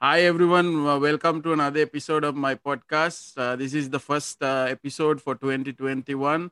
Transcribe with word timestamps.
Hi, 0.00 0.22
everyone. 0.22 0.86
Uh, 0.86 0.98
welcome 0.98 1.42
to 1.42 1.52
another 1.52 1.80
episode 1.80 2.24
of 2.24 2.34
my 2.34 2.54
podcast. 2.54 3.32
Uh, 3.36 3.54
this 3.54 3.74
is 3.74 3.90
the 3.90 3.98
first 3.98 4.42
uh, 4.42 4.66
episode 4.68 5.22
for 5.22 5.36
2021. 5.36 6.50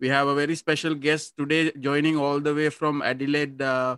We 0.00 0.08
have 0.08 0.26
a 0.26 0.34
very 0.34 0.56
special 0.56 0.94
guest 0.94 1.36
today 1.36 1.70
joining 1.78 2.16
all 2.18 2.40
the 2.40 2.54
way 2.54 2.68
from 2.68 3.02
Adelaide, 3.02 3.62
uh, 3.62 3.96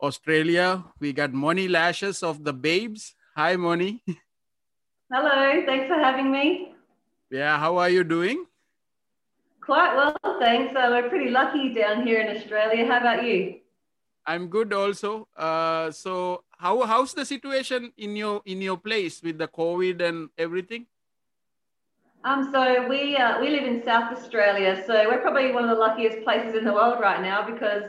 Australia. 0.00 0.84
We 1.00 1.12
got 1.12 1.32
Moni 1.32 1.66
Lashes 1.66 2.22
of 2.22 2.44
the 2.44 2.52
Babes. 2.52 3.14
Hi, 3.36 3.56
Moni. 3.56 4.02
Hello, 5.10 5.62
thanks 5.66 5.88
for 5.88 5.98
having 5.98 6.30
me. 6.30 6.74
Yeah, 7.30 7.58
how 7.58 7.78
are 7.78 7.90
you 7.90 8.04
doing? 8.04 8.46
Quite 9.64 9.96
well, 9.96 10.14
thanks. 10.40 10.76
Uh, 10.76 10.88
we're 10.90 11.08
pretty 11.08 11.30
lucky 11.30 11.72
down 11.72 12.06
here 12.06 12.20
in 12.20 12.36
Australia. 12.36 12.86
How 12.86 12.98
about 12.98 13.24
you? 13.24 13.60
I'm 14.26 14.48
good 14.48 14.74
also. 14.74 15.28
Uh, 15.34 15.90
so 15.90 16.44
how 16.58 16.82
how's 16.82 17.14
the 17.14 17.24
situation 17.24 17.92
in 17.96 18.14
your 18.14 18.42
in 18.44 18.60
your 18.60 18.76
place 18.76 19.22
with 19.22 19.38
the 19.38 19.48
COVID 19.48 20.02
and 20.02 20.28
everything? 20.36 20.86
Um, 22.24 22.50
so 22.52 22.86
we 22.88 23.16
uh, 23.16 23.40
we 23.40 23.48
live 23.48 23.64
in 23.64 23.82
South 23.82 24.12
Australia, 24.16 24.82
so 24.86 25.08
we're 25.08 25.20
probably 25.20 25.52
one 25.52 25.64
of 25.64 25.70
the 25.70 25.80
luckiest 25.80 26.22
places 26.24 26.54
in 26.54 26.64
the 26.64 26.72
world 26.72 27.00
right 27.00 27.22
now 27.22 27.48
because 27.48 27.84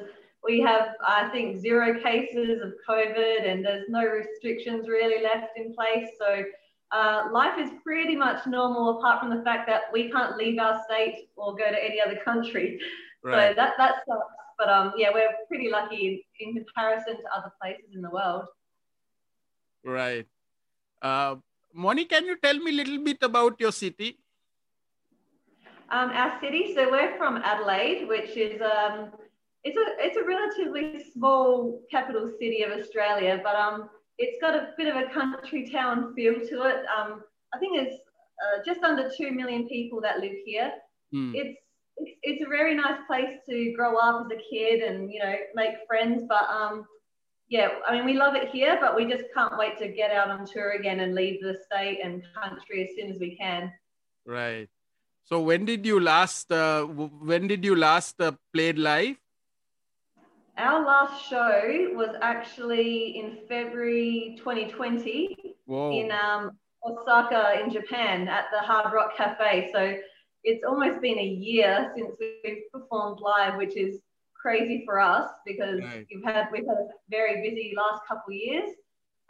we 0.46 0.62
have 0.62 0.96
I 1.06 1.28
think 1.30 1.58
zero 1.58 2.00
cases 2.02 2.62
of 2.62 2.74
COVID 2.88 3.50
and 3.50 3.66
there's 3.66 3.90
no 3.90 4.04
restrictions 4.06 4.88
really 4.88 5.22
left 5.24 5.58
in 5.58 5.74
place. 5.74 6.08
So 6.20 6.46
uh, 6.96 7.30
life 7.32 7.58
is 7.60 7.72
pretty 7.84 8.16
much 8.16 8.46
normal 8.48 8.98
apart 8.98 9.20
from 9.20 9.30
the 9.36 9.44
fact 9.44 9.68
that 9.68 9.84
we 9.92 10.10
can't 10.12 10.38
leave 10.38 10.58
our 10.60 10.82
state 10.88 11.28
or 11.36 11.56
go 11.62 11.68
to 11.76 11.80
any 11.88 12.00
other 12.06 12.20
country. 12.24 12.80
Right. 13.24 13.50
So 13.50 13.56
that 13.60 13.74
that 13.78 13.96
sucks. 14.08 14.36
But 14.58 14.70
um, 14.70 14.94
yeah, 14.98 15.10
we're 15.14 15.34
pretty 15.50 15.70
lucky 15.70 16.02
in, 16.08 16.14
in 16.40 16.56
comparison 16.64 17.18
to 17.18 17.28
other 17.38 17.52
places 17.62 17.90
in 17.94 18.02
the 18.02 18.10
world. 18.10 18.46
Right. 19.84 20.26
Uh, 21.02 21.36
Moni, 21.74 22.06
can 22.06 22.26
you 22.26 22.38
tell 22.38 22.58
me 22.58 22.72
a 22.72 22.78
little 22.82 23.04
bit 23.04 23.18
about 23.22 23.60
your 23.60 23.74
city? 23.74 24.18
Um, 25.90 26.10
our 26.12 26.40
city, 26.40 26.74
so 26.74 26.90
we're 26.90 27.18
from 27.18 27.38
Adelaide, 27.38 28.08
which 28.08 28.38
is 28.38 28.62
um, 28.62 29.12
it's 29.66 29.78
a 29.84 29.88
it's 30.06 30.18
a 30.18 30.24
relatively 30.24 31.04
small 31.12 31.82
capital 31.92 32.32
city 32.40 32.64
of 32.64 32.72
Australia, 32.80 33.42
but 33.44 33.56
um, 33.56 33.90
it's 34.18 34.40
got 34.42 34.56
a 34.56 34.70
bit 34.78 34.88
of 34.88 34.96
a 34.96 35.10
country 35.14 35.70
town 35.70 36.14
feel 36.16 36.36
to 36.36 36.64
it. 36.64 36.86
Um, 36.98 37.24
I 37.54 37.60
think 37.60 37.78
there's 37.78 37.94
uh, 37.96 38.64
just 38.66 38.84
under 38.84 39.10
two 39.16 39.32
million 39.32 39.68
people 39.68 40.02
that 40.02 40.20
live 40.20 40.36
here. 40.46 40.72
Mm. 41.14 41.34
It's 41.36 41.58
it's, 41.98 42.12
it's 42.24 42.46
a 42.46 42.50
very 42.50 42.76
nice 42.76 43.00
place 43.08 43.38
to 43.50 43.74
grow 43.76 43.98
up 43.98 44.26
as 44.26 44.38
a 44.38 44.42
kid 44.50 44.82
and 44.82 45.12
you 45.12 45.20
know 45.20 45.34
make 45.54 45.76
friends 45.88 46.24
but 46.28 46.44
um 46.50 46.86
yeah 47.48 47.70
i 47.88 47.94
mean 47.94 48.06
we 48.06 48.14
love 48.14 48.36
it 48.36 48.50
here 48.50 48.78
but 48.82 48.96
we 48.96 49.06
just 49.06 49.24
can't 49.34 49.58
wait 49.58 49.78
to 49.78 49.88
get 49.88 50.12
out 50.12 50.30
on 50.30 50.46
tour 50.46 50.72
again 50.72 51.00
and 51.00 51.16
leave 51.16 51.42
the 51.42 51.56
state 51.66 52.00
and 52.04 52.24
country 52.34 52.84
as 52.84 52.96
soon 52.96 53.12
as 53.12 53.20
we 53.20 53.36
can 53.36 53.72
right 54.26 54.70
so 55.24 55.40
when 55.40 55.66
did 55.66 55.86
you 55.86 56.00
last 56.00 56.52
uh, 56.52 56.84
when 56.84 57.48
did 57.48 57.64
you 57.64 57.76
last 57.76 58.20
uh, 58.20 58.32
played 58.54 58.78
live 58.78 59.16
our 60.58 60.86
last 60.86 61.30
show 61.30 61.90
was 61.94 62.16
actually 62.22 63.18
in 63.18 63.40
february 63.48 64.36
2020 64.38 65.56
Whoa. 65.66 65.92
in 65.92 66.12
um, 66.12 66.52
osaka 66.84 67.62
in 67.64 67.72
japan 67.72 68.28
at 68.28 68.46
the 68.52 68.60
hard 68.60 68.94
rock 68.94 69.18
cafe 69.18 69.70
so 69.74 69.96
it's 70.46 70.64
almost 70.64 71.02
been 71.02 71.18
a 71.18 71.26
year 71.26 71.92
since 71.96 72.12
we've 72.20 72.72
performed 72.72 73.20
live, 73.20 73.56
which 73.56 73.76
is 73.76 74.00
crazy 74.40 74.84
for 74.86 75.00
us 75.00 75.32
because 75.46 75.82
right. 75.82 76.06
we've 76.14 76.24
had 76.24 76.48
we've 76.52 76.68
had 76.68 76.78
a 76.78 76.88
very 77.10 77.42
busy 77.42 77.74
last 77.76 78.04
couple 78.08 78.32
of 78.32 78.36
years. 78.36 78.70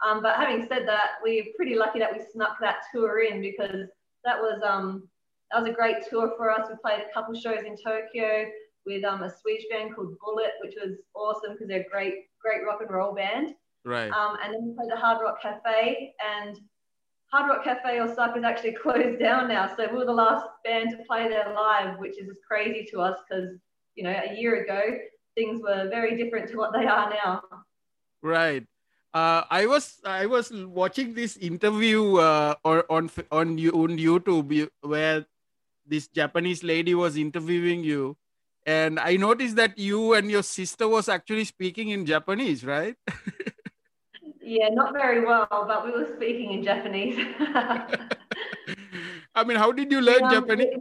Um, 0.06 0.22
but 0.22 0.36
having 0.36 0.66
said 0.68 0.86
that, 0.86 1.12
we're 1.22 1.44
pretty 1.56 1.74
lucky 1.74 1.98
that 2.00 2.12
we 2.12 2.20
snuck 2.32 2.58
that 2.60 2.82
tour 2.94 3.22
in 3.22 3.40
because 3.40 3.88
that 4.24 4.38
was 4.38 4.60
um, 4.62 5.08
that 5.50 5.62
was 5.62 5.70
a 5.70 5.74
great 5.74 5.96
tour 6.08 6.34
for 6.36 6.50
us. 6.50 6.68
We 6.68 6.76
played 6.84 7.00
a 7.00 7.12
couple 7.14 7.34
shows 7.34 7.64
in 7.64 7.76
Tokyo 7.82 8.46
with 8.86 9.04
um, 9.04 9.22
a 9.22 9.30
Swedish 9.30 9.64
band 9.70 9.94
called 9.94 10.16
Bullet, 10.24 10.52
which 10.62 10.74
was 10.80 10.96
awesome 11.14 11.52
because 11.52 11.68
they're 11.68 11.80
a 11.80 11.90
great 11.90 12.14
great 12.40 12.64
rock 12.64 12.80
and 12.80 12.90
roll 12.90 13.14
band. 13.14 13.54
Right. 13.84 14.10
Um, 14.10 14.36
and 14.42 14.54
then 14.54 14.66
we 14.66 14.74
played 14.74 14.90
the 14.90 14.96
Hard 14.96 15.22
Rock 15.22 15.40
Cafe, 15.42 16.14
and 16.24 16.58
Hard 17.32 17.50
Rock 17.50 17.64
Cafe 17.64 18.00
Osaka 18.00 18.38
is 18.38 18.44
actually 18.44 18.72
closed 18.82 19.18
down 19.20 19.48
now. 19.48 19.70
So 19.76 19.86
we 19.90 19.98
were 19.98 20.04
the 20.04 20.12
last 20.12 20.46
band 20.64 20.90
to 20.90 20.98
play 21.06 21.28
there 21.28 21.52
live, 21.54 21.98
which 21.98 22.18
is 22.18 22.28
crazy 22.46 22.86
to 22.90 23.00
us 23.00 23.18
because, 23.28 23.50
you 23.94 24.04
know, 24.04 24.10
a 24.10 24.34
year 24.34 24.64
ago, 24.64 24.98
things 25.34 25.60
were 25.62 25.88
very 25.88 26.16
different 26.16 26.48
to 26.50 26.56
what 26.56 26.72
they 26.72 26.86
are 26.86 27.10
now. 27.10 27.42
Right. 28.22 28.64
Uh, 29.14 29.44
I 29.48 29.66
was 29.66 29.96
I 30.04 30.26
was 30.26 30.52
watching 30.52 31.14
this 31.14 31.36
interview 31.38 32.16
uh, 32.16 32.54
on 32.64 32.82
on 32.90 33.10
on 33.30 33.56
YouTube 33.56 34.68
where 34.82 35.24
this 35.86 36.08
Japanese 36.08 36.62
lady 36.62 36.94
was 36.94 37.16
interviewing 37.16 37.82
you, 37.82 38.16
and 38.66 38.98
I 38.98 39.16
noticed 39.16 39.56
that 39.56 39.78
you 39.78 40.12
and 40.14 40.30
your 40.30 40.42
sister 40.42 40.88
was 40.88 41.08
actually 41.08 41.44
speaking 41.44 41.90
in 41.90 42.04
Japanese, 42.04 42.64
right? 42.64 42.96
Yeah, 44.42 44.68
not 44.68 44.92
very 44.92 45.24
well, 45.24 45.48
but 45.50 45.84
we 45.84 45.90
were 45.90 46.08
speaking 46.16 46.52
in 46.52 46.62
Japanese. 46.62 47.18
I 49.34 49.42
mean, 49.44 49.56
how 49.56 49.72
did 49.72 49.90
you 49.90 50.00
learn 50.00 50.22
um, 50.22 50.30
Japanese? 50.30 50.76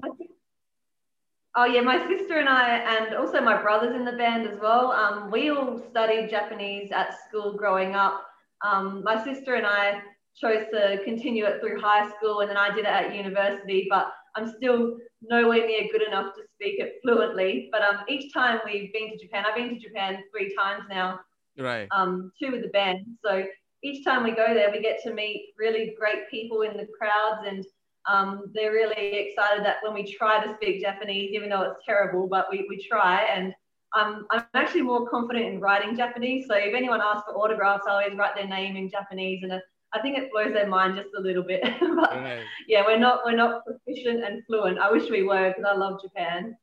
Oh 1.55 1.65
yeah, 1.65 1.81
my 1.81 1.97
sister 2.07 2.37
and 2.37 2.47
I, 2.47 2.77
and 2.77 3.15
also 3.15 3.41
my 3.41 3.59
brothers 3.59 3.95
in 3.95 4.05
the 4.05 4.11
band 4.11 4.47
as 4.47 4.59
well. 4.59 4.91
Um, 4.91 5.31
we 5.31 5.49
all 5.49 5.81
studied 5.89 6.29
Japanese 6.29 6.91
at 6.91 7.15
school 7.27 7.57
growing 7.57 7.95
up. 7.95 8.23
Um, 8.63 9.01
my 9.03 9.23
sister 9.23 9.55
and 9.55 9.65
I 9.65 10.01
chose 10.35 10.65
to 10.71 10.99
continue 11.03 11.45
it 11.45 11.59
through 11.59 11.81
high 11.81 12.07
school, 12.11 12.41
and 12.41 12.49
then 12.49 12.57
I 12.57 12.69
did 12.69 12.85
it 12.85 12.93
at 12.99 13.15
university. 13.15 13.87
But 13.89 14.11
I'm 14.35 14.47
still 14.57 14.97
nowhere 15.23 15.65
near 15.65 15.87
good 15.91 16.03
enough 16.03 16.35
to 16.35 16.41
speak 16.55 16.79
it 16.79 16.95
fluently. 17.03 17.69
But 17.71 17.81
um, 17.81 17.99
each 18.07 18.33
time 18.33 18.59
we've 18.65 18.91
been 18.93 19.11
to 19.11 19.17
Japan, 19.17 19.45
I've 19.47 19.55
been 19.55 19.69
to 19.69 19.79
Japan 19.79 20.23
three 20.31 20.55
times 20.55 20.83
now 20.89 21.19
right 21.57 21.87
um 21.91 22.33
two 22.37 22.51
with 22.51 22.61
the 22.61 22.67
band 22.67 22.99
so 23.23 23.45
each 23.81 24.03
time 24.03 24.25
we 24.25 24.31
go 24.31 24.53
there 24.53 24.69
we 24.73 24.81
get 24.81 25.01
to 25.01 25.13
meet 25.13 25.53
really 25.57 25.95
great 25.97 26.29
people 26.29 26.63
in 26.63 26.75
the 26.75 26.85
crowds 26.99 27.47
and 27.47 27.65
um, 28.07 28.51
they're 28.53 28.71
really 28.71 29.17
excited 29.17 29.65
that 29.65 29.77
when 29.81 29.93
we 29.93 30.15
try 30.15 30.43
to 30.45 30.53
speak 30.55 30.81
Japanese, 30.81 31.31
even 31.33 31.49
though 31.49 31.63
it's 31.63 31.85
terrible, 31.85 32.27
but 32.27 32.47
we, 32.51 32.65
we 32.69 32.85
try. 32.87 33.23
And 33.23 33.53
um, 33.97 34.27
I'm 34.31 34.43
actually 34.53 34.83
more 34.83 35.09
confident 35.09 35.45
in 35.45 35.59
writing 35.59 35.95
Japanese. 35.95 36.45
So 36.47 36.55
if 36.55 36.73
anyone 36.75 37.01
asks 37.01 37.23
for 37.25 37.35
autographs, 37.35 37.85
I 37.87 37.91
always 37.91 38.17
write 38.17 38.35
their 38.35 38.47
name 38.47 38.75
in 38.75 38.89
Japanese, 38.89 39.41
and 39.43 39.53
I 39.95 40.01
think 40.01 40.17
it 40.17 40.31
blows 40.31 40.53
their 40.53 40.67
mind 40.67 40.97
just 40.97 41.09
a 41.17 41.21
little 41.21 41.43
bit. 41.43 41.63
but 41.79 42.11
right. 42.11 42.43
yeah, 42.67 42.83
we're 42.85 42.99
not 42.99 43.21
we're 43.25 43.35
not 43.35 43.63
proficient 43.65 44.23
and 44.23 44.43
fluent. 44.45 44.77
I 44.77 44.91
wish 44.91 45.09
we 45.09 45.23
were 45.23 45.49
because 45.49 45.63
I 45.63 45.75
love 45.75 46.01
Japan. 46.01 46.57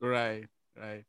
Right, 0.00 0.46
right. 0.76 1.04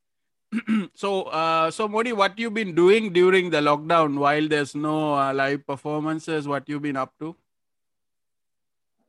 so, 0.93 1.23
uh, 1.23 1.71
so 1.71 1.87
Moni, 1.87 2.13
what 2.13 2.37
you've 2.37 2.53
been 2.53 2.75
doing 2.75 3.13
during 3.13 3.49
the 3.49 3.59
lockdown 3.59 4.17
while 4.17 4.47
there's 4.47 4.75
no 4.75 5.15
uh, 5.15 5.33
live 5.33 5.65
performances? 5.65 6.47
What 6.47 6.67
you've 6.67 6.81
been 6.81 6.97
up 6.97 7.13
to? 7.19 7.35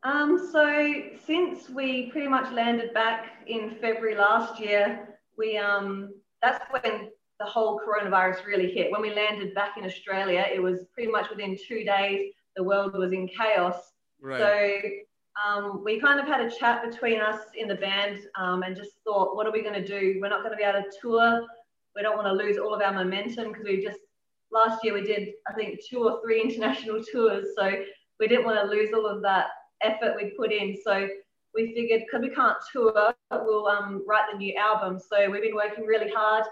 Um, 0.04 0.48
so 0.50 0.94
since 1.26 1.68
we 1.68 2.10
pretty 2.10 2.28
much 2.28 2.52
landed 2.52 2.94
back 2.94 3.42
in 3.46 3.76
February 3.80 4.16
last 4.16 4.60
year, 4.60 5.18
we 5.36 5.58
um, 5.58 6.14
that's 6.40 6.62
when 6.70 7.10
the 7.44 7.50
whole 7.50 7.80
coronavirus 7.80 8.44
really 8.46 8.70
hit. 8.70 8.92
When 8.92 9.02
we 9.02 9.14
landed 9.14 9.54
back 9.54 9.76
in 9.76 9.84
Australia, 9.84 10.46
it 10.52 10.62
was 10.62 10.80
pretty 10.94 11.10
much 11.10 11.28
within 11.30 11.56
two 11.68 11.84
days 11.84 12.32
the 12.56 12.62
world 12.62 12.96
was 12.96 13.12
in 13.12 13.28
chaos. 13.28 13.76
Right. 14.20 14.38
So 14.38 14.80
um, 15.44 15.82
we 15.84 15.98
kind 15.98 16.20
of 16.20 16.26
had 16.26 16.40
a 16.40 16.50
chat 16.50 16.88
between 16.88 17.20
us 17.20 17.40
in 17.56 17.66
the 17.66 17.74
band 17.74 18.20
um, 18.38 18.62
and 18.62 18.76
just 18.76 18.92
thought, 19.04 19.34
what 19.34 19.46
are 19.46 19.52
we 19.52 19.62
going 19.62 19.74
to 19.74 19.86
do? 19.86 20.18
We're 20.20 20.28
not 20.28 20.42
going 20.42 20.52
to 20.52 20.56
be 20.56 20.62
able 20.62 20.82
to 20.82 20.90
tour. 21.00 21.46
We 21.96 22.02
don't 22.02 22.16
want 22.16 22.28
to 22.28 22.32
lose 22.44 22.58
all 22.58 22.74
of 22.74 22.80
our 22.80 22.92
momentum 22.92 23.48
because 23.48 23.64
we 23.64 23.82
just 23.82 23.98
last 24.52 24.84
year 24.84 24.92
we 24.92 25.02
did 25.02 25.30
I 25.48 25.54
think 25.54 25.80
two 25.88 26.04
or 26.04 26.20
three 26.22 26.42
international 26.44 27.02
tours, 27.02 27.48
so 27.56 27.72
we 28.20 28.28
didn't 28.28 28.44
want 28.44 28.60
to 28.60 28.70
lose 28.70 28.90
all 28.94 29.06
of 29.06 29.22
that 29.22 29.46
effort 29.82 30.14
we 30.16 30.32
put 30.36 30.52
in. 30.52 30.76
So 30.84 31.08
we 31.54 31.74
figured 31.74 32.02
because 32.06 32.26
we 32.26 32.34
can't 32.34 32.56
tour, 32.72 33.14
we'll 33.30 33.66
um, 33.66 34.04
write 34.06 34.24
the 34.30 34.38
new 34.38 34.54
album. 34.56 34.98
So 34.98 35.28
we've 35.30 35.42
been 35.42 35.54
working 35.54 35.84
really 35.84 36.10
hard 36.10 36.44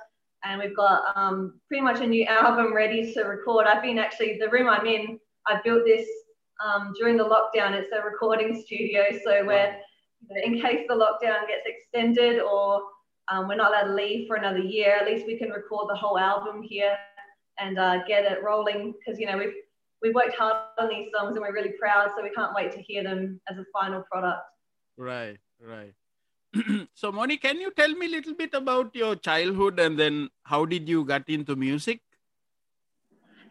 and 0.44 0.60
we've 0.60 0.76
got 0.76 1.16
um, 1.16 1.60
pretty 1.68 1.82
much 1.82 2.00
a 2.00 2.06
new 2.06 2.24
album 2.24 2.74
ready 2.74 3.12
to 3.12 3.22
record. 3.22 3.66
I've 3.66 3.82
been 3.82 3.98
actually 3.98 4.38
the 4.38 4.48
room 4.48 4.68
I'm 4.68 4.86
in. 4.86 5.18
I 5.46 5.60
built 5.64 5.84
this 5.84 6.06
um, 6.64 6.92
during 6.98 7.16
the 7.16 7.24
lockdown, 7.24 7.72
it's 7.72 7.90
a 7.92 8.04
recording 8.04 8.60
studio. 8.60 9.04
So 9.24 9.44
we're, 9.46 9.76
in 10.44 10.60
case 10.60 10.86
the 10.88 10.94
lockdown 10.94 11.46
gets 11.48 11.64
extended 11.66 12.40
or 12.40 12.82
um, 13.28 13.48
we're 13.48 13.56
not 13.56 13.70
allowed 13.70 13.88
to 13.88 13.94
leave 13.94 14.26
for 14.26 14.36
another 14.36 14.58
year, 14.58 14.96
at 14.96 15.06
least 15.06 15.26
we 15.26 15.38
can 15.38 15.50
record 15.50 15.88
the 15.88 15.96
whole 15.96 16.18
album 16.18 16.62
here 16.62 16.96
and 17.58 17.78
uh, 17.78 18.04
get 18.06 18.30
it 18.30 18.42
rolling. 18.42 18.92
Because 18.92 19.18
you 19.18 19.26
know 19.26 19.38
we've 19.38 19.54
we've 20.02 20.14
worked 20.14 20.34
hard 20.34 20.56
on 20.78 20.88
these 20.88 21.08
songs 21.14 21.36
and 21.36 21.40
we're 21.40 21.52
really 21.52 21.74
proud. 21.78 22.10
So 22.16 22.22
we 22.22 22.30
can't 22.30 22.54
wait 22.54 22.72
to 22.72 22.82
hear 22.82 23.02
them 23.02 23.40
as 23.48 23.56
a 23.58 23.64
final 23.72 24.02
product. 24.10 24.42
Right, 24.96 25.38
right. 25.62 25.94
so, 26.94 27.12
Moni, 27.12 27.36
can 27.36 27.60
you 27.60 27.70
tell 27.72 27.90
me 27.90 28.06
a 28.06 28.10
little 28.10 28.34
bit 28.34 28.54
about 28.54 28.94
your 28.94 29.16
childhood 29.16 29.78
and 29.78 29.98
then 29.98 30.30
how 30.44 30.64
did 30.64 30.88
you 30.88 31.04
get 31.04 31.28
into 31.28 31.56
music? 31.56 32.00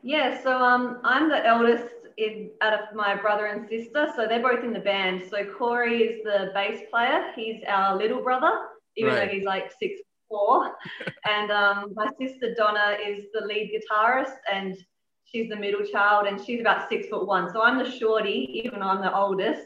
Yeah, 0.03 0.41
so 0.41 0.57
um, 0.57 0.99
I'm 1.03 1.29
the 1.29 1.45
eldest 1.45 1.93
in, 2.17 2.51
out 2.61 2.73
of 2.73 2.95
my 2.95 3.15
brother 3.15 3.47
and 3.47 3.67
sister, 3.67 4.07
so 4.15 4.27
they're 4.27 4.41
both 4.41 4.63
in 4.63 4.73
the 4.73 4.79
band. 4.79 5.23
So 5.29 5.43
Corey 5.57 6.03
is 6.03 6.23
the 6.23 6.51
bass 6.53 6.81
player. 6.91 7.31
He's 7.35 7.61
our 7.67 7.97
little 7.97 8.21
brother, 8.21 8.51
even 8.95 9.13
right. 9.13 9.27
though 9.27 9.33
he's 9.33 9.45
like 9.45 9.71
six 9.79 10.01
four. 10.29 10.75
and 11.29 11.51
um, 11.51 11.93
my 11.95 12.07
sister 12.19 12.53
Donna 12.55 12.97
is 13.05 13.25
the 13.33 13.45
lead 13.45 13.71
guitarist, 13.73 14.37
and 14.51 14.77
she's 15.25 15.49
the 15.49 15.55
middle 15.55 15.85
child, 15.85 16.27
and 16.27 16.39
she's 16.43 16.61
about 16.61 16.89
six 16.89 17.07
foot 17.07 17.27
one. 17.27 17.51
So 17.51 17.61
I'm 17.61 17.77
the 17.77 17.89
shorty, 17.89 18.61
even 18.63 18.79
though 18.79 18.87
I'm 18.87 19.01
the 19.01 19.15
oldest. 19.15 19.65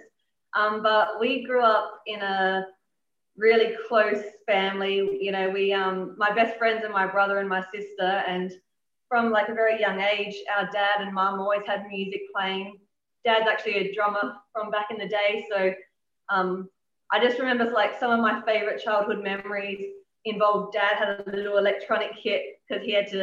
Um, 0.55 0.83
but 0.83 1.19
we 1.19 1.43
grew 1.43 1.61
up 1.61 2.01
in 2.05 2.21
a 2.21 2.67
really 3.37 3.75
close 3.87 4.21
family. 4.47 5.17
You 5.21 5.31
know, 5.31 5.49
we 5.49 5.73
um, 5.73 6.15
my 6.17 6.31
best 6.33 6.57
friends 6.57 6.83
are 6.85 6.89
my 6.91 7.07
brother 7.07 7.39
and 7.39 7.49
my 7.49 7.63
sister, 7.73 8.23
and 8.27 8.51
from 9.09 9.31
like 9.31 9.49
a 9.49 9.53
very 9.53 9.79
young 9.79 9.99
age, 10.01 10.35
our 10.57 10.69
dad 10.71 10.99
and 10.99 11.13
mum 11.13 11.39
always 11.39 11.65
had 11.65 11.85
music 11.89 12.21
playing. 12.35 12.79
Dad's 13.25 13.47
actually 13.49 13.75
a 13.89 13.93
drummer 13.93 14.33
from 14.53 14.69
back 14.71 14.87
in 14.91 14.97
the 14.97 15.07
day, 15.07 15.45
so 15.49 15.73
um, 16.29 16.69
I 17.11 17.19
just 17.23 17.39
remember 17.39 17.69
like 17.71 17.99
some 17.99 18.11
of 18.11 18.19
my 18.19 18.41
favorite 18.45 18.81
childhood 18.83 19.23
memories 19.23 19.81
involved 20.25 20.73
dad 20.73 20.95
had 20.97 21.09
a 21.09 21.17
little 21.17 21.57
electronic 21.57 22.11
kit 22.21 22.41
because 22.67 22.83
he 22.83 22.93
had 22.93 23.07
to 23.07 23.21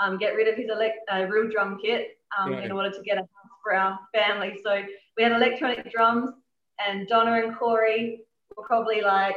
um, 0.00 0.18
get 0.18 0.34
rid 0.34 0.48
of 0.48 0.56
his 0.56 0.68
elect- 0.70 0.98
uh, 1.12 1.22
real 1.24 1.48
drum 1.50 1.78
kit 1.82 2.08
um, 2.38 2.58
in 2.60 2.70
order 2.70 2.90
to 2.90 3.02
get 3.02 3.16
a 3.16 3.20
house 3.20 3.56
for 3.62 3.74
our 3.74 3.98
family. 4.14 4.58
So 4.64 4.82
we 5.16 5.22
had 5.22 5.32
electronic 5.32 5.90
drums, 5.90 6.30
and 6.86 7.06
Donna 7.08 7.32
and 7.44 7.56
Corey 7.56 8.20
were 8.56 8.64
probably 8.64 9.00
like, 9.00 9.36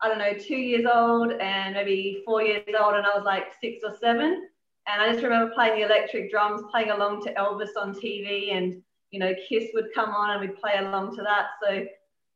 I 0.00 0.08
don't 0.08 0.18
know, 0.18 0.34
two 0.34 0.56
years 0.56 0.86
old 0.92 1.32
and 1.32 1.74
maybe 1.74 2.22
four 2.24 2.42
years 2.42 2.64
old, 2.78 2.94
and 2.94 3.06
I 3.06 3.16
was 3.16 3.24
like 3.24 3.52
six 3.60 3.82
or 3.84 3.96
seven. 4.00 4.48
And 4.88 5.02
I 5.02 5.10
just 5.10 5.24
remember 5.24 5.52
playing 5.52 5.80
the 5.80 5.86
electric 5.86 6.30
drums, 6.30 6.62
playing 6.70 6.90
along 6.90 7.24
to 7.24 7.34
Elvis 7.34 7.70
on 7.80 7.94
TV, 7.94 8.52
and 8.52 8.82
you 9.10 9.18
know, 9.18 9.32
Kiss 9.48 9.70
would 9.74 9.86
come 9.94 10.10
on, 10.10 10.30
and 10.30 10.40
we'd 10.40 10.58
play 10.58 10.74
along 10.78 11.16
to 11.16 11.22
that. 11.22 11.46
So 11.62 11.86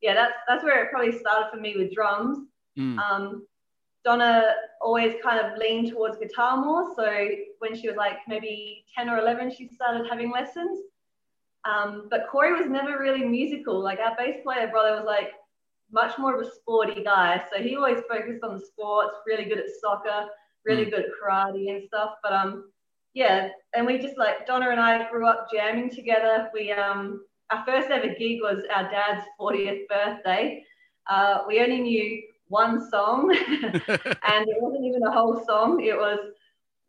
yeah, 0.01 0.15
that's 0.15 0.35
that's 0.49 0.65
where 0.65 0.83
it 0.83 0.91
probably 0.91 1.17
started 1.17 1.51
for 1.53 1.61
me 1.61 1.75
with 1.77 1.95
drums. 1.95 2.47
Mm. 2.79 2.99
Um, 2.99 3.47
Donna 4.05 4.55
always 4.81 5.15
kind 5.23 5.39
of 5.39 5.59
leaned 5.59 5.91
towards 5.91 6.17
guitar 6.17 6.57
more. 6.57 6.95
So 6.97 7.29
when 7.59 7.79
she 7.79 7.87
was 7.87 7.97
like 7.97 8.17
maybe 8.27 8.85
10 8.97 9.11
or 9.11 9.19
11, 9.19 9.55
she 9.55 9.69
started 9.69 10.07
having 10.09 10.31
lessons. 10.31 10.81
Um, 11.65 12.09
but 12.11 12.27
Corey 12.31 12.53
was 12.53 12.71
never 12.71 12.99
really 12.99 13.25
musical. 13.25 13.79
Like 13.79 13.99
our 13.99 14.17
bass 14.17 14.37
player 14.43 14.69
brother 14.69 14.97
was 14.97 15.05
like 15.05 15.33
much 15.93 16.19
more 16.19 16.35
of 16.35 16.47
a 16.47 16.51
sporty 16.51 17.03
guy. 17.03 17.43
So 17.53 17.63
he 17.63 17.77
always 17.77 18.03
focused 18.09 18.43
on 18.43 18.55
the 18.55 18.65
sports, 18.65 19.17
really 19.27 19.45
good 19.45 19.59
at 19.59 19.67
soccer, 19.81 20.27
really 20.65 20.87
mm. 20.87 20.91
good 20.91 21.05
at 21.05 21.11
karate 21.21 21.71
and 21.71 21.83
stuff. 21.83 22.15
But 22.23 22.33
um, 22.33 22.71
yeah, 23.15 23.49
and 23.75 23.87
we 23.87 23.99
just 23.99 24.19
like 24.19 24.47
Donna 24.47 24.71
and 24.71 24.81
I 24.81 25.11
grew 25.11 25.27
up 25.27 25.49
jamming 25.53 25.91
together. 25.91 26.49
We 26.55 26.73
um, 26.73 27.25
our 27.51 27.65
first 27.65 27.91
ever 27.91 28.15
gig 28.15 28.41
was 28.41 28.63
our 28.75 28.91
dad's 28.91 29.25
40th 29.41 29.89
birthday. 29.89 30.65
Uh, 31.09 31.39
we 31.49 31.61
only 31.61 31.81
knew 31.81 32.23
one 32.49 32.89
song, 32.91 33.31
and 33.53 34.49
it 34.49 34.61
wasn't 34.61 34.85
even 34.85 35.03
a 35.03 35.11
whole 35.11 35.45
song. 35.45 35.83
It 35.83 35.97
was 35.97 36.19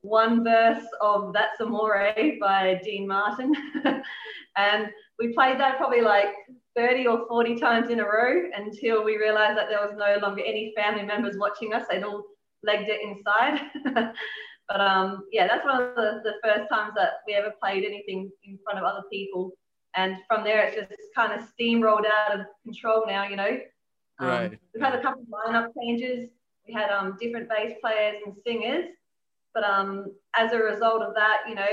one 0.02 0.44
verse 0.44 0.84
of 1.00 1.34
That's 1.34 1.62
Amore 1.62 2.14
by 2.40 2.82
Dean 2.84 3.08
Martin. 3.08 3.54
and 4.58 4.88
we 5.20 5.34
played 5.34 5.60
that 5.60 5.78
probably 5.78 6.02
like 6.02 6.34
30 6.76 7.08
or 7.08 7.28
40 7.28 7.60
times 7.60 7.90
in 7.90 8.00
a 8.00 8.04
row 8.04 8.44
until 8.56 9.04
we 9.04 9.18
realized 9.18 9.58
that 9.58 9.70
there 9.70 9.82
was 9.82 9.96
no 9.98 10.18
longer 10.26 10.42
any 10.46 10.74
family 10.76 11.04
members 11.04 11.38
watching 11.38 11.74
us. 11.74 11.86
They'd 11.90 12.04
all 12.04 12.24
legged 12.64 12.88
it 12.90 13.02
inside. 13.02 13.60
but 14.68 14.82
um, 14.82 15.26
yeah, 15.32 15.48
that's 15.48 15.66
one 15.66 15.82
of 15.82 15.96
the, 15.96 16.22
the 16.24 16.34
first 16.44 16.70
times 16.70 16.94
that 16.96 17.20
we 17.28 17.34
ever 17.34 17.54
played 17.62 17.84
anything 17.84 18.30
in 18.44 18.58
front 18.64 18.80
of 18.80 18.86
other 18.86 19.04
people. 19.12 19.52
And 19.96 20.18
from 20.28 20.44
there, 20.44 20.64
it's 20.64 20.78
just 20.78 20.94
kind 21.16 21.34
of 21.34 21.48
steamrolled 21.48 22.06
out 22.06 22.40
of 22.40 22.46
control 22.64 23.04
now, 23.06 23.28
you 23.28 23.36
know. 23.36 23.60
Um, 24.20 24.28
right. 24.28 24.60
We've 24.74 24.84
had 24.84 24.96
a 24.96 25.02
couple 25.02 25.24
of 25.24 25.28
lineup 25.28 25.70
changes. 25.78 26.30
We 26.68 26.74
had 26.74 26.90
um, 26.90 27.18
different 27.20 27.50
bass 27.50 27.74
players 27.82 28.22
and 28.26 28.36
singers. 28.46 28.86
But 29.54 29.66
um, 29.66 30.06
as 30.36 30.54
a 30.54 30.58
result 30.58 31.02
of 31.02 31.14
that, 31.16 31.40
you 31.50 31.56
know, 31.56 31.68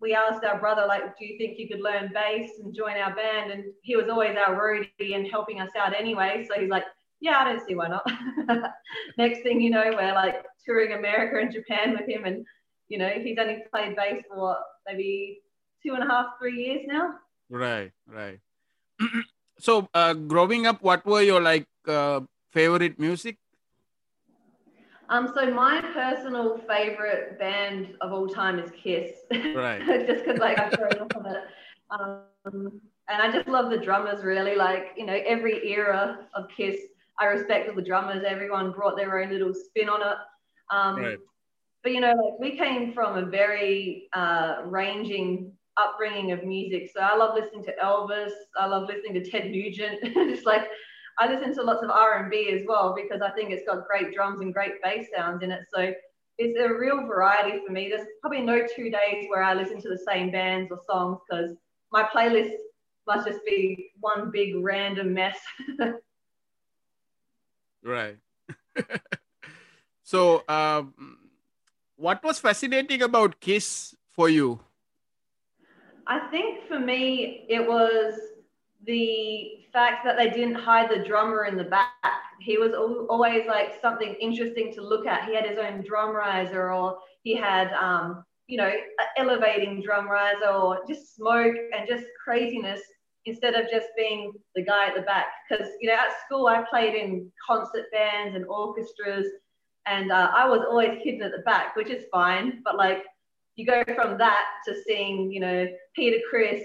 we 0.00 0.14
asked 0.14 0.44
our 0.44 0.58
brother, 0.58 0.86
like, 0.86 1.18
do 1.18 1.26
you 1.26 1.36
think 1.36 1.58
you 1.58 1.68
could 1.68 1.80
learn 1.80 2.10
bass 2.12 2.50
and 2.62 2.74
join 2.74 2.96
our 2.96 3.14
band? 3.14 3.52
And 3.52 3.64
he 3.82 3.96
was 3.96 4.08
always 4.08 4.36
our 4.36 4.54
roadie 4.54 5.14
and 5.14 5.30
helping 5.30 5.60
us 5.60 5.70
out 5.78 5.94
anyway. 5.94 6.46
So 6.48 6.58
he's 6.58 6.70
like, 6.70 6.84
yeah, 7.20 7.38
I 7.38 7.44
don't 7.44 7.66
see 7.66 7.74
why 7.74 7.88
not. 7.88 8.10
Next 9.18 9.42
thing 9.42 9.60
you 9.60 9.70
know, 9.70 9.84
we're 9.84 10.14
like 10.14 10.44
touring 10.64 10.92
America 10.92 11.38
and 11.38 11.52
Japan 11.52 11.92
with 11.92 12.08
him. 12.08 12.24
And, 12.24 12.46
you 12.88 12.98
know, 12.98 13.08
he's 13.08 13.36
only 13.38 13.62
played 13.70 13.94
bass 13.94 14.22
for 14.28 14.56
maybe 14.86 15.40
two 15.82 15.94
and 15.94 16.02
a 16.02 16.06
half, 16.06 16.26
three 16.38 16.56
years 16.56 16.86
now. 16.86 17.14
Right, 17.50 17.92
right. 18.06 18.40
so, 19.58 19.88
uh, 19.92 20.14
growing 20.14 20.66
up, 20.66 20.82
what 20.82 21.04
were 21.04 21.22
your 21.22 21.40
like 21.42 21.66
uh, 21.86 22.20
favorite 22.52 22.98
music? 22.98 23.36
Um, 25.10 25.32
so 25.34 25.50
my 25.50 25.80
personal 25.92 26.58
favorite 26.68 27.36
band 27.38 27.94
of 28.00 28.12
all 28.12 28.28
time 28.28 28.60
is 28.60 28.70
Kiss. 28.70 29.10
Right. 29.30 29.84
just 30.06 30.24
because 30.24 30.38
like 30.38 30.58
I've 30.58 30.72
grown 30.76 30.98
up 31.00 31.16
on 31.16 31.26
it. 31.26 31.42
Um, 31.90 32.80
and 33.08 33.20
I 33.20 33.30
just 33.32 33.48
love 33.48 33.70
the 33.70 33.76
drummers 33.76 34.22
really. 34.22 34.54
Like, 34.54 34.92
you 34.96 35.04
know, 35.04 35.18
every 35.26 35.68
era 35.68 36.28
of 36.34 36.46
Kiss, 36.56 36.76
I 37.18 37.26
respect 37.26 37.74
the 37.74 37.82
drummers. 37.82 38.24
Everyone 38.24 38.70
brought 38.70 38.96
their 38.96 39.20
own 39.20 39.30
little 39.30 39.52
spin 39.52 39.88
on 39.88 40.00
it. 40.00 40.16
Um, 40.70 40.96
right. 40.96 41.18
But 41.82 41.92
you 41.92 42.00
know, 42.00 42.12
like 42.12 42.38
we 42.38 42.56
came 42.56 42.92
from 42.92 43.18
a 43.18 43.26
very 43.26 44.08
uh, 44.12 44.58
ranging 44.64 45.52
upbringing 45.76 46.30
of 46.30 46.44
music. 46.44 46.90
So 46.94 47.00
I 47.00 47.16
love 47.16 47.34
listening 47.34 47.64
to 47.64 47.74
Elvis. 47.82 48.30
I 48.56 48.66
love 48.66 48.88
listening 48.88 49.14
to 49.14 49.28
Ted 49.28 49.50
Nugent. 49.50 49.98
it's 50.02 50.44
like 50.44 50.68
I 51.18 51.32
listen 51.32 51.54
to 51.54 51.62
lots 51.62 51.82
of 51.82 51.90
R&B 51.90 52.50
as 52.52 52.62
well 52.66 52.94
because 52.94 53.20
I 53.20 53.30
think 53.30 53.50
it's 53.50 53.66
got 53.66 53.86
great 53.86 54.14
drums 54.14 54.40
and 54.40 54.54
great 54.54 54.82
bass 54.82 55.06
sounds 55.14 55.42
in 55.42 55.50
it. 55.50 55.62
So 55.74 55.92
it's 56.38 56.58
a 56.58 56.72
real 56.72 57.06
variety 57.06 57.60
for 57.66 57.72
me. 57.72 57.88
There's 57.88 58.06
probably 58.22 58.40
no 58.40 58.66
two 58.74 58.90
days 58.90 59.26
where 59.28 59.42
I 59.42 59.54
listen 59.54 59.80
to 59.82 59.88
the 59.88 59.98
same 59.98 60.30
bands 60.30 60.70
or 60.70 60.78
songs 60.86 61.18
because 61.28 61.54
my 61.92 62.04
playlist 62.04 62.54
must 63.06 63.26
just 63.26 63.40
be 63.44 63.90
one 64.00 64.30
big 64.30 64.54
random 64.56 65.12
mess. 65.12 65.38
right. 67.84 68.16
so, 70.02 70.42
um, 70.48 70.94
what 71.96 72.24
was 72.24 72.38
fascinating 72.38 73.02
about 73.02 73.40
Kiss 73.40 73.94
for 74.08 74.30
you? 74.30 74.60
I 76.06 76.20
think 76.30 76.66
for 76.66 76.78
me, 76.78 77.44
it 77.48 77.68
was 77.68 78.14
the 78.86 79.64
fact 79.72 80.04
that 80.04 80.16
they 80.16 80.30
didn't 80.30 80.54
hide 80.54 80.90
the 80.90 81.04
drummer 81.04 81.44
in 81.44 81.56
the 81.56 81.64
back. 81.64 81.92
He 82.40 82.56
was 82.56 82.72
always 82.72 83.46
like 83.46 83.80
something 83.80 84.14
interesting 84.20 84.72
to 84.74 84.82
look 84.82 85.06
at. 85.06 85.28
He 85.28 85.34
had 85.34 85.46
his 85.46 85.58
own 85.58 85.84
drum 85.86 86.14
riser, 86.16 86.72
or 86.72 86.98
he 87.22 87.36
had, 87.36 87.72
um, 87.74 88.24
you 88.46 88.56
know, 88.56 88.72
elevating 89.16 89.82
drum 89.82 90.08
riser, 90.08 90.48
or 90.48 90.80
just 90.88 91.14
smoke 91.14 91.54
and 91.76 91.86
just 91.86 92.04
craziness 92.22 92.80
instead 93.26 93.54
of 93.54 93.70
just 93.70 93.88
being 93.96 94.32
the 94.54 94.64
guy 94.64 94.88
at 94.88 94.94
the 94.94 95.02
back. 95.02 95.26
Because, 95.48 95.68
you 95.80 95.88
know, 95.88 95.94
at 95.94 96.18
school, 96.24 96.46
I 96.46 96.64
played 96.68 96.94
in 96.94 97.30
concert 97.46 97.84
bands 97.92 98.34
and 98.34 98.46
orchestras, 98.46 99.26
and 99.84 100.10
uh, 100.10 100.30
I 100.34 100.48
was 100.48 100.60
always 100.66 100.98
hidden 101.02 101.22
at 101.22 101.32
the 101.32 101.42
back, 101.42 101.76
which 101.76 101.90
is 101.90 102.06
fine. 102.10 102.62
But 102.64 102.76
like, 102.76 103.02
you 103.56 103.66
go 103.66 103.84
from 103.94 104.16
that 104.16 104.46
to 104.66 104.74
seeing, 104.86 105.30
you 105.30 105.40
know, 105.40 105.66
Peter 105.94 106.18
Criss 106.30 106.62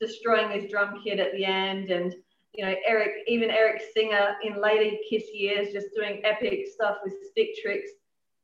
destroying 0.00 0.50
his 0.50 0.70
drum 0.70 1.00
kit 1.02 1.18
at 1.18 1.32
the 1.32 1.44
end 1.44 1.90
and 1.90 2.14
you 2.54 2.64
know, 2.64 2.74
Eric, 2.86 3.24
even 3.26 3.50
Eric 3.50 3.82
Singer 3.94 4.36
in 4.44 4.60
later 4.62 4.96
Kiss 5.10 5.24
years, 5.32 5.72
just 5.72 5.88
doing 5.94 6.20
epic 6.24 6.66
stuff 6.72 6.98
with 7.04 7.14
stick 7.30 7.48
tricks. 7.60 7.90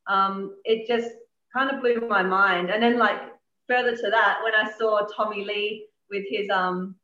Um, 0.09 0.57
it 0.65 0.87
just 0.89 1.15
kind 1.55 1.71
of 1.71 1.81
blew 1.81 2.09
my 2.09 2.23
mind. 2.23 2.71
And 2.71 2.83
then, 2.83 2.99
like, 2.99 3.21
further 3.69 3.97
to 3.97 4.11
that, 4.11 4.41
when 4.43 4.55
I 4.55 4.71
saw 4.77 5.07
Tommy 5.17 5.45
Lee 5.45 5.87
with 6.11 6.25
his, 6.29 6.51
um, 6.51 6.97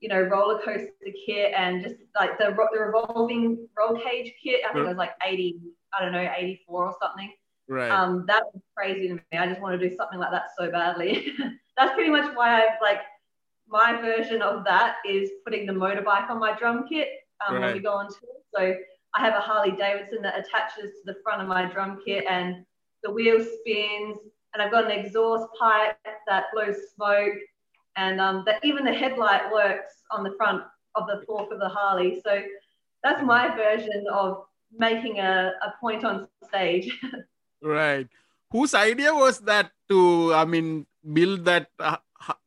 you 0.00 0.08
know, 0.08 0.22
roller 0.22 0.58
coaster 0.58 0.90
kit 1.24 1.52
and 1.56 1.84
just 1.84 1.96
like 2.18 2.36
the, 2.38 2.56
the 2.72 2.80
revolving 2.80 3.68
roll 3.78 4.00
cage 4.00 4.32
kit, 4.42 4.62
I 4.68 4.72
think 4.72 4.86
it 4.86 4.88
was 4.88 4.96
like 4.96 5.12
80, 5.24 5.60
I 5.94 6.02
don't 6.02 6.12
know, 6.12 6.32
84 6.36 6.86
or 6.86 6.94
something. 7.00 7.32
Right. 7.68 7.90
Um, 7.92 8.24
that 8.26 8.42
was 8.52 8.62
crazy 8.76 9.06
to 9.06 9.14
me. 9.14 9.38
I 9.38 9.46
just 9.46 9.60
want 9.60 9.78
to 9.78 9.88
do 9.88 9.94
something 9.94 10.18
like 10.18 10.32
that 10.32 10.46
so 10.58 10.68
badly. 10.72 11.32
That's 11.76 11.94
pretty 11.94 12.10
much 12.10 12.34
why 12.34 12.62
I've 12.62 12.80
like 12.82 13.00
my 13.70 14.00
version 14.00 14.42
of 14.42 14.64
that 14.64 14.96
is 15.08 15.30
putting 15.44 15.66
the 15.66 15.72
motorbike 15.72 16.28
on 16.28 16.38
my 16.38 16.56
drum 16.58 16.84
kit 16.88 17.08
um, 17.46 17.54
right. 17.54 17.62
when 17.62 17.74
we 17.74 17.80
go 17.80 17.92
on 17.92 18.08
tour. 18.08 18.30
So 18.54 18.74
I 19.14 19.20
have 19.20 19.34
a 19.34 19.40
Harley 19.40 19.72
Davidson 19.72 20.22
that 20.22 20.38
attaches 20.38 20.90
to 20.90 21.02
the 21.06 21.16
front 21.22 21.40
of 21.40 21.48
my 21.48 21.64
drum 21.66 22.00
kit 22.04 22.24
and 22.28 22.64
the 23.02 23.10
wheel 23.10 23.38
spins 23.38 24.18
and 24.52 24.62
I've 24.62 24.70
got 24.70 24.84
an 24.84 24.90
exhaust 24.90 25.46
pipe 25.58 25.96
that 26.26 26.44
blows 26.52 26.76
smoke 26.94 27.34
and 27.96 28.20
um, 28.20 28.42
that 28.46 28.64
even 28.64 28.84
the 28.84 28.92
headlight 28.92 29.50
works 29.52 29.94
on 30.10 30.24
the 30.24 30.34
front 30.36 30.62
of 30.94 31.06
the 31.06 31.22
fork 31.26 31.52
of 31.52 31.60
the 31.60 31.68
Harley. 31.68 32.20
So 32.24 32.42
that's 33.02 33.22
my 33.22 33.54
version 33.54 34.04
of 34.12 34.44
making 34.76 35.18
a, 35.18 35.52
a 35.62 35.74
point 35.80 36.04
on 36.04 36.28
stage. 36.48 36.98
right. 37.62 38.08
Whose 38.50 38.74
idea 38.74 39.14
was 39.14 39.40
that 39.40 39.70
to, 39.88 40.34
I 40.34 40.44
mean, 40.44 40.86
build 41.12 41.44
that, 41.44 41.68
uh, 41.78 41.98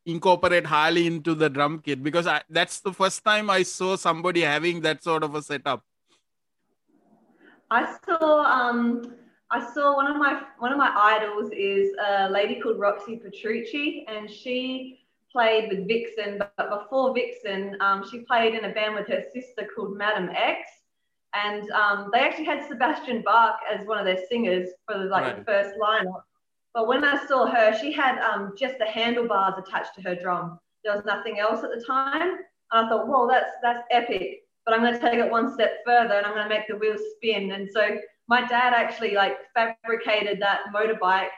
incorporate 0.06 0.66
Harley 0.66 1.08
into 1.08 1.36
the 1.36 1.50
drum 1.50 1.80
kit? 1.80 2.04
Because 2.04 2.28
I, 2.28 2.42
that's 2.50 2.80
the 2.80 2.94
first 2.94 3.24
time 3.24 3.50
I 3.50 3.64
saw 3.64 3.96
somebody 3.96 4.42
having 4.42 4.82
that 4.82 5.04
sort 5.04 5.24
of 5.24 5.36
a 5.36 5.42
setup. 5.42 5.84
I 7.72 7.96
saw, 8.06 8.44
um, 8.44 9.16
I 9.50 9.74
saw 9.74 9.96
one 9.96 10.08
of 10.12 10.18
my 10.18 10.42
one 10.60 10.72
of 10.72 10.78
my 10.78 10.92
idols 10.96 11.52
is 11.56 11.92
a 12.06 12.30
lady 12.30 12.60
called 12.60 12.80
Roxy 12.80 13.18
Petrucci, 13.18 14.06
and 14.08 14.30
she 14.30 15.00
played 15.32 15.70
with 15.70 15.88
Vixen. 15.88 16.38
But 16.38 16.70
before 16.70 17.14
Vixen, 17.14 17.78
um, 17.82 18.08
she 18.10 18.20
played 18.20 18.54
in 18.54 18.66
a 18.66 18.74
band 18.74 18.96
with 18.96 19.08
her 19.08 19.24
sister 19.34 19.68
called 19.76 19.98
Madam 19.98 20.30
X 20.30 20.68
and 21.34 21.70
um, 21.72 22.10
they 22.14 22.20
actually 22.20 22.46
had 22.46 22.68
Sebastian 22.68 23.22
Bach 23.24 23.60
as 23.72 23.86
one 23.88 23.98
of 23.98 24.06
their 24.06 24.20
singers 24.30 24.70
for 24.88 24.98
the, 24.98 25.06
like 25.06 25.24
right. 25.24 25.38
the 25.38 25.44
first 25.44 25.80
lineup. 25.80 26.24
But 26.74 26.88
when 26.88 27.04
I 27.04 27.26
saw 27.28 27.46
her, 27.46 27.78
she 27.80 27.92
had 27.92 28.20
um, 28.20 28.54
just 28.58 28.80
the 28.80 28.86
handlebars 28.86 29.56
attached 29.58 29.96
to 29.96 30.02
her 30.02 30.16
drum. 30.16 30.60
There 30.84 30.96
was 30.96 31.06
nothing 31.06 31.40
else 31.40 31.64
at 31.64 31.70
the 31.70 31.84
time. 31.86 32.32
And 32.72 32.86
I 32.86 32.90
thought, 32.90 33.08
whoa, 33.08 33.28
that's 33.28 33.52
that's 33.62 33.84
epic. 33.92 34.40
But 34.66 34.74
I'm 34.74 34.82
going 34.82 34.94
to 34.94 35.00
take 35.00 35.20
it 35.20 35.30
one 35.30 35.54
step 35.54 35.80
further, 35.86 36.16
and 36.16 36.26
I'm 36.26 36.34
going 36.34 36.48
to 36.48 36.56
make 36.56 36.68
the 36.68 36.78
wheels 36.78 37.02
spin. 37.16 37.52
And 37.52 37.70
so 37.70 37.98
my 38.28 38.42
dad 38.48 38.74
actually 38.74 39.14
like 39.14 39.38
fabricated 39.54 40.42
that 40.42 40.62
motorbike 40.74 41.30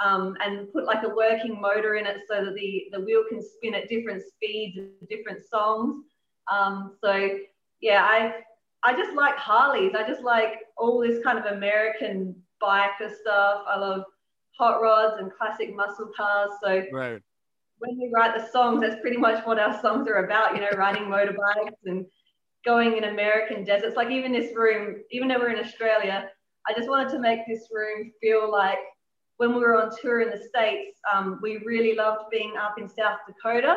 um, 0.00 0.36
and 0.40 0.72
put 0.72 0.84
like 0.84 1.02
a 1.02 1.08
working 1.08 1.60
motor 1.60 1.96
in 1.96 2.06
it 2.06 2.18
so 2.28 2.44
that 2.44 2.54
the 2.54 2.84
the 2.92 3.00
wheel 3.00 3.24
can 3.28 3.42
spin 3.42 3.74
at 3.74 3.88
different 3.88 4.22
speeds 4.22 4.76
and 4.78 4.90
different 5.08 5.40
songs. 5.48 6.04
Um, 6.50 6.96
so 7.02 7.38
yeah, 7.80 8.04
I 8.04 8.34
I 8.82 8.94
just 8.96 9.16
like 9.16 9.36
Harleys. 9.36 9.94
I 9.98 10.06
just 10.06 10.22
like 10.22 10.58
all 10.76 11.00
this 11.00 11.22
kind 11.24 11.38
of 11.38 11.46
American 11.46 12.36
biker 12.62 13.12
stuff. 13.20 13.62
I 13.66 13.78
love 13.78 14.04
hot 14.58 14.80
rods 14.80 15.16
and 15.18 15.32
classic 15.32 15.74
muscle 15.74 16.10
cars. 16.16 16.50
So 16.62 16.84
right. 16.92 17.20
when 17.78 17.98
we 17.98 18.10
write 18.14 18.38
the 18.38 18.46
songs, 18.50 18.80
that's 18.80 19.00
pretty 19.00 19.16
much 19.16 19.44
what 19.46 19.58
our 19.58 19.80
songs 19.80 20.08
are 20.08 20.24
about. 20.24 20.54
You 20.54 20.60
know, 20.60 20.70
riding 20.76 21.04
motorbikes 21.04 21.76
and 21.86 22.06
going 22.64 22.96
in 22.96 23.04
American 23.04 23.64
deserts. 23.64 23.96
Like 23.96 24.10
even 24.10 24.32
this 24.32 24.54
room, 24.56 25.02
even 25.10 25.28
though 25.28 25.38
we're 25.38 25.52
in 25.52 25.64
Australia, 25.64 26.28
I 26.66 26.72
just 26.72 26.88
wanted 26.88 27.10
to 27.10 27.18
make 27.18 27.40
this 27.46 27.68
room 27.70 28.10
feel 28.20 28.50
like 28.50 28.78
when 29.36 29.54
we 29.54 29.60
were 29.60 29.80
on 29.82 29.90
tour 30.00 30.22
in 30.22 30.30
the 30.30 30.44
States, 30.46 30.98
um, 31.12 31.38
we 31.42 31.58
really 31.58 31.94
loved 31.94 32.30
being 32.30 32.54
up 32.56 32.76
in 32.78 32.88
South 32.88 33.18
Dakota 33.26 33.76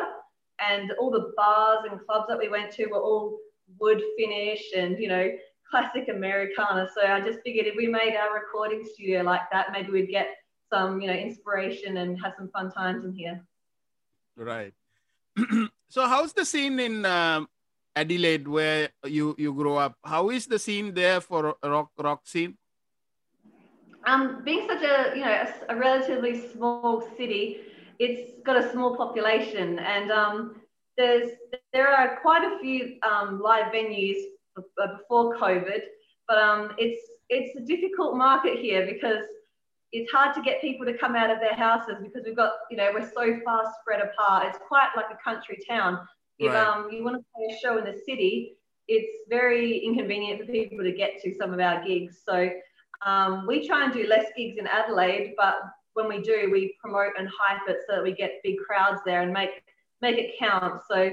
and 0.60 0.92
all 1.00 1.10
the 1.10 1.32
bars 1.36 1.84
and 1.90 2.00
clubs 2.06 2.26
that 2.28 2.38
we 2.38 2.48
went 2.48 2.72
to 2.72 2.86
were 2.86 3.00
all 3.00 3.38
wood 3.78 4.02
finish 4.16 4.62
and 4.76 4.98
you 4.98 5.08
know 5.08 5.30
classic 5.70 6.08
Americana. 6.08 6.88
So 6.94 7.06
I 7.06 7.20
just 7.20 7.40
figured 7.44 7.66
if 7.66 7.76
we 7.76 7.86
made 7.86 8.16
our 8.16 8.34
recording 8.34 8.84
studio 8.94 9.22
like 9.22 9.42
that, 9.52 9.72
maybe 9.72 9.90
we'd 9.90 10.08
get 10.08 10.28
some 10.72 11.00
you 11.00 11.08
know 11.08 11.14
inspiration 11.14 11.96
and 11.98 12.20
have 12.22 12.34
some 12.36 12.48
fun 12.50 12.70
times 12.72 13.04
in 13.04 13.12
here. 13.12 13.44
Right. 14.36 14.74
so 15.88 16.06
how's 16.06 16.32
the 16.32 16.44
scene 16.44 16.78
in 16.80 17.04
um, 17.04 17.48
Adelaide 17.96 18.46
where 18.46 18.90
you 19.04 19.34
you 19.38 19.52
grow 19.52 19.76
up? 19.76 19.96
How 20.04 20.30
is 20.30 20.46
the 20.46 20.58
scene 20.58 20.94
there 20.94 21.20
for 21.20 21.56
rock 21.62 21.90
rock 21.98 22.22
scene? 22.24 22.56
Um, 24.06 24.42
being 24.44 24.66
such 24.68 24.82
a 24.82 25.16
you 25.16 25.24
know 25.24 25.32
a, 25.32 25.74
a 25.74 25.76
relatively 25.76 26.48
small 26.52 27.02
city, 27.16 27.60
it's 27.98 28.40
got 28.44 28.56
a 28.56 28.70
small 28.72 28.96
population 28.96 29.78
and 29.78 30.10
um, 30.10 30.60
there's 30.96 31.30
there 31.72 31.88
are 31.88 32.18
quite 32.20 32.44
a 32.44 32.58
few 32.60 32.98
um, 33.08 33.40
live 33.40 33.72
venues 33.72 34.18
before 34.56 35.36
COVID, 35.36 35.80
but 36.26 36.38
um, 36.38 36.74
it's 36.78 37.00
it's 37.28 37.56
a 37.56 37.60
difficult 37.60 38.16
market 38.16 38.58
here 38.58 38.86
because 38.86 39.24
it's 39.92 40.10
hard 40.12 40.34
to 40.34 40.42
get 40.42 40.60
people 40.60 40.84
to 40.86 40.96
come 40.96 41.16
out 41.16 41.30
of 41.30 41.40
their 41.40 41.54
houses 41.54 41.96
because 42.02 42.22
we've 42.24 42.36
got 42.36 42.52
you 42.70 42.76
know 42.76 42.90
we're 42.92 43.10
so 43.10 43.40
far 43.44 43.62
spread 43.80 44.00
apart. 44.00 44.46
It's 44.46 44.58
quite 44.66 44.88
like 44.96 45.06
a 45.10 45.22
country 45.22 45.58
town. 45.68 45.98
If 46.38 46.52
right. 46.52 46.66
um, 46.66 46.88
you 46.92 47.04
want 47.04 47.16
to 47.16 47.24
play 47.34 47.56
a 47.56 47.58
show 47.58 47.78
in 47.78 47.84
the 47.84 47.98
city, 48.06 48.56
it's 48.86 49.28
very 49.28 49.78
inconvenient 49.78 50.40
for 50.40 50.46
people 50.46 50.78
to 50.78 50.92
get 50.92 51.20
to 51.22 51.34
some 51.34 51.52
of 51.52 51.60
our 51.60 51.84
gigs. 51.84 52.20
So 52.24 52.50
um, 53.04 53.46
we 53.46 53.66
try 53.66 53.84
and 53.84 53.92
do 53.92 54.06
less 54.06 54.26
gigs 54.36 54.56
in 54.58 54.66
Adelaide, 54.66 55.34
but 55.36 55.56
when 55.94 56.08
we 56.08 56.20
do, 56.20 56.48
we 56.52 56.76
promote 56.80 57.12
and 57.18 57.28
hype 57.28 57.68
it 57.68 57.78
so 57.88 57.96
that 57.96 58.02
we 58.02 58.12
get 58.12 58.40
big 58.44 58.56
crowds 58.58 59.00
there 59.04 59.22
and 59.22 59.32
make 59.32 59.50
make 60.00 60.16
it 60.16 60.38
count. 60.38 60.80
So 60.88 61.10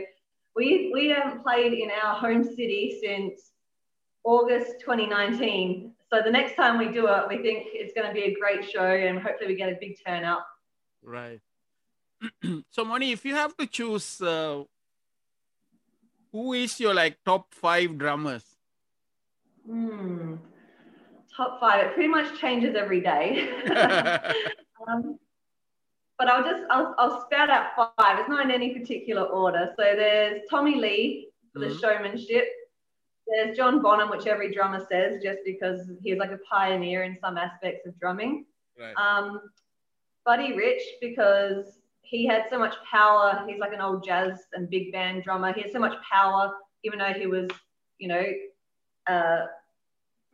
we 0.56 0.92
we 0.94 1.10
haven't 1.10 1.44
played 1.44 1.74
in 1.74 1.90
our 1.92 2.16
home 2.16 2.44
city 2.44 3.00
since 3.02 3.52
August 4.24 4.80
2019. 4.82 5.95
So 6.16 6.22
the 6.22 6.32
next 6.32 6.56
time 6.56 6.78
we 6.78 6.88
do 6.88 7.08
it, 7.08 7.24
we 7.28 7.40
think 7.40 7.68
it's 7.74 7.94
going 7.94 8.08
to 8.08 8.14
be 8.14 8.24
a 8.24 8.34
great 8.40 8.70
show, 8.70 8.86
and 8.86 9.20
hopefully 9.20 9.50
we 9.50 9.56
get 9.58 9.68
a 9.68 9.78
big 9.78 9.98
turnout. 10.06 10.44
Right. 11.04 11.42
so 12.70 12.86
Moni, 12.86 13.12
if 13.12 13.26
you 13.26 13.36
have 13.36 13.58
to 13.58 13.68
choose, 13.68 14.22
uh, 14.22 14.64
who 16.32 16.54
is 16.54 16.80
your 16.80 16.94
like 16.94 17.18
top 17.26 17.54
five 17.54 17.98
drummers? 17.98 18.46
Hmm. 19.70 20.36
Top 21.36 21.60
five. 21.60 21.88
It 21.88 21.94
pretty 21.96 22.08
much 22.08 22.40
changes 22.40 22.76
every 22.78 23.02
day. 23.02 23.50
um, 24.88 25.20
but 26.18 26.30
I'll 26.30 26.50
just 26.50 26.64
I'll, 26.70 26.96
I'll 26.98 27.26
spout 27.26 27.50
out 27.50 27.76
five. 27.76 28.20
It's 28.20 28.30
not 28.30 28.46
in 28.46 28.52
any 28.52 28.70
particular 28.74 29.24
order. 29.24 29.74
So 29.78 29.84
there's 29.84 30.44
Tommy 30.50 30.76
Lee 30.76 31.28
for 31.52 31.60
the 31.60 31.66
mm-hmm. 31.66 31.80
showmanship. 31.80 32.46
There's 33.28 33.58
John 33.58 33.82
Bonham, 33.82 34.10
which 34.10 34.28
every 34.28 34.54
drummer 34.54 34.86
says, 34.90 35.22
just 35.24 35.40
because 35.46 35.92
he's 36.02 36.18
like 36.18 36.32
a 36.32 36.40
pioneer 36.50 37.04
in 37.04 37.18
some 37.20 37.38
aspects 37.38 37.88
of 37.88 38.00
drumming. 38.00 38.46
Right. 38.80 38.94
Um, 38.96 39.42
Buddy 40.26 40.56
Rich, 40.56 40.82
because 41.02 41.80
he 42.02 42.26
had 42.26 42.44
so 42.50 42.60
much 42.60 42.76
power. 42.90 43.44
He's 43.48 43.60
like 43.60 43.74
an 43.74 43.82
old 43.82 44.06
jazz 44.06 44.40
and 44.54 44.70
big 44.70 44.92
band 44.92 45.24
drummer. 45.24 45.54
He 45.54 45.62
had 45.62 45.72
so 45.72 45.80
much 45.80 45.96
power, 46.02 46.54
even 46.84 47.00
though 47.00 47.14
he 47.14 47.26
was, 47.26 47.50
you 47.98 48.08
know, 48.08 48.24
uh, 49.08 49.46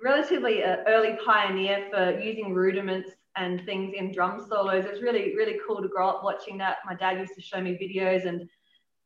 relatively 0.04 0.64
an 0.64 0.80
early 0.88 1.18
pioneer 1.26 1.88
for 1.92 2.20
using 2.20 2.54
rudiments 2.54 3.12
and 3.38 3.66
things 3.66 3.94
in 3.98 4.12
drum 4.12 4.46
solos. 4.50 4.84
It 4.86 4.92
was 4.92 5.02
really, 5.02 5.36
really 5.36 5.60
cool 5.66 5.82
to 5.82 5.88
grow 5.88 6.10
up 6.10 6.24
watching 6.24 6.58
that. 6.58 6.78
My 6.86 6.96
dad 6.96 7.20
used 7.20 7.36
to 7.36 7.42
show 7.42 7.62
me 7.62 7.72
videos, 7.82 8.26
and 8.26 8.50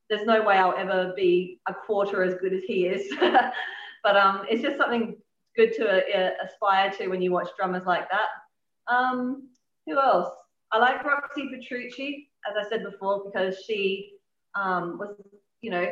there's 0.09 0.25
no 0.25 0.43
way 0.43 0.55
I'll 0.57 0.75
ever 0.77 1.13
be 1.15 1.59
a 1.67 1.73
quarter 1.73 2.23
as 2.23 2.35
good 2.35 2.53
as 2.53 2.63
he 2.63 2.85
is. 2.85 3.11
but 4.03 4.15
um, 4.15 4.45
it's 4.49 4.61
just 4.61 4.77
something 4.77 5.15
good 5.55 5.73
to 5.73 5.87
uh, 5.87 6.31
aspire 6.45 6.91
to 6.91 7.07
when 7.07 7.21
you 7.21 7.31
watch 7.31 7.49
drummers 7.57 7.85
like 7.85 8.07
that. 8.09 8.93
Um, 8.93 9.49
who 9.85 9.99
else? 9.99 10.33
I 10.71 10.77
like 10.77 11.03
Roxy 11.03 11.49
Petrucci, 11.49 12.29
as 12.49 12.55
I 12.57 12.67
said 12.69 12.83
before, 12.83 13.23
because 13.25 13.63
she 13.65 14.11
um, 14.55 14.97
was, 14.97 15.15
you 15.61 15.71
know, 15.71 15.89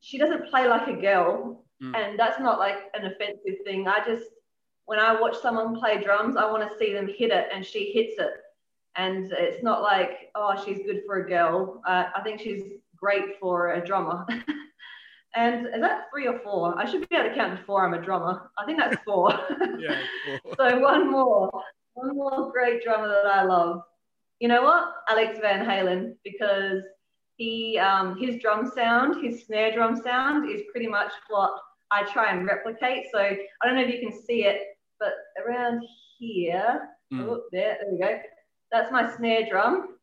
she 0.00 0.18
doesn't 0.18 0.48
play 0.48 0.66
like 0.66 0.88
a 0.88 1.00
girl, 1.00 1.64
mm. 1.82 1.94
and 1.94 2.18
that's 2.18 2.40
not 2.40 2.58
like 2.58 2.76
an 2.94 3.06
offensive 3.06 3.62
thing. 3.64 3.86
I 3.86 4.04
just 4.04 4.24
when 4.86 4.98
I 4.98 5.20
watch 5.20 5.36
someone 5.40 5.78
play 5.78 6.02
drums, 6.02 6.36
I 6.36 6.50
want 6.50 6.68
to 6.68 6.78
see 6.78 6.92
them 6.92 7.06
hit 7.06 7.30
it, 7.30 7.46
and 7.54 7.64
she 7.64 7.92
hits 7.92 8.18
it. 8.18 8.32
And 8.96 9.30
it's 9.32 9.62
not 9.62 9.82
like, 9.82 10.30
oh, 10.34 10.60
she's 10.64 10.78
good 10.84 11.02
for 11.06 11.24
a 11.24 11.28
girl. 11.28 11.80
Uh, 11.86 12.06
I 12.14 12.22
think 12.22 12.40
she's 12.40 12.62
great 13.00 13.38
for 13.40 13.72
a 13.72 13.84
drummer. 13.84 14.26
and 15.34 15.66
is 15.66 15.80
that 15.80 16.06
three 16.12 16.26
or 16.26 16.38
four? 16.40 16.78
I 16.78 16.84
should 16.84 17.08
be 17.08 17.16
able 17.16 17.30
to 17.30 17.34
count 17.34 17.58
to 17.58 17.64
four. 17.64 17.84
I'm 17.84 17.94
a 17.94 18.02
drummer. 18.02 18.50
I 18.58 18.64
think 18.64 18.78
that's 18.78 18.96
four. 19.04 19.30
yeah, 19.78 19.98
four. 20.44 20.54
so 20.58 20.78
one 20.78 21.10
more, 21.10 21.50
one 21.94 22.16
more 22.16 22.50
great 22.52 22.82
drummer 22.82 23.08
that 23.08 23.26
I 23.26 23.44
love. 23.44 23.82
You 24.40 24.48
know 24.48 24.62
what? 24.62 24.92
Alex 25.08 25.38
Van 25.40 25.66
Halen, 25.66 26.14
because 26.24 26.82
he 27.36 27.78
um, 27.78 28.18
his 28.18 28.40
drum 28.40 28.70
sound, 28.74 29.24
his 29.24 29.44
snare 29.46 29.72
drum 29.72 29.96
sound, 29.96 30.50
is 30.50 30.62
pretty 30.72 30.86
much 30.86 31.12
what 31.28 31.52
I 31.90 32.04
try 32.04 32.32
and 32.32 32.46
replicate. 32.46 33.06
So 33.12 33.18
I 33.18 33.38
don't 33.64 33.76
know 33.76 33.82
if 33.82 33.92
you 33.92 34.00
can 34.00 34.18
see 34.24 34.44
it, 34.44 34.62
but 34.98 35.12
around 35.44 35.82
here, 36.18 36.88
mm. 37.12 37.20
oh, 37.22 37.42
there, 37.52 37.78
there 37.80 37.92
we 37.92 37.98
go. 37.98 38.18
That's 38.72 38.92
my 38.92 39.14
snare 39.16 39.46
drum. 39.48 39.96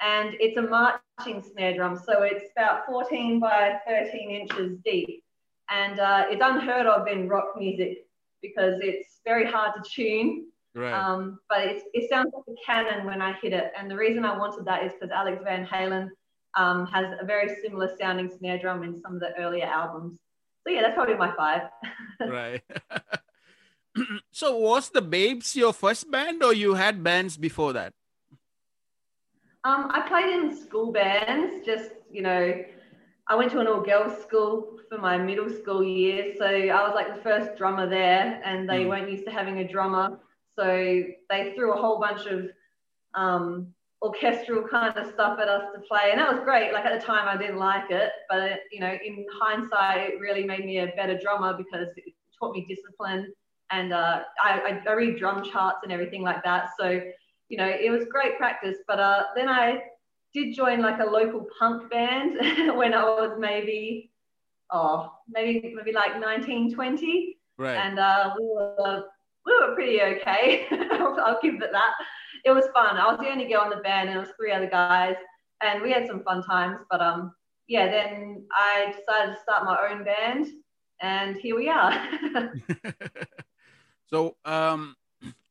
And 0.00 0.34
it's 0.40 0.56
a 0.56 0.62
marching 0.62 1.00
snare 1.22 1.74
drum. 1.76 1.96
So 1.96 2.22
it's 2.22 2.50
about 2.56 2.86
14 2.86 3.40
by 3.40 3.78
13 3.86 4.30
inches 4.30 4.78
deep. 4.84 5.22
And 5.70 5.98
uh, 5.98 6.24
it's 6.28 6.42
unheard 6.44 6.86
of 6.86 7.06
in 7.08 7.28
rock 7.28 7.54
music 7.56 8.06
because 8.42 8.74
it's 8.80 9.20
very 9.24 9.50
hard 9.50 9.72
to 9.76 9.90
tune. 9.90 10.46
Right. 10.74 10.92
Um, 10.92 11.38
but 11.48 11.60
it 11.60 12.10
sounds 12.10 12.32
like 12.34 12.44
a 12.48 12.66
cannon 12.66 13.06
when 13.06 13.22
I 13.22 13.32
hit 13.34 13.52
it. 13.52 13.72
And 13.78 13.90
the 13.90 13.96
reason 13.96 14.24
I 14.24 14.36
wanted 14.36 14.64
that 14.66 14.84
is 14.84 14.92
because 14.92 15.10
Alex 15.10 15.40
Van 15.44 15.64
Halen 15.64 16.08
um, 16.56 16.86
has 16.86 17.06
a 17.20 17.24
very 17.24 17.54
similar 17.62 17.90
sounding 17.98 18.30
snare 18.36 18.58
drum 18.58 18.82
in 18.82 19.00
some 19.00 19.14
of 19.14 19.20
the 19.20 19.32
earlier 19.38 19.66
albums. 19.66 20.18
So 20.66 20.72
yeah, 20.72 20.82
that's 20.82 20.94
probably 20.94 21.16
my 21.16 21.32
five. 21.36 21.62
right. 22.28 22.62
so 24.32 24.56
was 24.56 24.90
the 24.90 25.02
Babes 25.02 25.54
your 25.54 25.72
first 25.72 26.10
band 26.10 26.42
or 26.42 26.52
you 26.52 26.74
had 26.74 27.04
bands 27.04 27.36
before 27.36 27.72
that? 27.74 27.92
Um, 29.64 29.90
I 29.94 30.06
played 30.06 30.28
in 30.28 30.54
school 30.54 30.92
bands, 30.92 31.64
just, 31.64 31.90
you 32.10 32.20
know, 32.20 32.62
I 33.28 33.34
went 33.34 33.50
to 33.52 33.60
an 33.60 33.66
all 33.66 33.80
girls 33.80 34.20
school 34.20 34.78
for 34.90 34.98
my 34.98 35.16
middle 35.16 35.48
school 35.48 35.82
years. 35.82 36.36
So 36.38 36.44
I 36.44 36.86
was 36.86 36.92
like 36.94 37.16
the 37.16 37.22
first 37.22 37.56
drummer 37.56 37.88
there, 37.88 38.42
and 38.44 38.68
they 38.68 38.84
mm. 38.84 38.88
weren't 38.88 39.10
used 39.10 39.24
to 39.24 39.30
having 39.30 39.60
a 39.60 39.68
drummer. 39.68 40.18
So 40.58 40.66
they 41.30 41.52
threw 41.56 41.72
a 41.72 41.80
whole 41.80 41.98
bunch 41.98 42.26
of 42.26 42.50
um, 43.14 43.68
orchestral 44.02 44.68
kind 44.68 44.94
of 44.98 45.10
stuff 45.14 45.38
at 45.40 45.48
us 45.48 45.64
to 45.74 45.80
play. 45.80 46.10
And 46.10 46.20
that 46.20 46.30
was 46.30 46.44
great. 46.44 46.74
Like 46.74 46.84
at 46.84 47.00
the 47.00 47.04
time, 47.04 47.26
I 47.26 47.40
didn't 47.40 47.56
like 47.56 47.90
it. 47.90 48.10
But, 48.28 48.42
it, 48.42 48.60
you 48.70 48.80
know, 48.80 48.92
in 49.04 49.24
hindsight, 49.40 50.10
it 50.10 50.20
really 50.20 50.44
made 50.44 50.66
me 50.66 50.80
a 50.80 50.88
better 50.88 51.18
drummer 51.18 51.54
because 51.56 51.88
it 51.96 52.12
taught 52.38 52.54
me 52.54 52.66
discipline. 52.68 53.32
And 53.70 53.94
uh, 53.94 54.24
I, 54.42 54.82
I 54.86 54.92
read 54.92 55.16
drum 55.16 55.42
charts 55.42 55.78
and 55.84 55.90
everything 55.90 56.20
like 56.20 56.44
that. 56.44 56.68
So, 56.78 57.00
you 57.54 57.58
know, 57.58 57.68
it 57.68 57.88
was 57.88 58.04
great 58.10 58.36
practice. 58.36 58.78
But 58.88 58.98
uh, 58.98 59.22
then 59.36 59.48
I 59.48 59.80
did 60.32 60.56
join 60.56 60.82
like 60.82 60.98
a 60.98 61.04
local 61.04 61.46
punk 61.56 61.88
band 61.88 62.34
when 62.76 62.92
I 62.92 63.04
was 63.04 63.36
maybe, 63.38 64.10
oh, 64.72 65.12
maybe 65.28 65.72
maybe 65.76 65.92
like 65.92 66.18
19, 66.18 66.74
20. 66.74 67.38
Right. 67.56 67.76
And 67.76 68.00
uh, 68.00 68.34
we 68.36 68.44
were 68.44 69.04
we 69.46 69.52
were 69.60 69.74
pretty 69.76 70.02
okay. 70.02 70.66
I'll 70.72 71.38
give 71.40 71.54
it 71.54 71.70
that. 71.70 71.92
It 72.44 72.50
was 72.50 72.64
fun. 72.74 72.96
I 72.96 73.06
was 73.06 73.20
the 73.20 73.30
only 73.30 73.46
girl 73.46 73.62
in 73.64 73.70
the 73.70 73.76
band, 73.76 74.08
and 74.08 74.18
it 74.18 74.20
was 74.20 74.30
three 74.36 74.50
other 74.50 74.68
guys, 74.68 75.14
and 75.62 75.80
we 75.80 75.92
had 75.92 76.08
some 76.08 76.24
fun 76.24 76.42
times. 76.42 76.78
But 76.90 77.00
um, 77.00 77.32
yeah, 77.68 77.88
then 77.88 78.46
I 78.52 78.92
decided 78.98 79.34
to 79.34 79.40
start 79.40 79.64
my 79.64 79.78
own 79.88 80.02
band, 80.02 80.48
and 81.00 81.36
here 81.36 81.54
we 81.54 81.68
are. 81.68 81.94
so 84.10 84.36
um, 84.44 84.96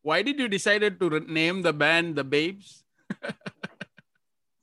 why 0.03 0.21
did 0.21 0.37
you 0.37 0.47
decided 0.47 0.99
to 0.99 1.19
name 1.21 1.63
the 1.63 1.73
band 1.73 2.15
the 2.15 2.23
Babes? 2.23 2.83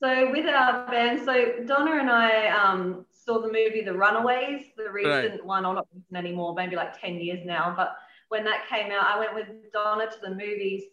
So 0.02 0.30
with 0.30 0.47
our 0.47 0.87
band, 0.90 1.20
so 1.26 1.62
Donna 1.66 2.00
and 2.00 2.09
I 2.09 2.49
um, 2.49 3.04
saw 3.11 3.38
the 3.38 3.52
movie 3.52 3.82
The 3.85 3.92
Runaways, 3.92 4.64
the 4.75 4.90
recent 4.90 5.32
right. 5.32 5.44
one, 5.44 5.66
or 5.66 5.75
not 5.75 5.87
recent 5.92 6.16
anymore, 6.16 6.54
maybe 6.54 6.75
like 6.75 6.99
10 6.99 7.16
years 7.16 7.44
now. 7.44 7.75
But 7.76 7.94
when 8.30 8.42
that 8.44 8.66
came 8.66 8.90
out, 8.92 9.04
I 9.04 9.18
went 9.18 9.35
with 9.35 9.49
Donna 9.75 10.06
to 10.06 10.16
the 10.23 10.30
movies 10.30 10.85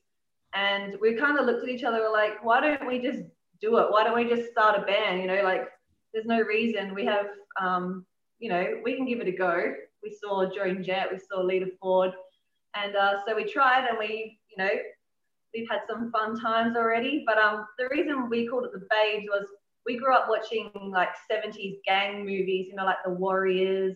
and 0.53 0.97
we 0.99 1.15
kind 1.15 1.39
of 1.39 1.45
looked 1.45 1.63
at 1.63 1.69
each 1.69 1.85
other, 1.85 1.99
we're 1.99 2.11
like, 2.11 2.43
why 2.43 2.59
don't 2.59 2.85
we 2.85 2.99
just 2.99 3.21
do 3.61 3.77
it? 3.77 3.91
Why 3.91 4.03
don't 4.03 4.15
we 4.15 4.27
just 4.27 4.51
start 4.51 4.77
a 4.77 4.85
band? 4.85 5.21
You 5.21 5.27
know, 5.27 5.41
like 5.41 5.69
there's 6.13 6.25
no 6.25 6.41
reason. 6.41 6.93
We 6.93 7.05
have, 7.05 7.27
um, 7.61 8.05
you 8.39 8.49
know, 8.49 8.81
we 8.83 8.97
can 8.97 9.05
give 9.05 9.21
it 9.21 9.27
a 9.29 9.31
go. 9.31 9.73
We 10.03 10.13
saw 10.21 10.53
Joan 10.53 10.83
Jett, 10.83 11.09
we 11.13 11.17
saw 11.17 11.41
Lita 11.41 11.67
Ford. 11.79 12.11
And 12.75 12.93
uh, 12.95 13.25
so 13.25 13.35
we 13.35 13.45
tried 13.45 13.87
and 13.87 13.97
we, 13.97 14.36
you 14.57 14.63
know, 14.63 14.71
we've 15.53 15.67
had 15.69 15.81
some 15.87 16.11
fun 16.11 16.39
times 16.39 16.75
already. 16.75 17.23
But 17.25 17.37
um, 17.37 17.65
the 17.77 17.87
reason 17.89 18.29
we 18.29 18.47
called 18.47 18.65
it 18.65 18.71
the 18.73 18.85
Babes 18.89 19.27
was 19.29 19.47
we 19.85 19.97
grew 19.97 20.13
up 20.13 20.27
watching 20.29 20.71
like 20.91 21.09
70s 21.31 21.77
gang 21.85 22.25
movies, 22.25 22.67
you 22.69 22.75
know, 22.75 22.85
like 22.85 22.97
The 23.05 23.11
Warriors 23.11 23.95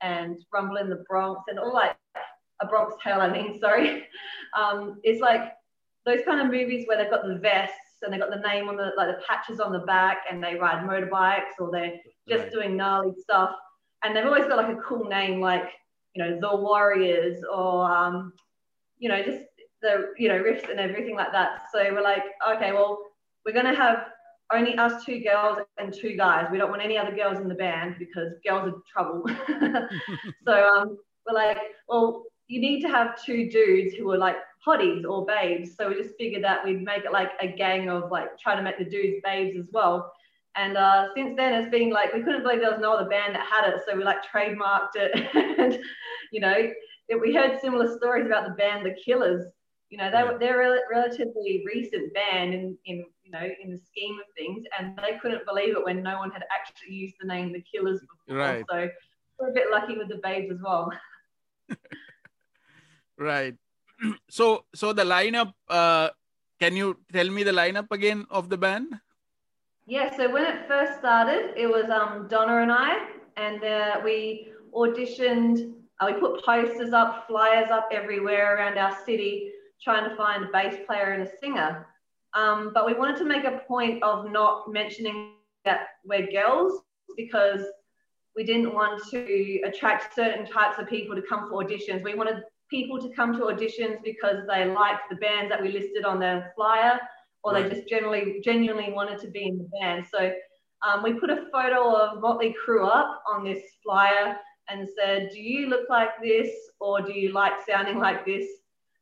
and 0.00 0.36
Rumble 0.52 0.76
in 0.76 0.88
the 0.88 1.04
Bronx 1.08 1.42
and 1.48 1.58
all 1.58 1.74
like 1.74 1.96
a 2.60 2.66
Bronx 2.66 2.94
Tale, 3.02 3.20
I 3.20 3.30
mean, 3.30 3.58
sorry. 3.60 4.04
Um, 4.56 5.00
it's 5.02 5.20
like 5.20 5.52
those 6.04 6.20
kind 6.24 6.40
of 6.40 6.46
movies 6.48 6.86
where 6.86 6.96
they've 6.96 7.10
got 7.10 7.26
the 7.26 7.38
vests 7.38 8.02
and 8.02 8.12
they've 8.12 8.20
got 8.20 8.30
the 8.30 8.48
name 8.48 8.68
on 8.68 8.76
the 8.76 8.90
like 8.96 9.08
the 9.08 9.22
patches 9.26 9.60
on 9.60 9.72
the 9.72 9.80
back 9.80 10.18
and 10.30 10.42
they 10.42 10.56
ride 10.56 10.84
motorbikes 10.84 11.60
or 11.60 11.70
they're 11.70 11.94
just 12.28 12.44
right. 12.44 12.52
doing 12.52 12.76
gnarly 12.76 13.12
stuff. 13.20 13.54
And 14.04 14.16
they've 14.16 14.26
always 14.26 14.46
got 14.46 14.56
like 14.56 14.76
a 14.76 14.80
cool 14.80 15.04
name 15.04 15.40
like, 15.40 15.70
you 16.14 16.22
know, 16.22 16.38
The 16.40 16.56
Warriors 16.56 17.44
or 17.44 17.90
um, 17.90 18.32
you 19.02 19.08
know, 19.08 19.20
just 19.20 19.42
the 19.82 20.12
you 20.16 20.28
know 20.28 20.38
riffs 20.38 20.70
and 20.70 20.80
everything 20.80 21.16
like 21.16 21.32
that. 21.32 21.66
So 21.72 21.82
we're 21.92 22.02
like, 22.02 22.22
okay, 22.54 22.72
well, 22.72 22.98
we're 23.44 23.52
gonna 23.52 23.74
have 23.74 24.06
only 24.52 24.76
us 24.76 25.04
two 25.04 25.20
girls 25.20 25.58
and 25.78 25.92
two 25.92 26.16
guys. 26.16 26.48
We 26.50 26.58
don't 26.58 26.70
want 26.70 26.82
any 26.82 26.98
other 26.98 27.14
girls 27.14 27.38
in 27.38 27.48
the 27.48 27.54
band 27.54 27.96
because 27.98 28.32
girls 28.46 28.72
are 28.72 28.82
trouble. 28.92 29.24
so 30.44 30.52
um, 30.52 30.98
we're 31.26 31.34
like, 31.34 31.58
well, 31.88 32.24
you 32.48 32.60
need 32.60 32.82
to 32.82 32.88
have 32.88 33.22
two 33.22 33.48
dudes 33.48 33.94
who 33.94 34.10
are 34.10 34.18
like 34.18 34.36
hotties 34.66 35.04
or 35.08 35.24
babes. 35.24 35.74
So 35.76 35.88
we 35.88 35.94
just 35.94 36.14
figured 36.18 36.44
that 36.44 36.64
we'd 36.64 36.82
make 36.82 37.04
it 37.04 37.12
like 37.12 37.30
a 37.40 37.48
gang 37.48 37.88
of 37.88 38.10
like 38.10 38.38
trying 38.38 38.58
to 38.58 38.62
make 38.62 38.78
the 38.78 38.84
dudes 38.84 39.20
babes 39.24 39.56
as 39.56 39.66
well. 39.72 40.12
And 40.54 40.76
uh, 40.76 41.06
since 41.16 41.34
then, 41.36 41.54
it's 41.54 41.70
been 41.70 41.90
like 41.90 42.12
we 42.12 42.22
couldn't 42.22 42.42
believe 42.42 42.60
there 42.60 42.70
was 42.70 42.80
no 42.80 42.92
other 42.92 43.08
band 43.08 43.34
that 43.34 43.46
had 43.46 43.70
it, 43.70 43.80
so 43.86 43.96
we 43.96 44.04
like 44.04 44.18
trademarked 44.22 44.96
it. 44.96 45.28
and 45.58 45.78
you 46.30 46.40
know, 46.40 46.70
we 47.20 47.34
heard 47.34 47.58
similar 47.60 47.96
stories 47.96 48.26
about 48.26 48.46
the 48.46 48.54
band 48.54 48.84
The 48.84 48.94
Killers 49.02 49.46
you 49.92 49.98
know, 49.98 50.10
they 50.10 50.22
were 50.24 50.38
they're 50.38 50.74
a 50.74 50.78
relatively 50.90 51.62
recent 51.66 52.14
band 52.14 52.54
in, 52.54 52.78
in 52.86 53.04
you 53.24 53.30
know 53.30 53.46
in 53.62 53.70
the 53.70 53.76
scheme 53.76 54.18
of 54.18 54.24
things, 54.34 54.64
and 54.78 54.96
they 54.96 55.18
couldn't 55.20 55.44
believe 55.44 55.76
it 55.76 55.84
when 55.84 56.02
no 56.02 56.16
one 56.18 56.30
had 56.30 56.44
actually 56.50 56.94
used 56.94 57.16
the 57.20 57.26
name 57.26 57.52
The 57.52 57.60
Killers 57.60 58.00
before. 58.00 58.38
Right. 58.38 58.64
So 58.70 58.88
we're 59.38 59.50
a 59.50 59.52
bit 59.52 59.66
lucky 59.70 59.98
with 59.98 60.08
the 60.08 60.16
Babes 60.16 60.50
as 60.50 60.62
well. 60.62 60.90
right. 63.18 63.54
So 64.30 64.64
so 64.74 64.94
the 64.94 65.04
lineup. 65.04 65.52
Uh, 65.68 66.08
can 66.58 66.74
you 66.74 66.96
tell 67.12 67.28
me 67.28 67.42
the 67.42 67.52
lineup 67.52 67.88
again 67.90 68.24
of 68.30 68.48
the 68.48 68.56
band? 68.56 68.98
Yeah. 69.86 70.16
So 70.16 70.32
when 70.32 70.44
it 70.44 70.66
first 70.66 70.98
started, 71.00 71.52
it 71.54 71.66
was 71.66 71.90
um, 71.90 72.28
Donna 72.28 72.62
and 72.62 72.72
I, 72.72 73.08
and 73.36 73.62
uh, 73.62 74.00
we 74.02 74.48
auditioned. 74.74 75.74
Uh, 76.00 76.06
we 76.06 76.18
put 76.18 76.42
posters 76.42 76.94
up, 76.94 77.26
flyers 77.28 77.70
up 77.70 77.90
everywhere 77.92 78.56
around 78.56 78.78
our 78.78 78.96
city 79.04 79.52
trying 79.82 80.08
to 80.08 80.16
find 80.16 80.44
a 80.44 80.48
bass 80.48 80.76
player 80.86 81.12
and 81.12 81.22
a 81.22 81.30
singer. 81.40 81.86
Um, 82.34 82.70
but 82.72 82.86
we 82.86 82.94
wanted 82.94 83.16
to 83.18 83.24
make 83.24 83.44
a 83.44 83.60
point 83.66 84.02
of 84.02 84.30
not 84.30 84.70
mentioning 84.70 85.34
that 85.64 85.88
we're 86.04 86.30
girls 86.30 86.82
because 87.16 87.60
we 88.34 88.44
didn't 88.44 88.72
want 88.72 89.02
to 89.10 89.60
attract 89.66 90.14
certain 90.14 90.46
types 90.46 90.78
of 90.78 90.88
people 90.88 91.14
to 91.14 91.22
come 91.22 91.48
for 91.48 91.62
auditions. 91.62 92.02
We 92.02 92.14
wanted 92.14 92.42
people 92.70 92.98
to 93.00 93.10
come 93.14 93.34
to 93.34 93.40
auditions 93.40 94.02
because 94.02 94.46
they 94.48 94.64
liked 94.64 95.10
the 95.10 95.16
bands 95.16 95.50
that 95.50 95.60
we 95.60 95.70
listed 95.70 96.04
on 96.04 96.18
the 96.18 96.44
flyer 96.56 96.98
or 97.44 97.52
right. 97.52 97.68
they 97.68 97.76
just 97.76 97.88
generally 97.88 98.40
genuinely 98.42 98.92
wanted 98.92 99.18
to 99.20 99.28
be 99.28 99.48
in 99.48 99.58
the 99.58 99.68
band. 99.78 100.06
So 100.10 100.32
um, 100.86 101.02
we 101.02 101.12
put 101.12 101.28
a 101.30 101.44
photo 101.52 101.94
of 101.94 102.20
Motley 102.20 102.54
Crue 102.66 102.88
up 102.88 103.22
on 103.30 103.44
this 103.44 103.62
flyer 103.84 104.36
and 104.68 104.88
said, 104.96 105.30
do 105.32 105.40
you 105.40 105.68
look 105.68 105.88
like 105.90 106.10
this 106.22 106.50
or 106.80 107.02
do 107.02 107.12
you 107.12 107.32
like 107.32 107.52
sounding 107.68 107.98
like 107.98 108.24
this? 108.24 108.46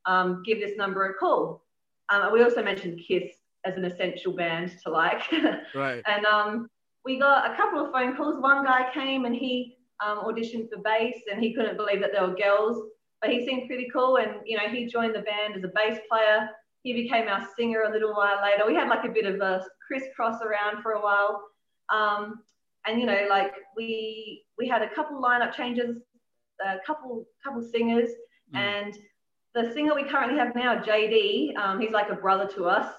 Um, 0.06 0.42
give 0.44 0.58
this 0.60 0.76
number 0.76 1.06
a 1.06 1.14
call. 1.14 1.64
Um, 2.08 2.32
we 2.32 2.42
also 2.42 2.62
mentioned 2.62 3.00
Kiss 3.06 3.30
as 3.64 3.76
an 3.76 3.84
essential 3.84 4.32
band 4.32 4.76
to 4.82 4.90
like. 4.90 5.22
right. 5.74 6.02
And 6.06 6.24
um, 6.26 6.68
we 7.04 7.18
got 7.18 7.50
a 7.50 7.56
couple 7.56 7.84
of 7.84 7.92
phone 7.92 8.16
calls. 8.16 8.40
One 8.40 8.64
guy 8.64 8.90
came 8.92 9.24
and 9.24 9.34
he 9.34 9.76
um, 10.04 10.18
auditioned 10.18 10.68
for 10.70 10.80
bass 10.82 11.16
and 11.30 11.42
he 11.42 11.54
couldn't 11.54 11.76
believe 11.76 12.00
that 12.00 12.10
there 12.12 12.26
were 12.26 12.34
girls, 12.34 12.82
but 13.20 13.30
he 13.30 13.44
seemed 13.46 13.66
pretty 13.66 13.88
cool. 13.92 14.16
And, 14.16 14.36
you 14.44 14.56
know, 14.56 14.68
he 14.68 14.86
joined 14.86 15.14
the 15.14 15.20
band 15.20 15.56
as 15.56 15.64
a 15.64 15.68
bass 15.68 15.98
player. 16.10 16.48
He 16.82 16.94
became 16.94 17.28
our 17.28 17.46
singer 17.56 17.82
a 17.82 17.92
little 17.92 18.14
while 18.14 18.40
later. 18.42 18.66
We 18.66 18.74
had 18.74 18.88
like 18.88 19.04
a 19.04 19.12
bit 19.12 19.26
of 19.26 19.40
a 19.40 19.62
crisscross 19.86 20.40
around 20.42 20.82
for 20.82 20.92
a 20.92 21.00
while. 21.00 21.42
Um, 21.90 22.40
and, 22.86 22.98
you 22.98 23.06
know, 23.06 23.26
like 23.28 23.52
we, 23.76 24.44
we 24.58 24.66
had 24.66 24.80
a 24.82 24.88
couple 24.94 25.20
lineup 25.20 25.52
changes, 25.52 26.00
a 26.64 26.76
couple, 26.86 27.26
couple 27.44 27.62
singers 27.62 28.08
mm. 28.54 28.58
and 28.58 28.94
the 29.54 29.72
singer 29.72 29.94
we 29.94 30.04
currently 30.04 30.38
have 30.38 30.54
now, 30.54 30.76
JD, 30.76 31.56
um, 31.56 31.80
he's 31.80 31.90
like 31.90 32.10
a 32.10 32.14
brother 32.14 32.46
to 32.54 32.66
us, 32.66 32.92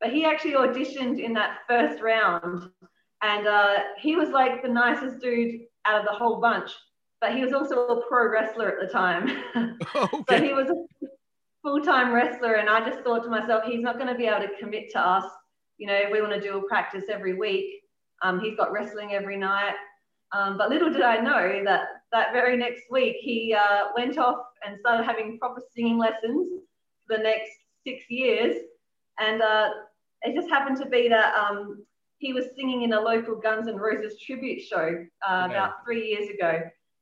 but 0.00 0.12
he 0.12 0.24
actually 0.24 0.52
auditioned 0.52 1.18
in 1.18 1.32
that 1.34 1.58
first 1.68 2.02
round. 2.02 2.70
And 3.22 3.46
uh, 3.46 3.74
he 3.98 4.14
was 4.14 4.28
like 4.30 4.62
the 4.62 4.68
nicest 4.68 5.20
dude 5.20 5.62
out 5.84 6.00
of 6.00 6.06
the 6.06 6.12
whole 6.12 6.40
bunch, 6.40 6.70
but 7.20 7.34
he 7.34 7.42
was 7.42 7.52
also 7.52 7.86
a 7.86 8.06
pro 8.06 8.30
wrestler 8.30 8.68
at 8.68 8.86
the 8.86 8.92
time. 8.92 9.42
okay. 9.96 10.22
so 10.28 10.42
he 10.42 10.52
was 10.52 10.68
a 10.68 11.06
full 11.62 11.80
time 11.80 12.12
wrestler. 12.12 12.54
And 12.54 12.68
I 12.68 12.86
just 12.88 13.02
thought 13.02 13.24
to 13.24 13.30
myself, 13.30 13.64
he's 13.64 13.80
not 13.80 13.96
going 13.98 14.08
to 14.08 14.14
be 14.14 14.26
able 14.26 14.46
to 14.46 14.56
commit 14.58 14.90
to 14.92 15.00
us. 15.00 15.24
You 15.78 15.86
know, 15.86 16.02
we 16.12 16.20
want 16.20 16.32
to 16.34 16.40
do 16.40 16.58
a 16.58 16.68
practice 16.68 17.04
every 17.10 17.34
week. 17.34 17.66
Um, 18.22 18.40
he's 18.40 18.56
got 18.56 18.72
wrestling 18.72 19.12
every 19.12 19.36
night. 19.36 19.74
Um, 20.32 20.58
but 20.58 20.70
little 20.70 20.92
did 20.92 21.02
I 21.02 21.18
know 21.18 21.62
that 21.64 21.82
that 22.12 22.32
very 22.32 22.56
next 22.56 22.82
week 22.90 23.16
he 23.20 23.54
uh, 23.54 23.88
went 23.96 24.18
off 24.18 24.38
and 24.66 24.78
started 24.80 25.04
having 25.04 25.38
proper 25.38 25.62
singing 25.74 25.98
lessons 25.98 26.62
for 27.06 27.16
the 27.16 27.22
next 27.22 27.50
six 27.86 28.04
years. 28.08 28.56
And 29.18 29.40
uh, 29.40 29.70
it 30.22 30.34
just 30.34 30.48
happened 30.48 30.78
to 30.78 30.86
be 30.86 31.08
that 31.08 31.34
um, 31.34 31.84
he 32.18 32.32
was 32.32 32.46
singing 32.56 32.82
in 32.82 32.92
a 32.92 33.00
local 33.00 33.36
Guns 33.36 33.68
N' 33.68 33.76
Roses 33.76 34.20
tribute 34.20 34.62
show 34.62 35.04
uh, 35.28 35.48
about 35.50 35.84
three 35.84 36.08
years 36.08 36.28
ago. 36.28 36.60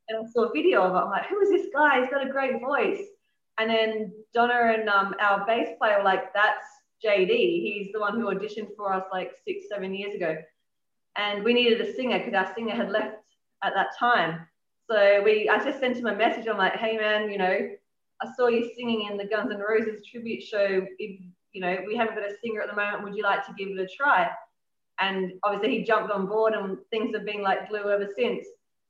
And 0.09 0.19
I 0.19 0.31
saw 0.31 0.45
a 0.45 0.53
video 0.53 0.83
of 0.83 0.95
it. 0.95 0.99
I'm 0.99 1.11
like, 1.11 1.27
who 1.27 1.41
is 1.41 1.51
this 1.51 1.67
guy? 1.75 2.01
He's 2.01 2.11
got 2.11 2.27
a 2.27 2.31
great 2.31 2.61
voice. 2.61 3.01
And 3.59 3.71
then 3.71 4.13
Donna 4.35 4.75
and 4.77 4.89
um, 4.89 5.15
our 5.21 5.47
bass 5.47 5.69
player 5.79 5.99
were 5.99 6.05
like, 6.05 6.35
that's 6.35 6.67
JD. 7.05 7.31
He's 7.31 7.93
the 7.93 8.01
one 8.01 8.21
who 8.21 8.27
auditioned 8.27 8.77
for 8.77 8.93
us 8.93 9.05
like 9.13 9.33
six, 9.47 9.67
seven 9.71 9.95
years 9.95 10.15
ago. 10.15 10.37
And 11.17 11.45
we 11.45 11.55
needed 11.55 11.81
a 11.81 11.95
singer 11.95 12.19
because 12.19 12.35
our 12.35 12.55
singer 12.55 12.75
had 12.75 12.91
left 12.91 13.17
at 13.63 13.73
that 13.75 13.89
time. 13.99 14.47
So 14.91 15.23
we, 15.25 15.49
I 15.49 15.63
just 15.65 15.81
sent 15.81 15.97
him 15.97 16.07
a 16.07 16.15
message. 16.15 16.47
I'm 16.49 16.59
like, 16.59 16.75
hey 16.75 16.97
man, 16.97 17.31
you 17.31 17.39
know, 17.39 17.69
I 18.23 18.27
saw 18.37 18.49
you 18.49 18.71
singing 18.77 19.09
in 19.11 19.17
the 19.17 19.27
Guns 19.27 19.51
N' 19.53 19.59
Roses 19.59 20.05
tribute 20.07 20.43
show. 20.43 20.87
If, 20.99 21.21
you 21.53 21.61
know, 21.61 21.79
we 21.87 21.97
haven't 21.97 22.17
got 22.17 22.25
a 22.25 22.35
singer 22.43 22.61
at 22.61 22.69
the 22.69 22.77
moment. 22.77 23.05
Would 23.05 23.17
you 23.17 23.23
like 23.23 23.47
to 23.47 23.55
give 23.57 23.69
it 23.69 23.81
a 23.81 23.87
try? 23.87 24.29
And 25.01 25.33
obviously 25.43 25.79
he 25.79 25.85
jumped 25.85 26.13
on 26.13 26.27
board 26.27 26.55
and 26.55 26.79
things 26.91 27.15
have 27.15 27.25
been 27.25 27.43
like 27.43 27.69
glue 27.69 27.91
ever 27.91 28.09
since. 28.17 28.47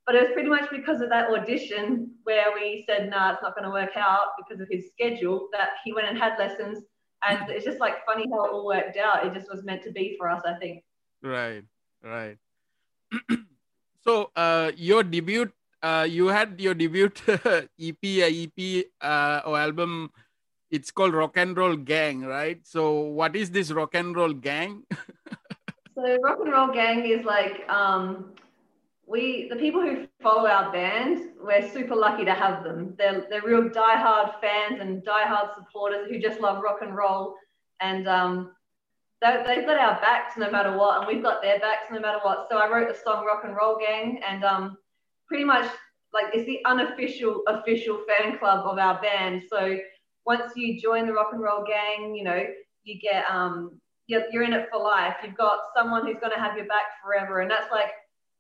But 0.06 0.16
it 0.16 0.22
was 0.22 0.32
pretty 0.34 0.50
much 0.50 0.70
because 0.70 1.00
of 1.00 1.08
that 1.08 1.30
audition 1.30 2.10
where 2.24 2.52
we 2.54 2.84
said, 2.87 3.08
nah, 3.08 3.32
it's 3.32 3.42
not 3.42 3.56
going 3.56 3.64
to 3.64 3.70
work 3.70 3.96
out 3.96 4.28
because 4.37 4.60
of 4.60 4.68
his 4.70 4.90
schedule 4.90 5.48
that 5.52 5.70
he 5.82 5.94
went 5.94 6.08
and 6.08 6.18
had 6.18 6.38
lessons. 6.38 6.80
And 7.26 7.48
it's 7.48 7.64
just 7.64 7.80
like 7.80 8.04
funny 8.04 8.26
how 8.30 8.44
it 8.44 8.52
all 8.52 8.66
worked 8.66 8.98
out. 8.98 9.26
It 9.26 9.32
just 9.32 9.50
was 9.50 9.64
meant 9.64 9.82
to 9.84 9.92
be 9.92 10.14
for 10.18 10.28
us, 10.28 10.42
I 10.44 10.58
think. 10.58 10.84
Right, 11.22 11.64
right. 12.04 12.36
so 14.04 14.30
uh, 14.36 14.72
your 14.76 15.02
debut, 15.02 15.50
uh, 15.82 16.06
you 16.08 16.28
had 16.28 16.60
your 16.60 16.74
debut 16.74 17.10
EP, 17.80 18.04
EP 18.04 18.86
uh, 19.00 19.40
or 19.44 19.58
album. 19.58 20.10
It's 20.70 20.90
called 20.90 21.14
Rock 21.14 21.36
and 21.36 21.56
Roll 21.56 21.76
Gang, 21.76 22.22
right? 22.22 22.60
So 22.66 23.00
what 23.00 23.36
is 23.36 23.50
this 23.50 23.70
Rock 23.70 23.94
and 23.94 24.16
Roll 24.16 24.32
Gang? 24.32 24.82
so 25.94 26.16
Rock 26.22 26.38
and 26.40 26.52
Roll 26.52 26.72
Gang 26.72 27.06
is 27.06 27.24
like 27.24 27.68
um, 27.68 28.34
we 29.06 29.48
the 29.48 29.56
people 29.56 29.80
who 29.80 30.06
follow 30.22 30.48
our 30.48 30.72
band, 30.72 31.30
we're 31.40 31.68
super 31.70 31.94
lucky 31.94 32.24
to 32.24 32.32
have 32.34 32.64
them. 32.64 32.94
They're 32.98 33.26
they're 33.28 33.42
real 33.42 33.68
diehard 33.68 34.40
fans 34.40 34.80
and 34.80 35.02
diehard 35.04 35.54
supporters 35.54 36.08
who 36.08 36.18
just 36.18 36.40
love 36.40 36.62
rock 36.62 36.78
and 36.82 36.96
roll, 36.96 37.36
and 37.80 38.08
um, 38.08 38.52
they've 39.46 39.66
got 39.66 39.78
our 39.78 40.00
backs 40.00 40.37
no 40.37 40.50
matter 40.50 40.76
what, 40.76 40.98
and 40.98 41.06
we've 41.06 41.22
got 41.22 41.42
their 41.42 41.58
backs 41.58 41.87
no 41.90 42.00
matter 42.00 42.18
what. 42.22 42.46
So 42.50 42.58
I 42.58 42.70
wrote 42.70 42.88
the 42.88 42.98
song 42.98 43.24
Rock 43.24 43.42
and 43.44 43.56
Roll 43.56 43.78
Gang, 43.78 44.20
and 44.26 44.44
um, 44.44 44.76
pretty 45.26 45.44
much 45.44 45.70
like 46.12 46.26
it's 46.32 46.46
the 46.46 46.60
unofficial 46.64 47.42
official 47.48 48.02
fan 48.08 48.38
club 48.38 48.66
of 48.66 48.78
our 48.78 49.00
band. 49.00 49.42
So 49.48 49.78
once 50.26 50.52
you 50.56 50.80
join 50.80 51.06
the 51.06 51.12
Rock 51.12 51.30
and 51.32 51.42
Roll 51.42 51.64
Gang, 51.64 52.14
you 52.14 52.24
know 52.24 52.44
you 52.84 52.98
get 53.00 53.24
um 53.30 53.80
you're, 54.06 54.24
you're 54.30 54.42
in 54.42 54.52
it 54.52 54.68
for 54.70 54.82
life. 54.82 55.16
You've 55.24 55.37
got 55.37 55.60
someone 55.74 56.06
who's 56.06 56.20
going 56.20 56.32
to 56.32 56.38
have 56.38 56.56
your 56.56 56.66
back 56.66 57.00
forever, 57.02 57.40
and 57.40 57.50
that's 57.50 57.70
like 57.72 57.90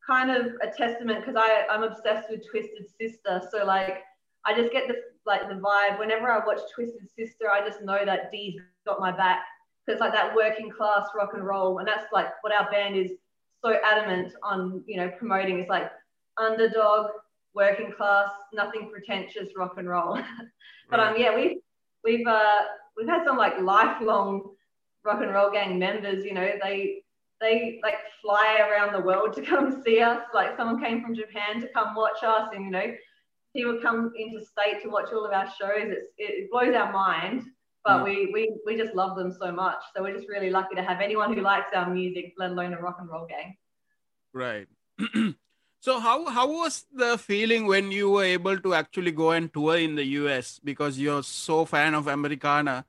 kind 0.06 0.30
of 0.30 0.52
a 0.62 0.66
testament 0.76 1.20
because 1.20 1.36
I 1.36 1.64
I'm 1.70 1.82
obsessed 1.82 2.30
with 2.30 2.42
Twisted 2.50 2.86
Sister. 3.00 3.42
So 3.50 3.64
like 3.64 4.02
I 4.46 4.54
just 4.54 4.72
get 4.72 4.88
the 4.88 4.94
like 5.26 5.48
the 5.48 5.54
vibe 5.54 5.98
whenever 5.98 6.30
I 6.30 6.44
watch 6.44 6.60
Twisted 6.74 7.08
Sister. 7.18 7.50
I 7.50 7.66
just 7.66 7.82
know 7.82 8.04
that 8.04 8.30
Dee's 8.30 8.60
got 8.86 9.00
my 9.00 9.10
back. 9.10 9.40
Because 9.86 10.00
like 10.00 10.12
that 10.12 10.34
working 10.34 10.70
class 10.70 11.08
rock 11.16 11.30
and 11.34 11.44
roll, 11.44 11.78
and 11.78 11.88
that's 11.88 12.12
like 12.12 12.28
what 12.42 12.52
our 12.52 12.70
band 12.70 12.96
is 12.96 13.12
so 13.64 13.76
adamant 13.84 14.34
on. 14.42 14.82
You 14.86 14.98
know, 14.98 15.10
promoting 15.18 15.60
is 15.60 15.68
like 15.68 15.90
underdog, 16.36 17.10
working 17.54 17.92
class, 17.92 18.30
nothing 18.52 18.90
pretentious 18.90 19.50
rock 19.56 19.74
and 19.76 19.88
roll. 19.88 20.18
but 20.90 21.00
um 21.00 21.14
yeah, 21.16 21.34
we've 21.34 21.58
we've 22.02 22.26
uh 22.26 22.62
we've 22.96 23.08
had 23.08 23.24
some 23.24 23.36
like 23.36 23.60
lifelong 23.60 24.50
rock 25.04 25.20
and 25.22 25.32
roll 25.32 25.50
gang 25.50 25.78
members. 25.78 26.24
You 26.24 26.34
know, 26.34 26.52
they 26.62 27.02
they 27.40 27.80
like 27.82 27.96
fly 28.22 28.58
around 28.60 28.92
the 28.92 29.00
world 29.00 29.34
to 29.34 29.42
come 29.42 29.82
see 29.84 30.00
us. 30.00 30.22
Like 30.32 30.56
someone 30.56 30.82
came 30.82 31.02
from 31.02 31.14
Japan 31.14 31.60
to 31.60 31.68
come 31.68 31.94
watch 31.94 32.22
us, 32.22 32.50
and 32.54 32.64
you 32.64 32.70
know, 32.70 32.94
people 33.54 33.78
come 33.80 34.12
into 34.16 34.44
state 34.44 34.82
to 34.82 34.88
watch 34.88 35.10
all 35.12 35.24
of 35.24 35.32
our 35.32 35.46
shows. 35.46 35.88
It's, 35.88 36.12
it 36.18 36.50
blows 36.50 36.74
our 36.74 36.92
mind, 36.92 37.44
but 37.84 38.00
mm. 38.00 38.04
we, 38.04 38.30
we 38.32 38.56
we 38.64 38.76
just 38.76 38.94
love 38.94 39.16
them 39.16 39.32
so 39.32 39.52
much. 39.52 39.78
So 39.94 40.02
we're 40.02 40.16
just 40.16 40.28
really 40.28 40.50
lucky 40.50 40.74
to 40.74 40.82
have 40.82 41.00
anyone 41.00 41.34
who 41.34 41.42
likes 41.42 41.68
our 41.74 41.88
music, 41.88 42.34
let 42.38 42.50
alone 42.50 42.72
a 42.72 42.80
rock 42.80 42.96
and 42.98 43.08
roll 43.08 43.26
gang. 43.26 43.56
Right. 44.32 44.66
so 45.80 46.00
how 46.00 46.26
how 46.30 46.48
was 46.48 46.86
the 46.92 47.18
feeling 47.18 47.66
when 47.66 47.92
you 47.92 48.10
were 48.10 48.24
able 48.24 48.58
to 48.58 48.74
actually 48.74 49.12
go 49.12 49.32
and 49.32 49.52
tour 49.52 49.76
in 49.76 49.94
the 49.94 50.04
US 50.24 50.58
because 50.64 50.98
you're 50.98 51.22
so 51.22 51.64
fan 51.64 51.94
of 51.94 52.08
Americana? 52.08 52.84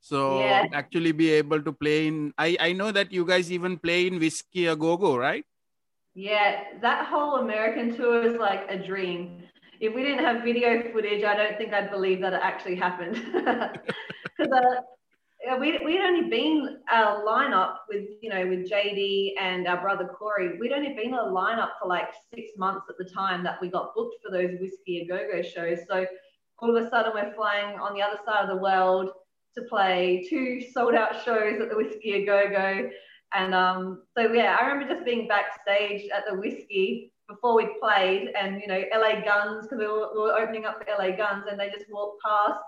So 0.00 0.40
yeah. 0.40 0.64
actually 0.72 1.12
be 1.12 1.30
able 1.32 1.60
to 1.60 1.72
play 1.72 2.06
in 2.06 2.32
I, 2.38 2.56
I 2.60 2.72
know 2.72 2.90
that 2.92 3.12
you 3.12 3.26
guys 3.26 3.52
even 3.52 3.78
play 3.78 4.06
in 4.06 4.18
Whisky 4.18 4.66
a 4.66 4.76
Go 4.76 4.96
Go, 4.96 5.16
right? 5.16 5.44
Yeah, 6.14 6.80
that 6.80 7.06
whole 7.06 7.36
American 7.36 7.94
tour 7.94 8.24
is 8.24 8.36
like 8.36 8.66
a 8.68 8.78
dream. 8.78 9.42
If 9.80 9.94
we 9.94 10.02
didn't 10.02 10.24
have 10.24 10.42
video 10.42 10.92
footage, 10.92 11.22
I 11.22 11.36
don't 11.36 11.56
think 11.56 11.72
I'd 11.72 11.90
believe 11.90 12.20
that 12.22 12.32
it 12.32 12.40
actually 12.42 12.76
happened. 12.76 13.16
Because 14.38 14.52
uh, 14.52 15.56
we, 15.58 15.78
we'd 15.84 16.00
only 16.00 16.28
been 16.30 16.78
a 16.92 16.96
lineup 17.26 17.78
with, 17.88 18.04
you 18.20 18.30
know, 18.30 18.46
with 18.46 18.70
JD 18.70 19.32
and 19.40 19.66
our 19.66 19.80
brother 19.80 20.06
Corey. 20.06 20.56
We'd 20.60 20.70
only 20.70 20.94
been 20.94 21.14
a 21.14 21.24
lineup 21.24 21.70
for 21.80 21.88
like 21.88 22.08
six 22.32 22.52
months 22.56 22.86
at 22.88 22.96
the 22.98 23.12
time 23.12 23.42
that 23.42 23.60
we 23.60 23.68
got 23.68 23.96
booked 23.96 24.14
for 24.24 24.30
those 24.30 24.52
Whisky 24.60 25.00
a 25.00 25.06
Go 25.06 25.26
Go 25.32 25.42
shows. 25.42 25.78
So 25.88 26.06
all 26.60 26.76
of 26.76 26.84
a 26.84 26.88
sudden 26.88 27.10
we're 27.14 27.34
flying 27.34 27.80
on 27.80 27.94
the 27.94 28.02
other 28.02 28.20
side 28.24 28.44
of 28.44 28.48
the 28.48 28.62
world 28.62 29.10
to 29.56 29.62
play 29.62 30.24
two 30.30 30.60
sold 30.72 30.94
out 30.94 31.24
shows 31.24 31.60
at 31.60 31.68
the 31.68 31.76
Whisky 31.76 32.12
a 32.12 32.24
Go 32.24 32.48
Go. 32.48 32.90
And 33.34 33.54
um, 33.56 34.02
so, 34.16 34.32
yeah, 34.32 34.56
I 34.60 34.66
remember 34.66 34.94
just 34.94 35.04
being 35.04 35.26
backstage 35.26 36.08
at 36.16 36.24
the 36.30 36.38
Whisky 36.38 37.12
before 37.28 37.54
we 37.54 37.76
played, 37.80 38.32
and 38.40 38.60
you 38.60 38.66
know, 38.66 38.82
LA 38.94 39.20
Guns, 39.20 39.66
because 39.66 39.78
we, 39.78 39.86
we, 39.86 40.22
were 40.22 40.38
opening 40.38 40.64
up 40.64 40.78
for 40.78 40.86
LA 40.90 41.16
Guns, 41.16 41.44
and 41.50 41.60
they 41.60 41.68
just 41.70 41.90
walked 41.90 42.22
past. 42.22 42.60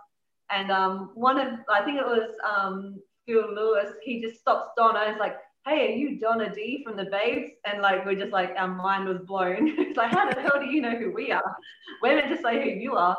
And 0.51 0.71
um, 0.71 1.11
one 1.15 1.39
of, 1.39 1.61
I 1.69 1.83
think 1.85 1.99
it 1.99 2.07
was 2.07 2.35
um, 2.45 3.01
Phil 3.27 3.55
Lewis, 3.55 3.93
he 4.03 4.21
just 4.21 4.41
stops 4.41 4.71
Donna 4.77 5.01
and 5.01 5.15
is 5.15 5.21
like, 5.21 5.37
hey, 5.67 5.93
are 5.93 5.97
you 5.97 6.19
Donna 6.19 6.53
D 6.53 6.83
from 6.85 6.97
the 6.97 7.05
Babes? 7.05 7.53
And 7.65 7.83
like, 7.83 8.05
we're 8.05 8.17
just 8.17 8.33
like, 8.33 8.55
our 8.57 8.69
mind 8.69 9.09
was 9.09 9.21
blown. 9.27 9.69
it's 9.79 9.97
like, 9.97 10.11
how 10.11 10.29
the 10.29 10.41
hell 10.41 10.59
do 10.61 10.67
you 10.67 10.81
know 10.81 10.97
who 10.97 11.13
we 11.13 11.31
are? 11.31 11.57
We're 12.03 12.17
meant 12.17 12.35
to 12.35 12.43
say 12.43 12.63
who 12.63 12.81
you 12.81 12.95
are. 12.95 13.17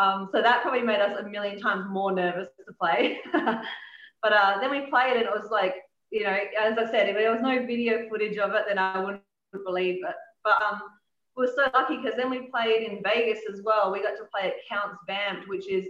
Um, 0.00 0.28
so 0.32 0.42
that 0.42 0.62
probably 0.62 0.82
made 0.82 1.00
us 1.00 1.18
a 1.18 1.28
million 1.28 1.60
times 1.60 1.86
more 1.88 2.12
nervous 2.12 2.48
to 2.66 2.72
play. 2.80 3.18
but 3.32 4.32
uh, 4.32 4.58
then 4.60 4.70
we 4.70 4.90
played 4.90 5.16
and 5.16 5.22
it 5.22 5.30
was 5.30 5.50
like, 5.50 5.74
you 6.10 6.22
know, 6.22 6.36
as 6.60 6.78
I 6.78 6.90
said, 6.90 7.08
if 7.08 7.16
there 7.16 7.32
was 7.32 7.40
no 7.42 7.66
video 7.66 8.08
footage 8.08 8.38
of 8.38 8.52
it, 8.54 8.64
then 8.68 8.78
I 8.78 8.98
wouldn't 9.00 9.22
believe 9.64 9.96
it. 10.06 10.14
But 10.46 10.62
um, 10.62 10.80
we 11.36 11.44
were 11.44 11.52
so 11.52 11.68
lucky 11.74 11.96
because 11.96 12.14
then 12.16 12.30
we 12.30 12.48
played 12.48 12.88
in 12.88 13.02
Vegas 13.02 13.40
as 13.52 13.62
well. 13.64 13.90
We 13.90 14.00
got 14.00 14.16
to 14.16 14.24
play 14.32 14.46
at 14.48 14.54
Count's 14.68 14.96
Vamp'd, 15.08 15.48
which 15.48 15.68
is 15.68 15.88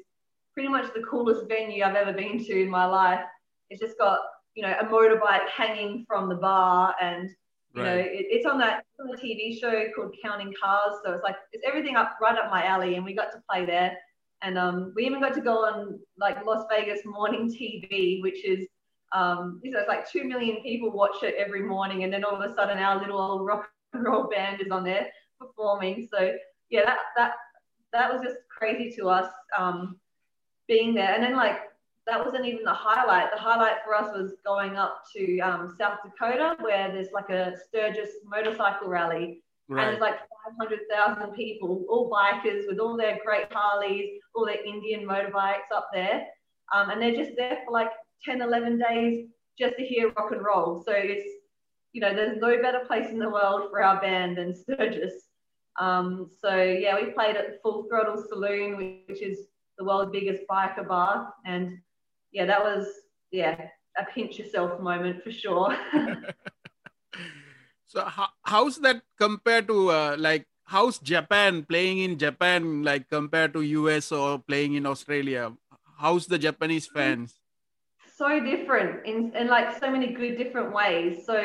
pretty 0.54 0.70
much 0.70 0.92
the 0.94 1.02
coolest 1.02 1.46
venue 1.46 1.84
I've 1.84 1.94
ever 1.94 2.14
been 2.14 2.42
to 2.42 2.62
in 2.62 2.70
my 2.70 2.86
life. 2.86 3.20
It's 3.68 3.82
just 3.82 3.98
got, 3.98 4.18
you 4.54 4.62
know, 4.62 4.74
a 4.80 4.84
motorbike 4.86 5.46
hanging 5.54 6.06
from 6.08 6.30
the 6.30 6.36
bar 6.36 6.94
and 7.02 7.28
you 7.74 7.82
right. 7.82 7.88
know, 7.88 7.96
it, 7.96 8.26
it's 8.30 8.46
on 8.46 8.58
that 8.60 8.84
on 8.98 9.08
the 9.08 9.18
TV 9.18 9.60
show 9.60 9.84
called 9.94 10.14
Counting 10.22 10.54
Cars. 10.58 10.96
So 11.04 11.12
it's 11.12 11.22
like 11.22 11.36
it's 11.52 11.62
everything 11.66 11.94
up 11.94 12.16
right 12.22 12.38
up 12.38 12.50
my 12.50 12.64
alley, 12.64 12.94
and 12.94 13.04
we 13.04 13.14
got 13.14 13.30
to 13.32 13.42
play 13.50 13.66
there. 13.66 13.98
And 14.40 14.56
um, 14.56 14.94
we 14.96 15.04
even 15.04 15.20
got 15.20 15.34
to 15.34 15.42
go 15.42 15.66
on 15.66 16.00
like 16.16 16.42
Las 16.46 16.64
Vegas 16.70 17.00
morning 17.04 17.52
TV, 17.52 18.22
which 18.22 18.42
is 18.46 18.66
um, 19.12 19.60
you 19.62 19.70
know, 19.70 19.80
it's 19.80 19.88
like 19.88 20.10
two 20.10 20.24
million 20.24 20.62
people 20.62 20.90
watch 20.90 21.22
it 21.22 21.34
every 21.36 21.60
morning, 21.60 22.04
and 22.04 22.10
then 22.10 22.24
all 22.24 22.34
of 22.34 22.50
a 22.50 22.54
sudden 22.54 22.78
our 22.78 22.98
little 22.98 23.20
old 23.20 23.44
rock 23.44 23.68
and 23.96 24.04
roll 24.04 24.28
band 24.28 24.60
is 24.60 24.70
on 24.70 24.84
there 24.84 25.08
performing. 25.38 26.08
So 26.10 26.32
yeah, 26.70 26.84
that 26.84 26.98
that 27.16 27.32
that 27.92 28.12
was 28.12 28.22
just 28.22 28.36
crazy 28.48 28.94
to 28.96 29.08
us 29.08 29.30
um, 29.56 29.96
being 30.68 30.94
there. 30.94 31.14
And 31.14 31.22
then 31.22 31.36
like 31.36 31.58
that 32.06 32.24
wasn't 32.24 32.46
even 32.46 32.64
the 32.64 32.72
highlight. 32.72 33.30
The 33.32 33.40
highlight 33.40 33.78
for 33.84 33.94
us 33.94 34.16
was 34.16 34.34
going 34.44 34.76
up 34.76 35.02
to 35.14 35.40
um, 35.40 35.74
South 35.76 35.98
Dakota, 36.04 36.56
where 36.60 36.92
there's 36.92 37.10
like 37.12 37.30
a 37.30 37.54
Sturgis 37.68 38.10
motorcycle 38.24 38.88
rally. 38.88 39.42
Right. 39.68 39.82
And 39.82 39.90
there's 39.90 40.00
like 40.00 40.20
500,000 40.60 41.32
people, 41.34 41.84
all 41.88 42.08
bikers 42.08 42.62
with 42.68 42.78
all 42.78 42.96
their 42.96 43.18
great 43.24 43.46
Harleys, 43.50 44.20
all 44.34 44.46
their 44.46 44.64
Indian 44.64 45.04
motorbikes 45.04 45.74
up 45.74 45.88
there. 45.92 46.24
Um, 46.72 46.90
and 46.90 47.02
they're 47.02 47.16
just 47.16 47.32
there 47.36 47.58
for 47.64 47.72
like 47.72 47.90
10, 48.24 48.40
11 48.40 48.78
days 48.78 49.26
just 49.58 49.76
to 49.76 49.84
hear 49.84 50.12
rock 50.12 50.30
and 50.30 50.44
roll. 50.44 50.84
So 50.86 50.92
it's, 50.94 51.28
you 51.96 52.02
know, 52.02 52.14
there's 52.14 52.36
no 52.36 52.60
better 52.60 52.80
place 52.86 53.08
in 53.08 53.18
the 53.18 53.30
world 53.30 53.70
for 53.70 53.82
our 53.82 53.98
band 54.02 54.36
than 54.36 54.54
Sturgis. 54.54 55.14
Um, 55.80 56.28
so 56.42 56.54
yeah, 56.54 56.94
we 56.94 57.10
played 57.12 57.36
at 57.36 57.46
the 57.48 57.58
Full 57.62 57.86
Throttle 57.88 58.22
Saloon, 58.28 58.76
which 59.08 59.22
is 59.22 59.48
the 59.78 59.84
world's 59.84 60.12
biggest 60.12 60.42
biker 60.46 60.86
bar. 60.86 61.32
And 61.46 61.78
yeah, 62.32 62.44
that 62.44 62.62
was 62.62 62.86
yeah 63.30 63.68
a 63.96 64.04
pinch 64.12 64.38
yourself 64.38 64.78
moment 64.78 65.24
for 65.24 65.32
sure. 65.32 65.74
so 67.86 68.04
how, 68.04 68.28
how's 68.42 68.76
that 68.80 69.00
compared 69.18 69.66
to 69.68 69.90
uh, 69.90 70.16
like 70.18 70.44
how's 70.64 70.98
Japan 70.98 71.64
playing 71.64 72.00
in 72.00 72.18
Japan 72.18 72.82
like 72.82 73.08
compared 73.08 73.54
to 73.54 73.62
US 73.62 74.12
or 74.12 74.38
playing 74.38 74.74
in 74.74 74.84
Australia? 74.84 75.50
How's 75.96 76.26
the 76.26 76.38
Japanese 76.38 76.86
fans? 76.86 77.40
So 78.16 78.40
different 78.40 79.06
in, 79.06 79.34
in 79.34 79.48
like 79.48 79.78
so 79.78 79.90
many 79.90 80.12
good 80.12 80.36
different 80.36 80.74
ways. 80.74 81.24
So 81.24 81.36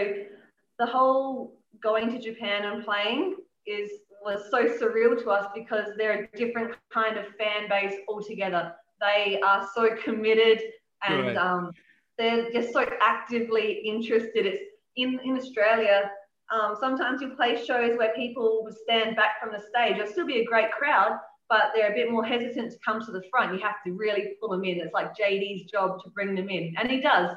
the 0.82 0.88
whole 0.88 1.54
going 1.82 2.12
to 2.12 2.20
Japan 2.20 2.66
and 2.66 2.84
playing 2.84 3.36
is 3.68 3.92
was 4.24 4.42
so 4.50 4.66
surreal 4.66 5.18
to 5.22 5.30
us 5.30 5.48
because 5.56 5.90
they're 5.98 6.24
a 6.24 6.38
different 6.38 6.76
kind 6.92 7.18
of 7.18 7.26
fan 7.40 7.70
base 7.70 7.96
altogether. 8.08 8.74
They 9.00 9.40
are 9.46 9.68
so 9.76 9.96
committed 10.04 10.60
and 11.08 11.28
right. 11.28 11.38
um, 11.38 11.72
they're 12.18 12.52
just 12.52 12.74
so 12.74 12.86
actively 13.00 13.82
interested. 13.86 14.46
It's 14.46 14.62
in, 14.96 15.20
in 15.24 15.38
Australia, 15.38 16.12
um, 16.52 16.76
sometimes 16.80 17.22
you 17.22 17.30
play 17.30 17.64
shows 17.64 17.98
where 17.98 18.14
people 18.16 18.64
would 18.64 18.76
stand 18.76 19.16
back 19.16 19.42
from 19.42 19.52
the 19.52 19.60
stage. 19.60 19.98
It'll 19.98 20.12
still 20.12 20.28
be 20.28 20.42
a 20.42 20.46
great 20.46 20.72
crowd, 20.72 21.20
but 21.50 21.72
they're 21.74 21.92
a 21.92 21.96
bit 21.96 22.12
more 22.12 22.26
hesitant 22.26 22.72
to 22.72 22.78
come 22.86 23.04
to 23.06 23.12
the 23.12 23.24
front. 23.32 23.54
You 23.54 23.60
have 23.62 23.84
to 23.86 23.94
really 23.94 24.34
pull 24.40 24.50
them 24.50 24.64
in. 24.64 24.80
It's 24.80 24.94
like 24.94 25.16
JD's 25.16 25.72
job 25.72 26.04
to 26.04 26.10
bring 26.10 26.36
them 26.36 26.50
in, 26.50 26.76
and 26.78 26.90
he 26.92 27.02
does. 27.02 27.32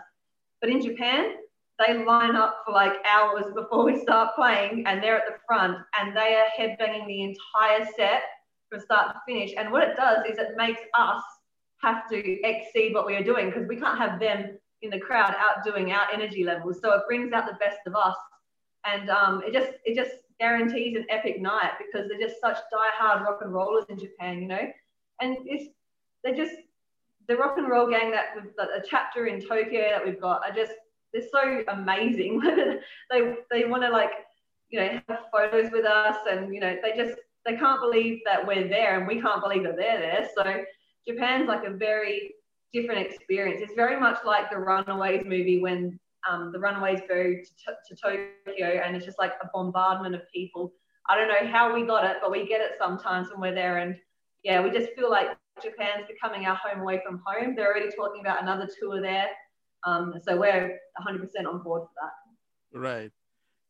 But 0.60 0.70
in 0.70 0.82
Japan, 0.82 1.36
they 1.86 2.04
line 2.04 2.36
up 2.36 2.62
for 2.64 2.72
like 2.72 2.92
hours 3.06 3.44
before 3.54 3.84
we 3.84 4.00
start 4.00 4.34
playing 4.34 4.84
and 4.86 5.02
they're 5.02 5.16
at 5.16 5.26
the 5.26 5.38
front 5.46 5.78
and 5.98 6.16
they 6.16 6.34
are 6.34 6.46
headbanging 6.58 7.06
the 7.06 7.22
entire 7.22 7.86
set 7.96 8.22
from 8.70 8.80
start 8.80 9.14
to 9.14 9.20
finish. 9.26 9.52
And 9.56 9.70
what 9.70 9.82
it 9.82 9.96
does 9.96 10.18
is 10.28 10.38
it 10.38 10.56
makes 10.56 10.80
us 10.98 11.22
have 11.82 12.08
to 12.10 12.46
exceed 12.46 12.94
what 12.94 13.06
we 13.06 13.14
are 13.16 13.22
doing 13.22 13.50
because 13.50 13.68
we 13.68 13.76
can't 13.76 13.98
have 13.98 14.18
them 14.20 14.58
in 14.82 14.90
the 14.90 14.98
crowd 14.98 15.34
outdoing 15.38 15.92
our 15.92 16.06
energy 16.12 16.44
levels. 16.44 16.80
So 16.82 16.92
it 16.92 17.02
brings 17.06 17.32
out 17.32 17.46
the 17.46 17.54
best 17.54 17.78
of 17.86 17.94
us. 17.94 18.16
And 18.86 19.08
um, 19.10 19.42
it 19.46 19.52
just 19.52 19.72
it 19.84 19.96
just 19.96 20.16
guarantees 20.38 20.96
an 20.96 21.06
epic 21.08 21.40
night 21.40 21.72
because 21.78 22.08
they're 22.08 22.28
just 22.28 22.40
such 22.40 22.56
die-hard 22.70 23.22
rock 23.22 23.38
and 23.40 23.52
rollers 23.52 23.86
in 23.88 23.98
Japan, 23.98 24.42
you 24.42 24.48
know. 24.48 24.70
And 25.20 25.38
it's 25.44 25.72
they're 26.22 26.34
just 26.34 26.54
the 27.28 27.36
rock 27.36 27.56
and 27.56 27.68
roll 27.68 27.88
gang 27.88 28.10
that 28.10 28.26
we've 28.34 28.54
got 28.56 28.68
a 28.68 28.82
chapter 28.86 29.26
in 29.26 29.40
Tokyo 29.40 29.88
that 29.90 30.04
we've 30.04 30.20
got 30.20 30.42
are 30.46 30.54
just 30.54 30.72
they're 31.14 31.28
so 31.32 31.62
amazing. 31.68 32.40
they 33.10 33.34
they 33.50 33.64
want 33.64 33.82
to 33.84 33.90
like 33.90 34.10
you 34.68 34.80
know 34.80 35.00
have 35.08 35.20
photos 35.32 35.70
with 35.72 35.86
us 35.86 36.16
and 36.30 36.52
you 36.52 36.60
know 36.60 36.76
they 36.82 36.96
just 36.96 37.18
they 37.46 37.56
can't 37.56 37.80
believe 37.80 38.20
that 38.24 38.46
we're 38.46 38.68
there 38.68 38.98
and 38.98 39.06
we 39.06 39.20
can't 39.20 39.42
believe 39.42 39.62
that 39.62 39.76
they're 39.76 40.00
there. 40.00 40.28
So 40.34 40.64
Japan's 41.06 41.46
like 41.48 41.64
a 41.64 41.70
very 41.70 42.34
different 42.72 43.06
experience. 43.06 43.60
It's 43.62 43.74
very 43.74 44.00
much 44.00 44.18
like 44.24 44.50
the 44.50 44.58
Runaways 44.58 45.24
movie 45.24 45.60
when 45.60 45.98
um, 46.28 46.52
the 46.52 46.58
Runaways 46.58 47.00
go 47.08 47.14
to, 47.14 47.74
to 47.88 47.96
Tokyo 48.02 48.82
and 48.84 48.96
it's 48.96 49.04
just 49.04 49.18
like 49.18 49.32
a 49.42 49.48
bombardment 49.52 50.14
of 50.14 50.22
people. 50.32 50.72
I 51.08 51.16
don't 51.16 51.28
know 51.28 51.52
how 51.52 51.74
we 51.74 51.86
got 51.86 52.04
it, 52.04 52.16
but 52.22 52.30
we 52.30 52.48
get 52.48 52.62
it 52.62 52.72
sometimes 52.78 53.28
when 53.30 53.40
we're 53.40 53.54
there. 53.54 53.78
And 53.78 53.96
yeah, 54.42 54.62
we 54.62 54.70
just 54.70 54.92
feel 54.94 55.10
like 55.10 55.36
Japan's 55.62 56.06
becoming 56.08 56.46
our 56.46 56.56
home 56.56 56.80
away 56.80 57.02
from 57.04 57.22
home. 57.24 57.54
They're 57.54 57.70
already 57.70 57.90
talking 57.94 58.22
about 58.22 58.42
another 58.42 58.68
tour 58.80 59.02
there. 59.02 59.28
Um, 59.86 60.14
so 60.26 60.36
we're 60.36 60.78
100% 61.06 61.46
on 61.46 61.62
board 61.62 61.82
for 61.82 61.90
that. 62.00 62.78
Right. 62.78 63.12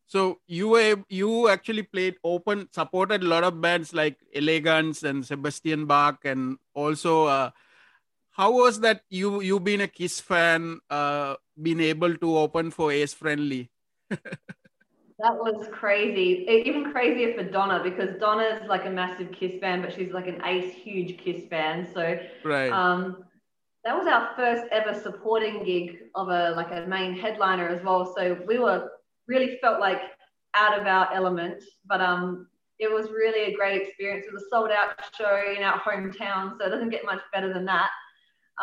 So 0.06 0.40
you 0.46 0.68
were 0.68 1.02
you 1.08 1.48
actually 1.48 1.82
played 1.82 2.16
open, 2.22 2.68
supported 2.72 3.22
a 3.22 3.26
lot 3.26 3.42
of 3.42 3.60
bands 3.60 3.94
like 3.94 4.18
Elegance 4.34 5.02
and 5.02 5.24
Sebastian 5.24 5.86
Bach, 5.86 6.24
and 6.24 6.58
also 6.74 7.24
uh, 7.24 7.50
how 8.30 8.52
was 8.52 8.80
that 8.80 9.02
you 9.08 9.40
you 9.40 9.58
being 9.58 9.80
a 9.80 9.88
Kiss 9.88 10.20
fan, 10.20 10.80
uh, 10.90 11.36
being 11.60 11.80
able 11.80 12.14
to 12.16 12.38
open 12.38 12.70
for 12.70 12.92
Ace 12.92 13.14
Frehley? 13.14 13.70
that 14.10 15.34
was 15.34 15.66
crazy. 15.72 16.44
Even 16.66 16.92
crazier 16.92 17.34
for 17.34 17.44
Donna 17.44 17.82
because 17.82 18.18
Donna 18.20 18.60
is 18.60 18.68
like 18.68 18.84
a 18.84 18.90
massive 18.90 19.32
Kiss 19.32 19.58
fan, 19.58 19.80
but 19.80 19.92
she's 19.94 20.12
like 20.12 20.26
an 20.26 20.42
Ace 20.44 20.74
huge 20.74 21.18
Kiss 21.18 21.46
fan. 21.48 21.88
So 21.94 22.18
right. 22.44 22.70
Um, 22.70 23.24
that 23.84 23.96
was 23.96 24.06
our 24.06 24.30
first 24.34 24.64
ever 24.72 24.98
supporting 24.98 25.62
gig 25.62 25.98
of 26.14 26.28
a 26.28 26.52
like 26.56 26.70
a 26.72 26.86
main 26.86 27.14
headliner 27.14 27.68
as 27.68 27.82
well. 27.84 28.14
So 28.16 28.38
we 28.46 28.58
were 28.58 28.90
really 29.28 29.58
felt 29.60 29.80
like 29.80 30.00
out 30.54 30.78
of 30.78 30.86
our 30.86 31.12
element, 31.12 31.62
but 31.86 32.00
um, 32.00 32.46
it 32.78 32.90
was 32.90 33.10
really 33.10 33.52
a 33.52 33.56
great 33.56 33.82
experience. 33.82 34.26
It 34.26 34.32
was 34.32 34.44
a 34.44 34.48
sold 34.50 34.70
out 34.70 34.94
show 35.16 35.40
in 35.54 35.62
our 35.62 35.80
hometown, 35.80 36.56
so 36.58 36.66
it 36.66 36.70
doesn't 36.70 36.90
get 36.90 37.04
much 37.04 37.20
better 37.32 37.52
than 37.52 37.64
that. 37.66 37.90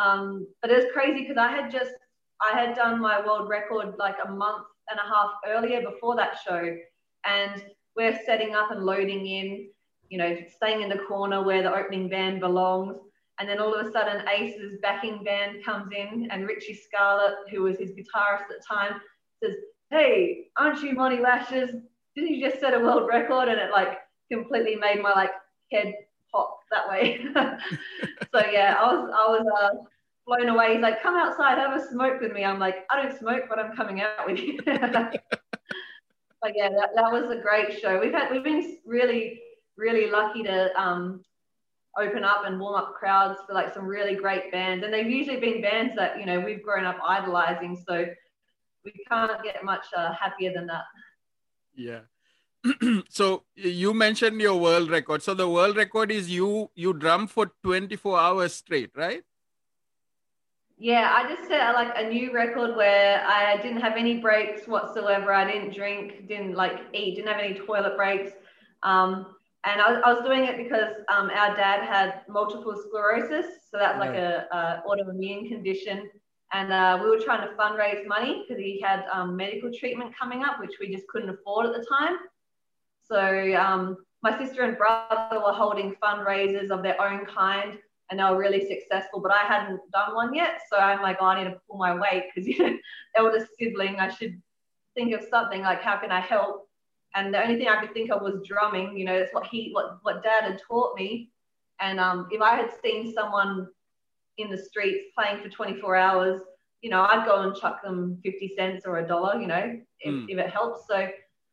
Um, 0.02 0.46
but 0.60 0.70
it 0.70 0.76
was 0.76 0.92
crazy 0.92 1.20
because 1.22 1.36
I 1.36 1.48
had 1.48 1.70
just 1.70 1.92
I 2.40 2.58
had 2.58 2.74
done 2.74 3.00
my 3.00 3.24
world 3.24 3.48
record 3.48 3.94
like 3.98 4.16
a 4.24 4.30
month 4.30 4.64
and 4.90 4.98
a 4.98 5.02
half 5.02 5.30
earlier 5.46 5.82
before 5.82 6.16
that 6.16 6.38
show, 6.46 6.76
and 7.24 7.64
we're 7.96 8.18
setting 8.26 8.54
up 8.54 8.70
and 8.70 8.84
loading 8.84 9.26
in, 9.26 9.68
you 10.08 10.18
know, 10.18 10.36
staying 10.56 10.82
in 10.82 10.88
the 10.88 11.04
corner 11.06 11.44
where 11.44 11.62
the 11.62 11.72
opening 11.72 12.08
band 12.08 12.40
belongs. 12.40 12.96
And 13.38 13.48
then 13.48 13.58
all 13.58 13.74
of 13.74 13.86
a 13.86 13.90
sudden, 13.90 14.26
Ace's 14.28 14.78
backing 14.82 15.24
band 15.24 15.64
comes 15.64 15.90
in, 15.92 16.28
and 16.30 16.46
Richie 16.46 16.74
Scarlet, 16.74 17.34
who 17.50 17.62
was 17.62 17.78
his 17.78 17.90
guitarist 17.90 18.42
at 18.42 18.48
the 18.48 18.62
time, 18.66 19.00
says, 19.42 19.56
"Hey, 19.90 20.48
aren't 20.56 20.82
you 20.82 20.92
Moni 20.92 21.18
Lashes? 21.18 21.70
Didn't 22.14 22.34
you 22.34 22.48
just 22.48 22.60
set 22.60 22.74
a 22.74 22.80
world 22.80 23.08
record?" 23.08 23.48
And 23.48 23.58
it 23.58 23.70
like 23.70 23.98
completely 24.30 24.76
made 24.76 25.02
my 25.02 25.12
like 25.12 25.30
head 25.70 25.94
pop 26.30 26.60
that 26.70 26.88
way. 26.88 27.24
so 27.34 28.46
yeah, 28.50 28.76
I 28.78 28.94
was 28.94 29.10
I 29.14 29.28
was 29.28 29.46
uh, 29.60 29.70
blown 30.26 30.48
away. 30.48 30.74
He's 30.74 30.82
like, 30.82 31.02
"Come 31.02 31.16
outside, 31.16 31.58
have 31.58 31.80
a 31.80 31.86
smoke 31.88 32.20
with 32.20 32.32
me." 32.32 32.44
I'm 32.44 32.58
like, 32.58 32.86
"I 32.90 33.02
don't 33.02 33.18
smoke, 33.18 33.44
but 33.48 33.58
I'm 33.58 33.74
coming 33.76 34.02
out 34.02 34.26
with 34.26 34.38
you." 34.38 34.58
but 34.64 36.52
yeah, 36.54 36.68
that, 36.68 36.90
that 36.94 37.12
was 37.12 37.30
a 37.30 37.40
great 37.40 37.80
show. 37.80 37.98
We've 38.00 38.12
had 38.12 38.30
we've 38.30 38.44
been 38.44 38.78
really 38.84 39.40
really 39.76 40.10
lucky 40.10 40.42
to 40.44 40.80
um, 40.80 41.22
open 41.98 42.24
up 42.24 42.44
and 42.46 42.58
warm 42.58 42.74
up 42.74 42.94
crowds 42.94 43.40
for 43.46 43.54
like 43.54 43.72
some 43.74 43.84
really 43.84 44.14
great 44.14 44.50
bands. 44.50 44.84
And 44.84 44.92
they've 44.92 45.10
usually 45.10 45.38
been 45.38 45.60
bands 45.60 45.94
that, 45.96 46.18
you 46.18 46.26
know, 46.26 46.40
we've 46.40 46.62
grown 46.62 46.84
up 46.84 46.98
idolizing. 47.06 47.82
So 47.86 48.06
we 48.84 48.92
can't 49.08 49.42
get 49.42 49.64
much 49.64 49.84
uh, 49.96 50.12
happier 50.14 50.52
than 50.52 50.66
that. 50.66 50.84
Yeah. 51.74 52.00
so 53.08 53.44
you 53.54 53.92
mentioned 53.92 54.40
your 54.40 54.58
world 54.58 54.90
record. 54.90 55.22
So 55.22 55.34
the 55.34 55.48
world 55.48 55.76
record 55.76 56.10
is 56.10 56.30
you 56.30 56.70
you 56.74 56.92
drum 56.92 57.26
for 57.26 57.50
24 57.62 58.18
hours 58.18 58.54
straight, 58.54 58.90
right? 58.96 59.22
Yeah, 60.78 61.12
I 61.14 61.32
just 61.32 61.48
set 61.48 61.74
like 61.74 61.92
a 61.96 62.08
new 62.08 62.32
record 62.32 62.76
where 62.76 63.24
I 63.24 63.56
didn't 63.58 63.80
have 63.80 63.96
any 63.96 64.18
breaks 64.18 64.66
whatsoever. 64.66 65.32
I 65.32 65.50
didn't 65.50 65.74
drink, 65.74 66.26
didn't 66.26 66.54
like 66.54 66.80
eat, 66.92 67.16
didn't 67.16 67.28
have 67.28 67.40
any 67.40 67.54
toilet 67.54 67.96
breaks. 67.96 68.32
Um, 68.82 69.36
and 69.64 69.80
I, 69.80 70.00
I, 70.00 70.12
was 70.12 70.24
doing 70.24 70.44
it 70.44 70.56
because 70.56 70.94
um, 71.12 71.30
our 71.30 71.54
dad 71.54 71.84
had 71.84 72.22
multiple 72.28 72.74
sclerosis, 72.86 73.46
so 73.70 73.78
that's 73.78 73.98
like 73.98 74.14
a, 74.14 74.46
a, 74.50 74.82
autoimmune 74.88 75.48
condition, 75.48 76.10
and 76.52 76.72
uh, 76.72 76.98
we 77.00 77.08
were 77.08 77.20
trying 77.20 77.48
to 77.48 77.54
fundraise 77.54 78.06
money 78.06 78.44
because 78.46 78.62
he 78.62 78.80
had 78.80 79.04
um, 79.12 79.36
medical 79.36 79.70
treatment 79.72 80.12
coming 80.18 80.42
up, 80.44 80.58
which 80.58 80.72
we 80.80 80.92
just 80.92 81.06
couldn't 81.08 81.30
afford 81.30 81.66
at 81.66 81.72
the 81.72 81.86
time. 81.86 82.16
So 83.04 83.54
um, 83.54 83.98
my 84.22 84.36
sister 84.36 84.62
and 84.62 84.76
brother 84.76 85.40
were 85.40 85.52
holding 85.52 85.94
fundraisers 86.02 86.70
of 86.70 86.82
their 86.82 87.00
own 87.00 87.24
kind, 87.26 87.78
and 88.10 88.18
they 88.18 88.24
were 88.24 88.38
really 88.38 88.66
successful. 88.66 89.20
But 89.20 89.32
I 89.32 89.44
hadn't 89.44 89.80
done 89.92 90.14
one 90.14 90.34
yet, 90.34 90.60
so 90.68 90.76
I'm 90.76 91.02
like, 91.02 91.18
oh, 91.20 91.26
I 91.26 91.42
need 91.42 91.50
to 91.50 91.60
pull 91.68 91.78
my 91.78 91.94
weight 91.94 92.24
because 92.34 92.48
you 92.58 92.58
know, 92.58 92.76
elder 93.16 93.46
sibling, 93.58 94.00
I 94.00 94.08
should 94.08 94.40
think 94.94 95.14
of 95.14 95.24
something 95.30 95.62
like 95.62 95.82
how 95.82 95.96
can 95.98 96.10
I 96.10 96.20
help 96.20 96.68
and 97.14 97.32
the 97.32 97.42
only 97.42 97.56
thing 97.56 97.68
I 97.68 97.80
could 97.80 97.92
think 97.92 98.10
of 98.10 98.22
was 98.22 98.46
drumming. 98.46 98.96
You 98.96 99.04
know, 99.04 99.14
it's 99.14 99.32
what 99.34 99.46
he, 99.46 99.70
what 99.72 99.98
what 100.02 100.22
Dad 100.22 100.44
had 100.44 100.60
taught 100.66 100.96
me. 100.96 101.30
And 101.80 102.00
um, 102.00 102.28
if 102.30 102.40
I 102.40 102.56
had 102.56 102.70
seen 102.82 103.12
someone 103.12 103.68
in 104.38 104.50
the 104.50 104.58
streets 104.58 105.06
playing 105.16 105.42
for 105.42 105.48
24 105.48 105.96
hours, 105.96 106.40
you 106.80 106.90
know, 106.90 107.02
I'd 107.02 107.26
go 107.26 107.42
and 107.42 107.56
chuck 107.56 107.82
them 107.82 108.18
50 108.24 108.52
cents 108.56 108.84
or 108.86 108.98
a 108.98 109.06
dollar. 109.06 109.40
You 109.40 109.46
know, 109.46 109.78
if, 110.00 110.14
mm. 110.14 110.26
if 110.28 110.38
it 110.38 110.50
helps. 110.50 110.86
So 110.88 111.08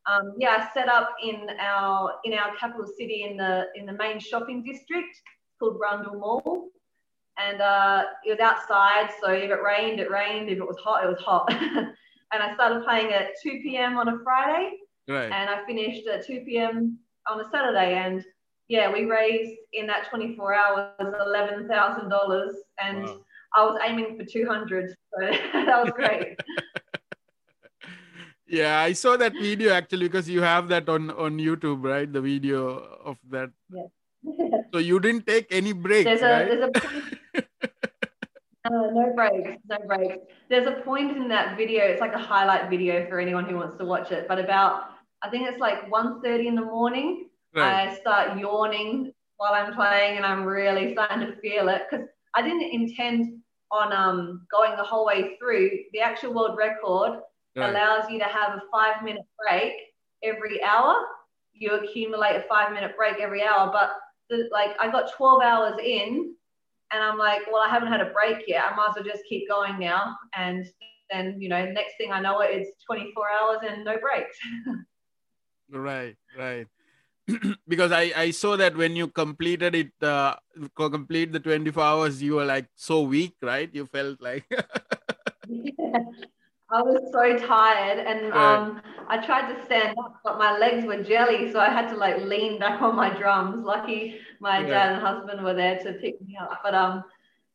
um, 0.06 0.34
yeah, 0.38 0.58
I 0.60 0.74
set 0.74 0.88
up 0.88 1.10
in 1.22 1.48
our 1.60 2.16
in 2.24 2.34
our 2.34 2.56
capital 2.56 2.88
city 2.98 3.26
in 3.30 3.38
the 3.38 3.66
in 3.76 3.86
the 3.86 3.94
main 3.94 4.20
shopping 4.20 4.64
district 4.64 5.22
called 5.60 5.78
Rundle 5.80 6.20
Mall. 6.20 6.70
And 7.38 7.62
uh, 7.62 8.04
it 8.26 8.32
was 8.32 8.40
outside, 8.42 9.12
so 9.22 9.32
if 9.32 9.50
it 9.50 9.64
rained, 9.64 10.02
it 10.02 10.12
rained. 10.12 10.50
If 10.50 10.58
it 10.58 10.68
was 10.68 10.76
hot, 10.84 11.06
it 11.06 11.08
was 11.08 11.20
hot. 11.20 11.50
and 11.54 11.94
I 12.34 12.54
started 12.54 12.84
playing 12.84 13.14
at 13.14 13.30
2 13.42 13.62
p.m. 13.64 13.98
on 13.98 14.10
a 14.10 14.20
Friday 14.26 14.72
Right. 15.10 15.32
And 15.32 15.50
I 15.50 15.66
finished 15.66 16.08
at 16.08 16.26
2 16.26 16.44
p.m. 16.46 17.00
on 17.28 17.42
a 17.42 17.50
Saturday. 17.50 17.98
And 17.98 18.24
yeah, 18.68 18.94
we 18.94 19.06
raised 19.06 19.58
in 19.74 19.88
that 19.88 20.08
24 20.10 20.54
hours 20.54 20.92
$11,000 21.02 22.52
and 22.82 23.04
wow. 23.04 23.20
I 23.56 23.66
was 23.66 23.80
aiming 23.84 24.18
for 24.18 24.24
200. 24.24 24.90
So 24.90 24.96
that 25.26 25.84
was 25.84 25.92
great. 25.96 26.40
yeah, 28.48 28.80
I 28.80 28.94
saw 28.94 29.18
that 29.18 29.34
video 29.34 29.74
actually 29.74 30.08
because 30.08 30.30
you 30.30 30.42
have 30.42 30.68
that 30.68 30.88
on, 30.88 31.10
on 31.10 31.40
YouTube, 31.40 31.84
right? 31.84 32.12
The 32.12 32.22
video 32.22 32.78
of 33.04 33.18
that. 33.32 33.50
Yeah. 33.74 33.88
so 34.72 34.78
you 34.78 35.00
didn't 35.00 35.26
take 35.26 35.48
any 35.50 35.74
breaks, 35.74 36.04
there's 36.04 36.22
a, 36.22 36.30
right? 36.30 36.48
There's 36.48 36.70
a 37.36 37.44
uh, 38.66 38.92
no 38.92 39.14
breaks, 39.16 39.62
no 39.68 39.78
breaks. 39.88 40.18
There's 40.50 40.68
a 40.68 40.84
point 40.84 41.18
in 41.18 41.30
that 41.30 41.58
video. 41.58 41.86
It's 41.86 42.02
like 42.02 42.14
a 42.14 42.20
highlight 42.20 42.70
video 42.70 43.08
for 43.10 43.20
anyone 43.20 43.46
who 43.46 43.56
wants 43.56 43.78
to 43.80 43.86
watch 43.86 44.12
it. 44.12 44.28
But 44.28 44.38
about 44.38 44.99
I 45.22 45.30
think 45.30 45.48
it's 45.48 45.60
like 45.60 45.90
1.30 45.90 46.46
in 46.46 46.56
the 46.56 46.62
morning. 46.62 47.30
Right. 47.54 47.90
I 47.90 48.00
start 48.00 48.38
yawning 48.38 49.12
while 49.38 49.54
I'm 49.54 49.74
playing 49.74 50.18
and 50.18 50.26
I'm 50.26 50.44
really 50.44 50.94
starting 50.94 51.28
to 51.28 51.36
feel 51.42 51.70
it 51.70 51.84
because 51.90 52.06
I 52.36 52.42
didn't 52.42 52.72
intend 52.72 53.42
on 53.72 53.94
um, 53.94 54.46
going 54.52 54.76
the 54.76 54.84
whole 54.84 55.06
way 55.06 55.38
through. 55.38 55.70
The 55.94 56.00
actual 56.00 56.34
world 56.34 56.58
record 56.58 57.20
right. 57.56 57.70
allows 57.70 58.10
you 58.10 58.20
to 58.20 58.26
have 58.26 58.54
a 58.54 58.62
five 58.72 59.04
minute 59.04 59.26
break 59.44 59.74
every 60.24 60.64
hour. 60.64 60.96
You 61.54 61.72
accumulate 61.72 62.36
a 62.36 62.44
five 62.48 62.72
minute 62.74 62.96
break 62.96 63.18
every 63.20 63.44
hour, 63.44 63.70
but 63.72 63.92
the, 64.30 64.48
like 64.52 64.72
I 64.80 64.92
got 64.92 65.12
12 65.14 65.42
hours 65.42 65.80
in 65.84 66.36
and 66.92 67.04
I'm 67.04 67.18
like, 67.18 67.42
well, 67.52 67.62
I 67.62 67.70
haven't 67.70 67.92
had 67.92 68.02
a 68.02 68.12
break 68.12 68.44
yet. 68.48 68.66
I 68.72 68.76
might 68.76 68.90
as 68.90 68.96
well 68.96 69.04
just 69.04 69.24
keep 69.28 69.48
going 69.48 69.80
now. 69.80 70.16
And 70.36 70.68
then, 71.12 71.40
you 71.40 71.50
know, 71.50 71.66
next 71.66 71.98
thing 71.98 72.12
I 72.12 72.20
know, 72.20 72.40
it's 72.42 72.72
24 72.86 73.24
hours 73.42 73.60
and 73.68 73.84
no 73.84 73.98
breaks. 73.98 74.38
Right, 75.72 76.16
right. 76.38 76.68
because 77.68 77.92
I, 77.92 78.12
I 78.16 78.32
saw 78.32 78.58
that 78.58 78.76
when 78.76 78.96
you 78.96 79.08
completed 79.08 79.76
it, 79.76 79.92
uh, 80.02 80.36
complete 80.76 81.32
the 81.32 81.40
24 81.40 81.84
hours, 81.84 82.22
you 82.22 82.36
were 82.36 82.46
like 82.46 82.68
so 82.76 83.02
weak, 83.02 83.36
right? 83.42 83.70
You 83.72 83.86
felt 83.86 84.22
like. 84.22 84.46
yeah. 85.48 86.00
I 86.72 86.84
was 86.84 87.02
so 87.12 87.48
tired, 87.48 87.98
and 87.98 88.32
um, 88.32 88.80
I 89.08 89.18
tried 89.26 89.52
to 89.52 89.66
stand 89.66 89.98
up, 89.98 90.20
but 90.24 90.38
my 90.38 90.56
legs 90.56 90.86
were 90.86 91.02
jelly, 91.02 91.52
so 91.52 91.60
I 91.60 91.70
had 91.70 91.90
to 91.90 91.98
like 91.98 92.22
lean 92.22 92.60
back 92.60 92.80
on 92.84 92.96
my 92.96 93.10
drums. 93.10 93.66
Lucky 93.66 94.20
my 94.40 94.62
dad 94.62 94.94
and 94.94 95.02
husband 95.02 95.44
were 95.44 95.54
there 95.54 95.80
to 95.80 95.94
pick 95.94 96.22
me 96.22 96.38
up. 96.40 96.60
But 96.64 96.76
um, 96.76 97.04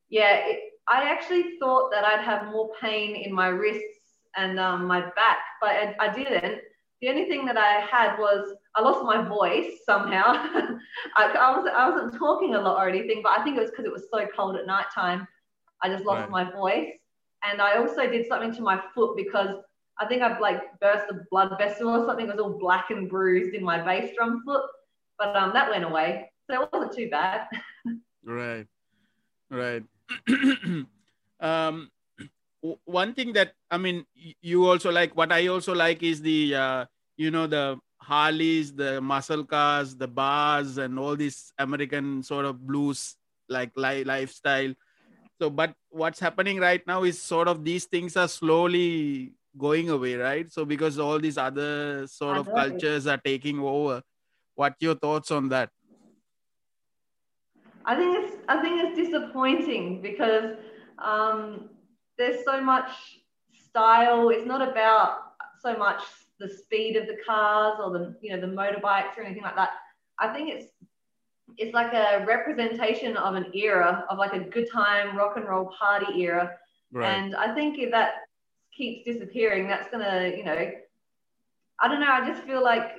yeah, 0.08 0.34
it, 0.46 0.60
I 0.88 1.04
actually 1.04 1.58
thought 1.58 1.90
that 1.92 2.04
I'd 2.04 2.24
have 2.24 2.52
more 2.52 2.70
pain 2.80 3.16
in 3.16 3.32
my 3.32 3.48
wrists 3.48 3.82
and 4.36 4.58
um, 4.58 4.86
my 4.86 5.00
back, 5.00 5.38
but 5.60 5.70
I, 5.70 5.94
I 6.00 6.12
didn't. 6.12 6.60
The 7.04 7.10
only 7.10 7.26
thing 7.26 7.44
that 7.44 7.58
I 7.58 7.80
had 7.80 8.16
was 8.16 8.54
I 8.74 8.80
lost 8.80 9.04
my 9.04 9.28
voice 9.28 9.72
somehow. 9.84 10.24
I, 11.18 11.24
I, 11.38 11.54
was 11.54 11.70
I 11.70 11.90
wasn't 11.90 12.18
talking 12.18 12.54
a 12.54 12.60
lot 12.62 12.78
or 12.78 12.88
anything, 12.88 13.20
but 13.22 13.38
I 13.38 13.44
think 13.44 13.58
it 13.58 13.60
was 13.60 13.68
because 13.68 13.84
it 13.84 13.92
was 13.92 14.06
so 14.10 14.26
cold 14.34 14.56
at 14.56 14.66
night 14.66 14.86
time. 14.94 15.28
I 15.82 15.90
just 15.90 16.06
lost 16.06 16.20
right. 16.20 16.30
my 16.30 16.50
voice 16.50 16.88
and 17.42 17.60
I 17.60 17.76
also 17.76 18.10
did 18.10 18.26
something 18.26 18.54
to 18.54 18.62
my 18.62 18.80
foot 18.94 19.18
because 19.18 19.56
I 20.00 20.06
think 20.06 20.22
I've 20.22 20.40
like 20.40 20.62
burst 20.80 21.10
a 21.10 21.20
blood 21.30 21.54
vessel 21.58 21.90
or 21.90 22.06
something. 22.06 22.26
It 22.26 22.36
was 22.36 22.40
all 22.40 22.58
black 22.58 22.88
and 22.88 23.06
bruised 23.06 23.54
in 23.54 23.62
my 23.62 23.84
bass 23.84 24.14
drum 24.16 24.42
foot, 24.46 24.64
but 25.18 25.36
um, 25.36 25.52
that 25.52 25.68
went 25.68 25.84
away, 25.84 26.30
so 26.46 26.62
it 26.62 26.68
wasn't 26.72 26.94
too 26.94 27.10
bad. 27.10 27.48
right, 28.24 28.66
right. 29.50 29.82
um, 31.40 31.90
one 32.86 33.12
thing 33.12 33.34
that 33.34 33.52
I 33.70 33.76
mean, 33.76 34.06
you 34.40 34.66
also 34.66 34.90
like. 34.90 35.14
What 35.14 35.30
I 35.32 35.48
also 35.48 35.74
like 35.74 36.02
is 36.02 36.22
the 36.22 36.54
uh, 36.54 36.84
you 37.16 37.30
know 37.30 37.46
the 37.46 37.78
Harleys, 37.98 38.72
the 38.72 39.00
muscle 39.00 39.44
cars, 39.44 39.96
the 39.96 40.08
bars, 40.08 40.78
and 40.78 40.98
all 40.98 41.16
this 41.16 41.52
American 41.58 42.22
sort 42.22 42.44
of 42.44 42.66
blues 42.66 43.16
like 43.48 43.72
li- 43.76 44.04
lifestyle. 44.04 44.74
So 45.40 45.50
but 45.50 45.74
what's 45.90 46.20
happening 46.20 46.58
right 46.58 46.84
now 46.86 47.04
is 47.04 47.20
sort 47.20 47.48
of 47.48 47.64
these 47.64 47.86
things 47.86 48.16
are 48.16 48.28
slowly 48.28 49.34
going 49.56 49.90
away 49.90 50.14
right? 50.16 50.50
So 50.52 50.64
because 50.64 50.98
all 50.98 51.18
these 51.18 51.38
other 51.38 52.06
sort 52.06 52.38
of 52.38 52.52
cultures 52.52 53.06
are 53.06 53.18
taking 53.18 53.58
over. 53.60 54.02
What 54.54 54.74
your 54.80 54.94
thoughts 54.94 55.30
on 55.30 55.48
that? 55.48 55.70
I 57.84 57.96
think 57.96 58.16
it's 58.16 58.36
i 58.48 58.62
think 58.62 58.82
it's 58.82 58.96
disappointing 58.96 60.00
because 60.00 60.56
um, 60.98 61.70
there's 62.16 62.44
so 62.44 62.60
much 62.60 62.90
style. 63.52 64.30
It's 64.30 64.46
not 64.46 64.62
about 64.62 65.34
so 65.60 65.76
much 65.76 66.02
the 66.46 66.54
speed 66.54 66.96
of 66.96 67.06
the 67.06 67.16
cars 67.26 67.78
or 67.82 67.90
the 67.90 68.16
you 68.20 68.30
know 68.30 68.40
the 68.40 68.46
motorbikes 68.46 69.16
or 69.16 69.22
anything 69.22 69.42
like 69.42 69.56
that 69.56 69.70
i 70.18 70.32
think 70.32 70.50
it's 70.50 70.66
it's 71.58 71.74
like 71.74 71.92
a 71.92 72.24
representation 72.26 73.16
of 73.16 73.34
an 73.34 73.46
era 73.54 74.04
of 74.10 74.18
like 74.18 74.32
a 74.32 74.40
good 74.40 74.68
time 74.70 75.16
rock 75.16 75.36
and 75.36 75.46
roll 75.46 75.70
party 75.78 76.22
era. 76.22 76.52
Right. 76.92 77.08
And 77.08 77.36
I 77.36 77.54
think 77.54 77.78
if 77.78 77.90
that 77.90 78.14
keeps 78.76 79.04
disappearing, 79.04 79.68
that's 79.68 79.90
gonna, 79.90 80.32
you 80.36 80.44
know, 80.44 80.70
I 81.80 81.88
don't 81.88 82.00
know. 82.00 82.10
I 82.10 82.26
just 82.26 82.44
feel 82.44 82.62
like 82.62 82.92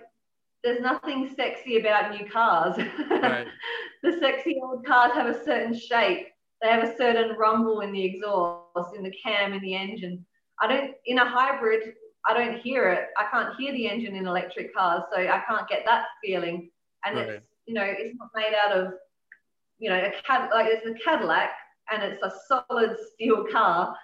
there's 0.64 0.82
nothing 0.82 1.34
sexy 1.36 1.80
about 1.80 2.12
new 2.12 2.30
cars. 2.30 2.78
Right. 3.10 3.48
the 4.04 4.18
sexy 4.20 4.58
old 4.62 4.86
cars 4.86 5.14
have 5.14 5.28
a 5.28 5.44
certain 5.44 5.78
shape. 5.78 6.28
They 6.62 6.70
have 6.70 6.84
a 6.84 6.98
certain 6.98 7.36
rumble 7.38 7.82
in 7.82 7.92
the 7.92 8.04
exhaust, 8.04 8.96
in 8.96 9.04
the 9.04 9.14
cam, 9.24 9.54
in 9.54 9.62
the 9.62 9.76
engine. 9.76 10.26
I 10.62 10.68
don't 10.68 10.94
in 11.06 11.18
a 11.18 11.30
hybrid. 11.30 11.94
I 12.28 12.34
don't 12.34 12.60
hear 12.60 12.90
it. 12.90 13.08
I 13.18 13.26
can't 13.32 13.56
hear 13.58 13.72
the 13.72 13.88
engine 13.88 14.16
in 14.16 14.28
electric 14.28 14.74
cars, 14.74 15.04
so 15.14 15.20
I 15.20 15.42
can't 15.48 15.68
get 15.68 15.84
that 15.86 16.06
feeling. 16.24 16.70
And 17.06 17.18
right. 17.18 17.30
it's 17.30 17.46
you 17.66 17.74
know, 17.74 17.84
it's 17.84 18.16
not 18.18 18.30
made 18.36 18.54
out 18.56 18.72
of, 18.72 18.94
you 19.80 19.90
know, 19.90 19.98
a 19.98 20.12
cad 20.26 20.50
like 20.54 20.68
it's 20.68 20.86
a 20.86 20.94
Cadillac 21.04 21.52
and 21.92 22.04
it's 22.04 22.22
a 22.24 22.32
solid 22.48 22.96
steel 23.14 23.46
car. 23.52 23.96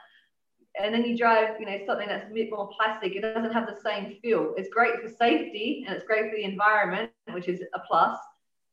And 0.82 0.94
then 0.94 1.04
you 1.04 1.18
drive, 1.18 1.60
you 1.60 1.66
know, 1.66 1.78
something 1.86 2.08
that's 2.08 2.30
a 2.30 2.34
bit 2.34 2.50
more 2.50 2.70
plastic. 2.78 3.16
It 3.16 3.22
doesn't 3.22 3.52
have 3.52 3.68
the 3.68 3.78
same 3.84 4.18
feel. 4.22 4.54
It's 4.58 4.70
great 4.70 5.02
for 5.02 5.10
safety 5.10 5.84
and 5.86 5.96
it's 5.96 6.06
great 6.06 6.30
for 6.30 6.38
the 6.38 6.44
environment, 6.44 7.12
which 7.32 7.48
is 7.48 7.62
a 7.74 7.80
plus. 7.88 8.18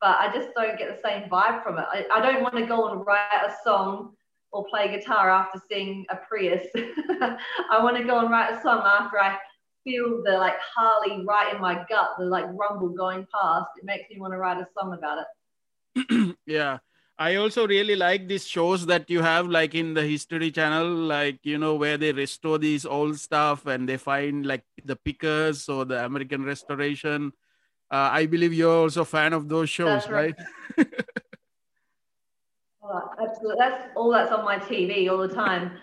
But 0.01 0.17
I 0.21 0.33
just 0.33 0.51
don't 0.55 0.79
get 0.79 0.95
the 0.95 1.09
same 1.09 1.29
vibe 1.29 1.63
from 1.65 1.79
it. 1.79 1.87
I, 1.91 2.07
I 2.13 2.21
don't 2.21 2.43
want 2.43 2.55
to 2.55 2.67
go 2.67 2.89
and 2.91 3.05
write 3.05 3.45
a 3.45 3.53
song 3.65 4.15
or 4.53 4.65
play 4.67 4.89
guitar 4.89 5.31
after 5.31 5.61
seeing 5.69 6.07
a 6.11 6.17
Prius. 6.17 6.67
I 6.75 7.83
want 7.83 7.97
to 7.97 8.05
go 8.05 8.21
and 8.21 8.31
write 8.31 8.53
a 8.53 8.63
song 8.63 8.83
after 8.85 9.19
I 9.21 9.37
feel 9.85 10.23
the 10.25 10.33
like 10.33 10.57
Harley 10.75 11.25
right 11.27 11.55
in 11.55 11.61
my 11.61 11.85
gut, 11.89 12.11
the 12.19 12.25
like 12.25 12.47
rumble 12.53 12.91
going 12.91 13.27
past. 13.33 13.69
It 13.79 13.85
makes 13.85 14.09
me 14.11 14.21
want 14.21 14.33
to 14.33 14.39
write 14.39 14.59
a 14.59 14.67
song 14.79 14.95
about 14.95 15.25
it. 15.25 16.37
yeah. 16.47 16.79
I 17.21 17.35
also 17.35 17.67
really 17.67 17.97
like 17.97 18.29
these 18.29 18.47
shows 18.47 18.87
that 18.87 19.11
you 19.11 19.23
have, 19.23 19.49
like 19.49 19.75
in 19.75 19.93
the 19.93 20.07
History 20.07 20.53
Channel, 20.53 20.87
like 20.87 21.41
you 21.43 21.59
know 21.59 21.75
where 21.75 21.97
they 21.99 22.13
restore 22.13 22.59
these 22.59 22.87
old 22.87 23.19
stuff 23.19 23.67
and 23.67 23.89
they 23.89 23.97
find 23.97 24.47
like 24.47 24.63
the 24.85 24.95
pickers 24.95 25.69
or 25.69 25.85
the 25.85 26.05
American 26.05 26.45
Restoration. 26.45 27.33
Uh, 27.91 28.11
I 28.13 28.27
believe 28.27 28.53
you're 28.53 28.83
also 28.85 29.03
a 29.03 29.05
fan 29.05 29.33
of 29.33 29.49
those 29.49 29.69
shows, 29.69 30.05
that's 30.05 30.09
right? 30.09 30.35
right? 30.77 30.87
oh, 32.89 33.11
absolutely, 33.23 33.57
that's 33.59 33.89
all 33.97 34.11
that's 34.11 34.33
on 34.33 34.45
my 34.45 34.59
TV 34.59 35.11
all 35.11 35.19
the 35.19 35.35
time 35.35 35.79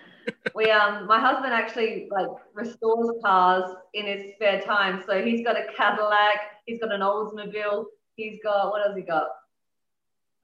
we 0.54 0.70
um 0.70 1.06
my 1.06 1.20
husband 1.20 1.52
actually 1.52 2.08
like 2.10 2.26
restores 2.54 3.10
cars 3.22 3.70
in 3.94 4.06
his 4.06 4.32
spare 4.34 4.60
time. 4.62 5.02
So 5.06 5.22
he's 5.22 5.44
got 5.44 5.56
a 5.56 5.66
Cadillac, 5.76 6.38
he's 6.66 6.80
got 6.80 6.92
an 6.92 7.00
Oldsmobile, 7.00 7.84
he's 8.16 8.38
got 8.42 8.70
what 8.70 8.86
has 8.86 8.96
he 8.96 9.02
got? 9.02 9.28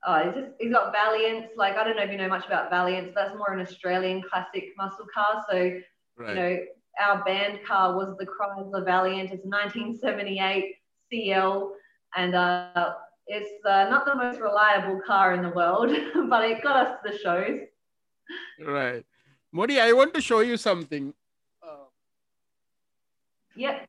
Oh, 0.05 0.23
he's 0.25 0.35
just 0.35 0.51
he's 0.59 0.71
got 0.71 0.93
Valiants. 0.93 1.49
Like 1.55 1.75
I 1.77 1.83
don't 1.83 1.95
know 1.97 2.03
if 2.03 2.11
you 2.11 2.17
know 2.17 2.27
much 2.27 2.45
about 2.45 2.69
Valiants, 2.69 3.13
that's 3.15 3.35
more 3.35 3.53
an 3.53 3.61
Australian 3.61 4.21
classic 4.21 4.69
muscle 4.77 5.07
car. 5.13 5.43
So 5.49 5.57
right. 6.17 6.29
you 6.29 6.35
know, 6.35 6.57
our 7.01 7.23
band 7.23 7.59
car 7.65 7.95
was 7.95 8.15
the 8.17 8.25
Chrysler 8.25 8.85
Valiant. 8.85 9.31
It's 9.31 9.45
1978 9.45 10.75
CL, 11.11 11.73
and 12.15 12.35
uh, 12.35 12.93
it's 13.27 13.65
uh, 13.65 13.89
not 13.89 14.05
the 14.05 14.15
most 14.15 14.39
reliable 14.39 14.99
car 15.05 15.33
in 15.33 15.41
the 15.41 15.49
world, 15.49 15.89
but 16.29 16.43
it 16.49 16.61
got 16.61 16.87
us 16.87 16.97
to 17.03 17.11
the 17.11 17.17
shows. 17.17 17.59
Right. 18.59 19.05
Moni, 19.51 19.79
I 19.79 19.91
want 19.91 20.13
to 20.13 20.21
show 20.21 20.39
you 20.39 20.57
something. 20.57 21.13
Uh, 21.61 21.87
yeah. 23.55 23.85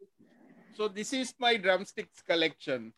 So 0.75 0.89
this 0.89 1.13
is 1.13 1.35
my 1.39 1.57
drumsticks 1.57 2.21
collection. 2.23 2.93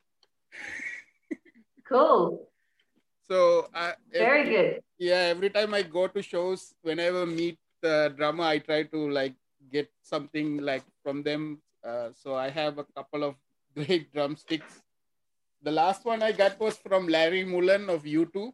cool. 1.88 2.48
So 3.28 3.68
uh, 3.74 3.92
very 4.12 4.40
every, 4.40 4.50
good. 4.50 4.82
Yeah, 4.98 5.34
every 5.34 5.50
time 5.50 5.74
I 5.74 5.82
go 5.82 6.06
to 6.06 6.22
shows, 6.22 6.74
whenever 6.82 7.26
meet 7.26 7.58
the 7.82 8.14
drummer, 8.16 8.44
I 8.44 8.58
try 8.58 8.84
to 8.84 9.10
like 9.10 9.34
get 9.70 9.90
something 10.02 10.58
like 10.58 10.84
from 11.02 11.22
them. 11.22 11.60
Uh, 11.84 12.10
so 12.14 12.34
I 12.34 12.50
have 12.50 12.78
a 12.78 12.86
couple 12.96 13.24
of 13.24 13.34
great 13.74 14.12
drumsticks. 14.12 14.82
The 15.66 15.74
last 15.74 16.04
one 16.04 16.22
I 16.22 16.30
got 16.30 16.60
was 16.60 16.76
from 16.78 17.08
Larry 17.08 17.42
Mullen 17.44 17.90
of 17.90 18.04
U2. 18.04 18.52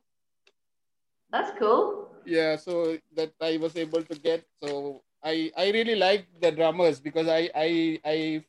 That's 1.31 1.53
cool 1.59 2.13
yeah 2.25 2.57
so 2.57 2.97
that 3.15 3.33
i 3.41 3.57
was 3.57 3.77
able 3.77 4.03
to 4.03 4.15
get 4.19 4.45
so 4.63 5.03
i 5.25 5.51
i 5.57 5.71
really 5.71 5.95
like 5.95 6.27
the 6.41 6.51
drummers 6.51 7.01
because 7.01 7.29
i 7.29 7.51
i 7.55 8.01
i 8.05 8.45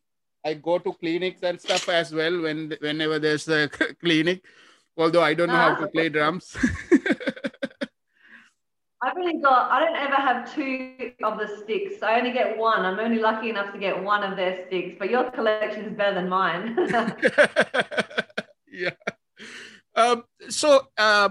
i 0.46 0.54
go 0.54 0.78
to 0.78 0.94
clinics 0.94 1.42
and 1.44 1.60
stuff 1.60 1.90
as 1.90 2.14
well 2.14 2.42
when 2.42 2.74
whenever 2.80 3.20
there's 3.20 3.48
a 3.48 3.68
clinic 4.02 4.44
although 4.98 5.24
i 5.24 5.34
don't 5.34 5.50
know 5.50 5.56
how 5.56 5.76
to 5.76 5.88
play 5.88 6.10
drums 6.10 6.56
I've 9.06 9.18
only 9.18 9.42
got, 9.42 9.70
I 9.70 9.84
don't 9.84 9.98
ever 9.98 10.16
have 10.16 10.56
two 10.56 11.12
of 11.24 11.38
the 11.38 11.46
sticks. 11.62 12.02
I 12.02 12.20
only 12.20 12.32
get 12.32 12.58
one. 12.58 12.86
I'm 12.86 13.00
only 13.00 13.20
lucky 13.20 13.50
enough 13.50 13.74
to 13.74 13.78
get 13.78 14.02
one 14.02 14.24
of 14.24 14.38
their 14.38 14.66
sticks, 14.66 14.96
but 14.98 15.10
your 15.10 15.30
collection 15.30 15.84
is 15.84 15.98
better 15.98 16.14
than 16.14 16.30
mine. 16.30 16.78
yeah. 18.74 18.98
Um, 19.96 20.24
so, 20.50 20.88
uh, 20.98 21.30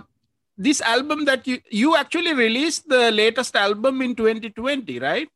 this 0.56 0.80
album 0.80 1.24
that 1.24 1.46
you 1.46 1.58
you 1.70 1.96
actually 1.96 2.34
released 2.34 2.88
the 2.88 3.10
latest 3.10 3.56
album 3.56 4.02
in 4.02 4.14
2020 4.14 4.98
right 4.98 5.28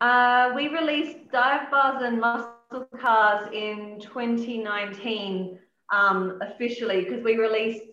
uh, 0.00 0.52
we 0.54 0.68
released 0.68 1.30
dive 1.32 1.70
bars 1.70 2.02
and 2.02 2.20
muscle 2.20 2.88
cars 3.00 3.48
in 3.52 4.00
2019 4.00 5.58
um, 5.92 6.38
officially 6.42 7.04
because 7.04 7.22
we 7.22 7.36
released 7.36 7.84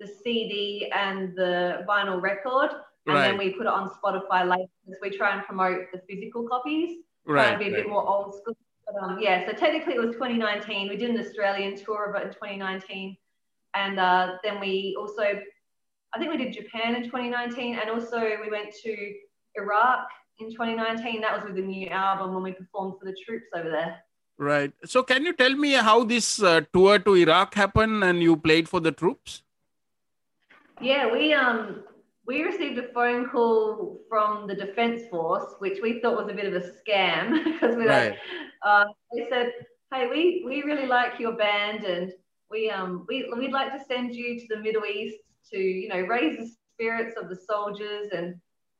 the 0.00 0.06
cd 0.06 0.90
and 0.94 1.34
the 1.36 1.84
vinyl 1.88 2.22
record 2.22 2.70
and 3.06 3.16
right. 3.16 3.28
then 3.28 3.36
we 3.36 3.50
put 3.50 3.62
it 3.62 3.74
on 3.80 3.90
spotify 3.90 4.48
later 4.48 4.70
because 4.86 5.00
we 5.02 5.10
try 5.10 5.34
and 5.34 5.44
promote 5.44 5.80
the 5.92 6.00
physical 6.08 6.46
copies 6.48 6.98
right, 7.26 7.42
try 7.42 7.50
and 7.50 7.58
be 7.58 7.68
a 7.68 7.72
right. 7.72 7.82
bit 7.82 7.88
more 7.88 8.08
old 8.08 8.34
school 8.36 8.56
but, 8.92 9.02
um, 9.02 9.18
yeah 9.20 9.46
so 9.46 9.52
technically 9.52 9.94
it 9.94 10.00
was 10.00 10.12
2019 10.12 10.88
we 10.88 10.96
did 10.96 11.10
an 11.10 11.18
australian 11.18 11.76
tour 11.76 12.10
of 12.10 12.16
it 12.16 12.26
in 12.26 12.32
2019 12.32 13.16
and 13.74 13.98
uh, 13.98 14.36
then 14.42 14.60
we 14.60 14.96
also, 14.98 15.22
I 15.22 16.18
think 16.18 16.30
we 16.30 16.38
did 16.38 16.52
Japan 16.52 16.94
in 16.96 17.04
2019, 17.04 17.78
and 17.78 17.90
also 17.90 18.20
we 18.20 18.50
went 18.50 18.74
to 18.84 19.14
Iraq 19.54 20.08
in 20.38 20.50
2019. 20.50 21.20
That 21.20 21.34
was 21.34 21.44
with 21.44 21.56
the 21.56 21.62
new 21.62 21.88
album 21.88 22.34
when 22.34 22.42
we 22.42 22.52
performed 22.52 22.94
for 22.98 23.04
the 23.04 23.16
troops 23.24 23.46
over 23.54 23.70
there. 23.70 23.98
Right. 24.38 24.72
So, 24.84 25.02
can 25.02 25.24
you 25.24 25.32
tell 25.32 25.54
me 25.54 25.72
how 25.72 26.04
this 26.04 26.42
uh, 26.42 26.62
tour 26.72 26.98
to 27.00 27.14
Iraq 27.14 27.54
happened 27.54 28.04
and 28.04 28.22
you 28.22 28.36
played 28.36 28.68
for 28.68 28.80
the 28.80 28.92
troops? 28.92 29.42
Yeah, 30.80 31.12
we 31.12 31.34
um 31.34 31.82
we 32.28 32.42
received 32.42 32.78
a 32.78 32.92
phone 32.92 33.26
call 33.30 34.02
from 34.06 34.46
the 34.46 34.54
Defence 34.54 35.08
Force, 35.10 35.54
which 35.60 35.78
we 35.82 35.98
thought 36.00 36.22
was 36.22 36.30
a 36.30 36.36
bit 36.36 36.44
of 36.44 36.52
a 36.52 36.60
scam 36.60 37.42
because 37.44 37.74
we 37.74 37.86
right. 37.86 38.10
like, 38.10 38.18
uh, 38.62 38.84
they 39.14 39.26
said, 39.30 39.50
"Hey, 39.92 40.06
we 40.08 40.44
we 40.46 40.62
really 40.62 40.86
like 40.86 41.18
your 41.18 41.32
band, 41.32 41.84
and 41.84 42.12
we 42.50 42.70
um 42.70 43.06
we 43.08 43.32
we'd 43.36 43.50
like 43.50 43.72
to 43.72 43.82
send 43.82 44.14
you 44.14 44.38
to 44.38 44.46
the 44.50 44.60
Middle 44.60 44.84
East 44.84 45.16
to 45.52 45.58
you 45.58 45.88
know 45.88 46.00
raise 46.00 46.38
the 46.38 46.50
spirits 46.74 47.16
of 47.16 47.30
the 47.30 47.36
soldiers 47.36 48.10
and 48.12 48.34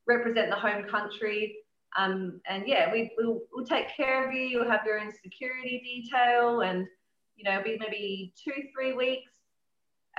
represent 0.07 0.51
the 0.51 0.57
home 0.57 0.85
country." 0.85 1.57
Um, 1.97 2.43
and 2.47 2.65
yeah, 2.67 2.93
we, 2.93 3.11
we'll, 3.17 3.41
we'll 3.51 3.65
take 3.65 3.87
care 3.97 4.29
of 4.29 4.35
you. 4.35 4.43
You'll 4.43 4.71
have 4.71 4.83
your 4.85 5.01
own 5.01 5.11
security 5.23 5.81
detail, 5.83 6.61
and 6.61 6.87
you 7.35 7.45
know, 7.45 7.63
be 7.65 7.79
maybe 7.81 8.35
two, 8.37 8.53
three 8.75 8.93
weeks. 8.93 9.33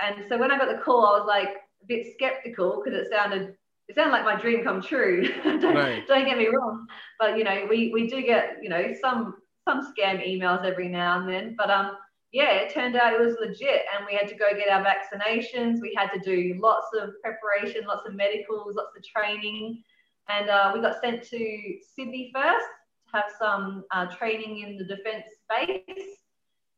And 0.00 0.24
so 0.28 0.36
when 0.36 0.50
I 0.50 0.58
got 0.58 0.76
the 0.76 0.82
call, 0.82 1.06
I 1.06 1.18
was 1.18 1.28
like 1.28 1.58
a 1.82 1.86
bit 1.86 2.06
skeptical 2.14 2.82
because 2.82 2.98
it 2.98 3.08
sounded 3.10 3.54
it 3.90 3.96
sounded 3.96 4.12
like 4.12 4.24
my 4.24 4.40
dream 4.40 4.62
come 4.62 4.80
true. 4.80 5.28
don't, 5.44 5.74
right. 5.74 6.06
don't 6.06 6.24
get 6.24 6.38
me 6.38 6.46
wrong, 6.46 6.86
but 7.18 7.36
you 7.36 7.42
know, 7.42 7.66
we 7.68 7.90
we 7.92 8.06
do 8.06 8.22
get 8.22 8.58
you 8.62 8.68
know 8.68 8.94
some 9.00 9.34
some 9.68 9.92
scam 9.92 10.24
emails 10.24 10.64
every 10.64 10.88
now 10.88 11.20
and 11.20 11.28
then. 11.28 11.54
But 11.58 11.70
um, 11.70 11.96
yeah, 12.32 12.52
it 12.52 12.72
turned 12.72 12.94
out 12.94 13.12
it 13.12 13.20
was 13.20 13.36
legit, 13.40 13.82
and 13.92 14.06
we 14.08 14.16
had 14.16 14.28
to 14.28 14.36
go 14.36 14.50
get 14.56 14.68
our 14.68 14.84
vaccinations. 14.84 15.80
We 15.82 15.92
had 15.96 16.10
to 16.12 16.20
do 16.20 16.58
lots 16.60 16.86
of 17.00 17.10
preparation, 17.22 17.86
lots 17.86 18.06
of 18.06 18.14
medicals, 18.14 18.76
lots 18.76 18.96
of 18.96 19.02
training, 19.04 19.82
and 20.28 20.48
uh, 20.48 20.70
we 20.72 20.80
got 20.80 21.00
sent 21.02 21.24
to 21.24 21.74
Sydney 21.96 22.30
first 22.32 22.66
to 23.10 23.16
have 23.16 23.32
some 23.38 23.84
uh, 23.90 24.06
training 24.06 24.60
in 24.60 24.78
the 24.78 24.84
defence 24.84 25.24
base. 25.48 26.16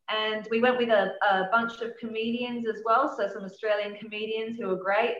And 0.09 0.47
we 0.51 0.59
went 0.59 0.77
with 0.77 0.89
a, 0.89 1.13
a, 1.29 1.49
bunch 1.51 1.81
of 1.81 1.91
comedians 1.99 2.67
as 2.67 2.81
well, 2.83 3.15
so 3.15 3.27
some 3.27 3.43
Australian 3.45 3.95
comedians 3.95 4.59
who 4.59 4.67
were 4.67 4.75
great. 4.75 5.15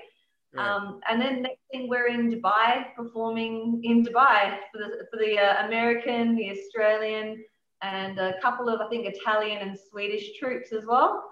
Um, 0.56 1.00
and 1.10 1.20
then 1.20 1.42
next 1.42 1.62
thing 1.72 1.90
we're 1.90 2.08
in 2.08 2.30
Dubai 2.30 2.94
performing 2.96 3.82
in 3.84 4.06
Dubai 4.06 4.58
for 4.72 4.78
the, 4.78 5.08
for 5.10 5.18
the 5.18 5.40
uh, 5.40 5.66
American, 5.66 6.36
the 6.36 6.52
Australian, 6.52 7.44
and 7.82 8.20
a 8.20 8.40
couple 8.40 8.70
of 8.70 8.80
I 8.80 8.88
think 8.88 9.08
Italian 9.08 9.68
and 9.68 9.78
Swedish 9.90 10.38
troops 10.38 10.72
as 10.72 10.86
well. 10.86 11.24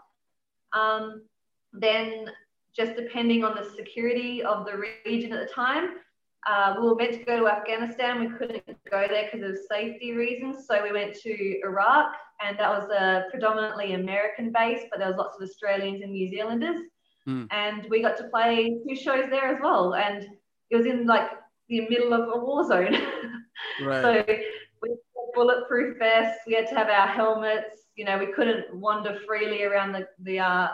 Um, 0.74 1.24
then 1.72 2.32
just 2.76 2.96
depending 2.96 3.44
on 3.44 3.56
the 3.56 3.70
security 3.76 4.44
of 4.44 4.66
the 4.66 4.82
region 5.06 5.34
at 5.34 5.48
the 5.48 5.54
time, 5.54 5.90
uh, 6.48 6.76
we 6.80 6.88
were 6.88 6.96
meant 6.96 7.14
to 7.14 7.24
go 7.24 7.40
to 7.40 7.48
Afghanistan. 7.48 8.20
We 8.20 8.38
couldn't 8.38 8.64
go 8.90 9.08
there 9.08 9.30
because 9.32 9.48
of 9.48 9.58
safety 9.70 10.14
reasons. 10.14 10.66
So 10.68 10.82
we 10.82 10.92
went 10.92 11.16
to 11.22 11.60
Iraq, 11.64 12.14
and 12.44 12.58
that 12.58 12.70
was 12.70 12.90
a 12.90 13.26
predominantly 13.30 13.94
American 13.94 14.52
base, 14.52 14.82
but 14.90 15.00
there 15.00 15.08
was 15.08 15.18
lots 15.18 15.38
of 15.38 15.44
Australians 15.44 16.02
and 16.02 16.12
New 16.12 16.32
Zealanders. 16.32 16.82
Mm. 17.28 17.48
And 17.52 17.86
we 17.90 18.02
got 18.02 18.18
to 18.18 18.30
play 18.30 18.76
two 18.88 18.96
shows 18.96 19.30
there 19.30 19.56
as 19.56 19.60
well. 19.62 19.94
And 19.94 20.26
it 20.72 20.76
was 20.76 20.88
in 20.88 21.06
like 21.06 21.30
the 21.70 21.88
middle 21.90 22.14
of 22.14 22.22
a 22.34 22.44
war 22.44 22.68
zone. 22.68 22.96
right. 23.84 24.02
So 24.02 24.24
we 24.82 24.90
had 24.90 24.98
bulletproof 25.36 26.00
vests. 26.00 26.42
We 26.48 26.54
had 26.56 26.68
to 26.70 26.76
have 26.76 26.90
our 26.90 27.08
helmets. 27.08 27.86
You 27.96 28.06
know, 28.06 28.18
we 28.18 28.34
couldn't 28.34 28.74
wander 28.76 29.20
freely 29.28 29.64
around 29.64 29.92
the, 29.92 30.08
the 30.24 30.40
uh, 30.40 30.70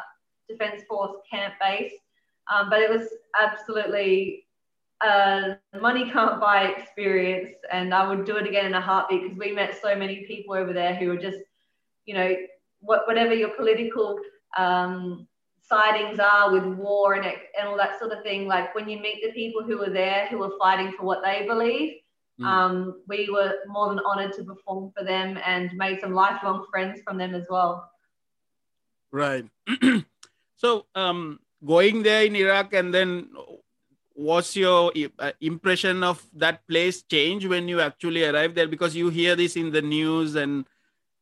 Defence 0.48 0.84
Force 0.88 1.18
camp 1.30 1.56
base. 1.60 1.92
Um, 2.54 2.70
but 2.70 2.80
it 2.80 2.90
was 2.90 3.10
absolutely 3.38 4.47
uh, 5.02 5.56
money 5.80 6.10
can't 6.10 6.40
buy 6.40 6.64
experience, 6.64 7.56
and 7.72 7.94
I 7.94 8.08
would 8.08 8.26
do 8.26 8.38
it 8.38 8.48
again 8.48 8.66
in 8.66 8.74
a 8.74 8.82
heartbeat 8.82 9.24
because 9.24 9.38
we 9.38 9.52
met 9.52 9.80
so 9.82 9.96
many 9.96 10.26
people 10.26 10.56
over 10.56 10.74
there 10.74 10.96
who 10.96 11.10
were 11.10 11.18
just, 11.18 11.38
you 12.06 12.14
know, 12.14 12.36
what, 12.80 13.08
whatever 13.08 13.34
your 13.34 13.50
political 13.50 14.20
um, 14.58 15.28
sightings 15.62 16.20
are 16.20 16.52
with 16.52 16.64
war 16.64 17.14
and, 17.14 17.26
and 17.26 17.68
all 17.68 17.78
that 17.78 18.00
sort 18.00 18.12
of 18.12 18.24
thing. 18.24 18.48
Like 18.48 18.74
when 18.74 18.90
you 18.90 19.00
meet 19.00 19.22
the 19.24 19.32
people 19.34 19.64
who 19.64 19.78
were 19.78 19.90
there 19.90 20.28
who 20.28 20.40
were 20.40 20.54
fighting 20.60 20.94
for 20.98 21.04
what 21.06 21.22
they 21.24 21.46
believe, 21.46 21.96
mm. 22.40 22.46
um, 22.46 23.02
we 23.08 23.30
were 23.30 23.56
more 23.68 23.90
than 23.90 24.00
honored 24.00 24.34
to 24.34 24.44
perform 24.44 24.92
for 24.98 25.04
them 25.04 25.38
and 25.46 25.72
made 25.76 26.00
some 26.00 26.14
lifelong 26.14 26.66
friends 26.72 27.02
from 27.04 27.18
them 27.18 27.36
as 27.36 27.46
well. 27.50 27.92
Right. 29.12 29.46
so 30.56 30.86
um, 30.96 31.40
going 31.66 32.04
there 32.04 32.26
in 32.26 32.36
Iraq 32.36 32.74
and 32.74 32.94
then 32.94 33.30
was 34.18 34.56
your 34.56 34.92
uh, 35.20 35.32
impression 35.40 36.04
of 36.04 36.26
that 36.34 36.68
place 36.68 37.04
change 37.04 37.46
when 37.46 37.68
you 37.68 37.80
actually 37.80 38.26
arrived 38.26 38.56
there 38.56 38.68
because 38.68 38.96
you 38.96 39.10
hear 39.10 39.36
this 39.36 39.56
in 39.56 39.72
the 39.72 39.82
news 39.82 40.36
and 40.36 40.66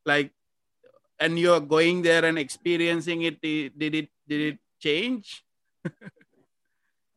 like 0.05 0.31
and 1.19 1.37
you're 1.37 1.59
going 1.59 2.01
there 2.01 2.23
and 2.23 2.39
experiencing 2.39 3.23
it 3.23 3.41
did 3.41 3.73
it 3.93 4.09
did 4.27 4.41
it 4.41 4.59
change 4.79 5.43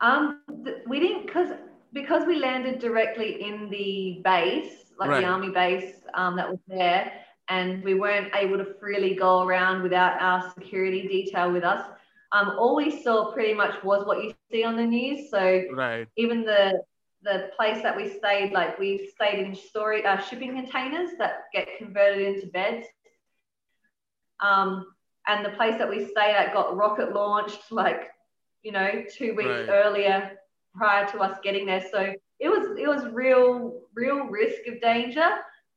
um 0.00 0.42
we 0.88 0.98
didn't 0.98 1.26
because 1.26 1.50
because 1.92 2.26
we 2.26 2.36
landed 2.36 2.80
directly 2.80 3.40
in 3.40 3.70
the 3.70 4.20
base 4.24 4.90
like 4.98 5.10
right. 5.10 5.20
the 5.20 5.26
army 5.26 5.50
base 5.50 5.94
um, 6.14 6.34
that 6.34 6.50
was 6.50 6.58
there 6.66 7.12
and 7.48 7.84
we 7.84 7.94
weren't 7.94 8.34
able 8.34 8.58
to 8.58 8.74
freely 8.80 9.14
go 9.14 9.42
around 9.46 9.82
without 9.82 10.20
our 10.20 10.52
security 10.54 11.06
detail 11.06 11.52
with 11.52 11.62
us 11.62 11.88
um, 12.32 12.56
all 12.58 12.76
we 12.76 13.02
saw 13.02 13.32
pretty 13.32 13.54
much 13.54 13.82
was 13.82 14.06
what 14.06 14.22
you 14.22 14.34
see 14.50 14.64
on 14.64 14.76
the 14.76 14.84
news. 14.84 15.30
So 15.30 15.64
right. 15.72 16.06
even 16.16 16.44
the 16.44 16.82
the 17.22 17.50
place 17.56 17.82
that 17.82 17.96
we 17.96 18.08
stayed, 18.08 18.52
like 18.52 18.78
we 18.78 19.10
stayed 19.14 19.40
in 19.40 19.54
story 19.54 20.04
uh, 20.04 20.18
shipping 20.18 20.54
containers 20.54 21.10
that 21.18 21.44
get 21.52 21.66
converted 21.78 22.36
into 22.36 22.46
beds. 22.48 22.86
Um, 24.40 24.86
and 25.26 25.44
the 25.44 25.50
place 25.50 25.76
that 25.78 25.88
we 25.88 26.04
stayed 26.04 26.34
at 26.36 26.54
got 26.54 26.76
rocket 26.76 27.12
launched 27.12 27.60
like 27.72 28.10
you 28.62 28.72
know 28.72 29.04
two 29.16 29.34
weeks 29.34 29.48
right. 29.48 29.68
earlier 29.68 30.32
prior 30.74 31.06
to 31.08 31.18
us 31.18 31.38
getting 31.42 31.66
there. 31.66 31.84
So 31.90 32.14
it 32.40 32.48
was 32.48 32.76
it 32.78 32.86
was 32.86 33.12
real 33.12 33.80
real 33.94 34.24
risk 34.26 34.66
of 34.68 34.80
danger, 34.80 35.28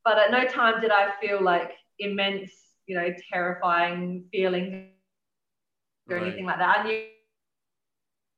but 0.03 0.17
at 0.17 0.31
no 0.31 0.45
time 0.45 0.81
did 0.81 0.91
I 0.91 1.13
feel 1.21 1.41
like 1.41 1.71
immense 1.99 2.51
you 2.87 2.95
know 2.95 3.13
terrifying 3.31 4.25
feelings 4.31 4.90
or 6.09 6.17
right. 6.17 6.27
anything 6.27 6.45
like 6.45 6.59
that. 6.59 6.79
I 6.79 6.83
knew 6.83 7.05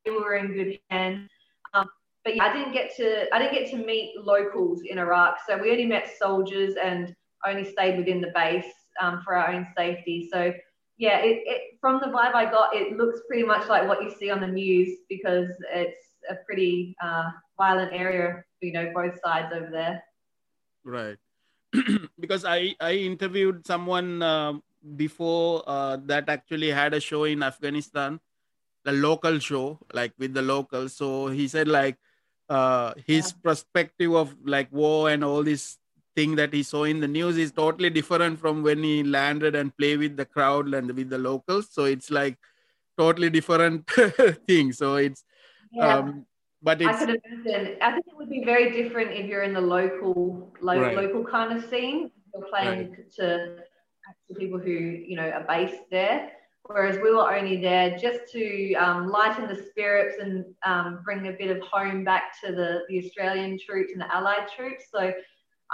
we 0.06 0.12
were 0.12 0.36
in 0.36 0.54
good 0.54 0.80
hands. 0.90 1.30
Um, 1.74 1.90
but 2.24 2.36
yeah, 2.36 2.46
I 2.46 2.54
didn't 2.54 2.74
get 2.74 2.96
to 2.98 3.34
I 3.34 3.40
didn't 3.40 3.54
get 3.54 3.72
to 3.72 3.78
meet 3.78 4.16
locals 4.18 4.82
in 4.88 4.98
Iraq. 4.98 5.38
So 5.48 5.58
we 5.58 5.72
only 5.72 5.86
met 5.86 6.10
soldiers 6.20 6.76
and 6.82 7.16
only 7.46 7.70
stayed 7.70 7.98
within 7.98 8.22
the 8.22 8.32
base 8.34 8.72
um, 9.02 9.22
for 9.24 9.36
our 9.36 9.52
own 9.52 9.68
safety. 9.76 10.30
So 10.32 10.54
yeah, 10.98 11.20
it, 11.20 11.42
it, 11.46 11.62
from 11.82 12.00
the 12.00 12.08
vibe 12.08 12.34
I 12.36 12.46
got, 12.46 12.76
it 12.76 12.98
looks 12.98 13.22
pretty 13.28 13.44
much 13.44 13.68
like 13.68 13.88
what 13.88 14.04
you 14.04 14.12
see 14.12 14.30
on 14.30 14.40
the 14.40 14.48
news 14.48 15.00
because 15.10 15.50
it's 15.74 15.98
a 16.30 16.36
pretty 16.46 16.96
uh, 17.04 17.32
violent 17.58 17.92
area, 17.94 18.44
you 18.62 18.72
know, 18.72 18.92
both 18.94 19.20
sides 19.24 19.52
over 19.54 19.70
there. 19.72 20.04
Right. 20.84 21.18
because 22.20 22.46
I 22.46 22.76
I 22.80 22.94
interviewed 22.94 23.66
someone 23.66 24.22
uh, 24.22 24.54
before 24.96 25.64
uh, 25.68 25.98
that 26.06 26.30
actually 26.30 26.70
had 26.70 26.94
a 26.94 27.00
show 27.00 27.24
in 27.24 27.44
Afghanistan, 27.44 28.20
the 28.84 28.92
local 28.92 29.40
show, 29.40 29.80
like 29.94 30.14
with 30.18 30.34
the 30.34 30.42
locals. 30.42 30.94
So 30.94 31.28
he 31.28 31.48
said 31.48 31.68
like 31.68 31.98
uh, 32.50 32.94
his 33.06 33.34
yeah. 33.34 33.50
perspective 33.50 34.14
of 34.14 34.36
like 34.44 34.72
war 34.72 35.10
and 35.10 35.24
all 35.24 35.44
this 35.44 35.78
thing 36.16 36.36
that 36.36 36.54
he 36.54 36.62
saw 36.64 36.84
in 36.84 37.00
the 37.00 37.08
news 37.08 37.38
is 37.38 37.52
totally 37.52 37.90
different 37.90 38.40
from 38.40 38.62
when 38.62 38.84
he 38.84 39.04
landed 39.04 39.56
and 39.56 39.76
play 39.78 39.98
with 39.98 40.16
the 40.16 40.26
crowd 40.26 40.74
and 40.74 40.92
with 40.92 41.10
the 41.10 41.18
locals. 41.18 41.70
So 41.72 41.86
it's 41.86 42.12
like 42.12 42.38
totally 42.98 43.30
different 43.30 43.90
thing. 44.48 44.74
So 44.74 44.96
it's 44.96 45.24
yeah. 45.72 45.98
um, 45.98 46.26
but 46.62 46.82
it's, 46.82 46.90
I 46.90 47.06
could 47.06 47.22
imagine. 47.26 47.78
I 47.82 47.92
think 47.92 48.06
it 48.08 48.16
would 48.16 48.30
be 48.30 48.44
very 48.46 48.72
different 48.72 49.12
if 49.12 49.26
you're 49.26 49.44
in 49.44 49.54
the 49.54 49.62
local, 49.62 50.54
lo- 50.62 50.80
right. 50.80 50.96
local 50.96 51.26
kind 51.26 51.58
of 51.58 51.70
scene. 51.70 52.10
You're 52.34 52.48
playing 52.48 52.92
right. 52.92 53.12
to 53.18 53.58
to 54.28 54.36
people 54.36 54.60
who 54.60 54.70
you 54.70 55.16
know 55.16 55.30
are 55.30 55.46
based 55.48 55.84
there 55.92 56.32
whereas 56.66 56.98
we 57.04 57.12
were 57.12 57.36
only 57.36 57.58
there 57.58 57.98
just 57.98 58.32
to 58.32 58.74
um, 58.76 59.10
lighten 59.10 59.48
the 59.48 59.64
spirits 59.70 60.16
and 60.22 60.46
um, 60.66 61.02
bring 61.04 61.28
a 61.28 61.32
bit 61.34 61.56
of 61.56 61.62
home 61.62 62.04
back 62.04 62.40
to 62.44 62.52
the, 62.54 62.82
the 62.90 63.04
Australian 63.04 63.60
troops 63.60 63.92
and 63.92 64.02
the 64.02 64.14
Allied 64.14 64.48
troops. 64.56 64.86
So, 64.92 65.12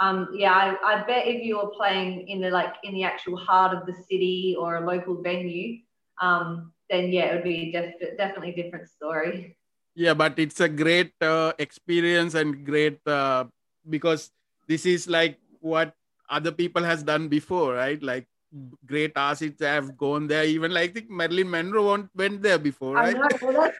um, 0.00 0.28
yeah, 0.34 0.52
I, 0.52 0.74
I, 0.82 1.04
bet 1.06 1.28
if 1.28 1.44
you 1.44 1.58
were 1.58 1.70
playing 1.70 2.26
in 2.28 2.40
the 2.40 2.50
like 2.50 2.74
in 2.82 2.94
the 2.94 3.04
actual 3.04 3.36
heart 3.36 3.76
of 3.76 3.86
the 3.86 3.92
city 3.92 4.56
or 4.58 4.76
a 4.76 4.86
local 4.86 5.22
venue, 5.22 5.78
um, 6.20 6.72
then 6.88 7.12
yeah, 7.12 7.26
it 7.26 7.34
would 7.36 7.44
be 7.44 7.70
def- 7.70 8.16
definitely 8.16 8.52
different 8.52 8.88
story. 8.88 9.56
Yeah, 9.94 10.14
but 10.14 10.38
it's 10.38 10.60
a 10.60 10.68
great 10.68 11.12
uh, 11.20 11.52
experience 11.58 12.34
and 12.34 12.64
great 12.64 12.98
uh, 13.06 13.44
because 13.88 14.30
this 14.66 14.86
is 14.86 15.06
like 15.06 15.38
what 15.60 15.94
other 16.30 16.52
people 16.52 16.82
has 16.82 17.02
done 17.02 17.28
before, 17.28 17.74
right? 17.74 18.02
Like 18.02 18.26
great 18.86 19.12
artists 19.16 19.62
have 19.62 19.96
gone 19.96 20.26
there. 20.26 20.44
Even 20.44 20.72
like 20.72 20.90
I 20.90 20.92
think 20.94 21.10
Marilyn 21.10 21.50
Monroe 21.50 22.08
went 22.14 22.42
there 22.42 22.58
before, 22.58 22.94
right? 22.94 23.14
I 23.14 23.18
know. 23.18 23.28
Well, 23.42 23.52
that's, 23.52 23.78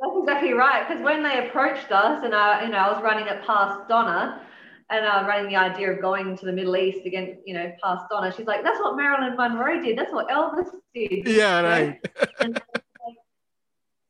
that's 0.00 0.16
exactly 0.20 0.52
right. 0.52 0.86
Because 0.86 1.02
when 1.02 1.22
they 1.22 1.48
approached 1.48 1.90
us, 1.90 2.24
and 2.24 2.34
I, 2.34 2.64
you 2.64 2.70
know, 2.70 2.78
I 2.78 2.92
was 2.92 3.02
running 3.02 3.26
it 3.26 3.44
past 3.44 3.88
Donna, 3.88 4.42
and 4.90 5.04
uh, 5.04 5.24
running 5.26 5.50
the 5.50 5.56
idea 5.56 5.92
of 5.92 6.00
going 6.00 6.36
to 6.36 6.46
the 6.46 6.52
Middle 6.52 6.76
East 6.76 7.04
again, 7.04 7.38
you 7.44 7.54
know, 7.54 7.72
past 7.82 8.06
Donna. 8.10 8.32
She's 8.34 8.46
like, 8.46 8.62
"That's 8.62 8.78
what 8.78 8.96
Marilyn 8.96 9.36
Monroe 9.36 9.82
did. 9.82 9.98
That's 9.98 10.12
what 10.12 10.28
Elvis 10.28 10.70
did." 10.94 11.26
Yeah, 11.26 11.60
right. 11.60 12.00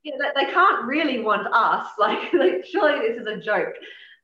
yeah, 0.04 0.12
they, 0.18 0.44
they 0.44 0.52
can't 0.52 0.84
really 0.84 1.20
want 1.20 1.46
us. 1.52 1.86
Like, 1.98 2.32
like, 2.32 2.64
surely 2.64 3.08
this 3.08 3.20
is 3.20 3.26
a 3.26 3.38
joke. 3.38 3.74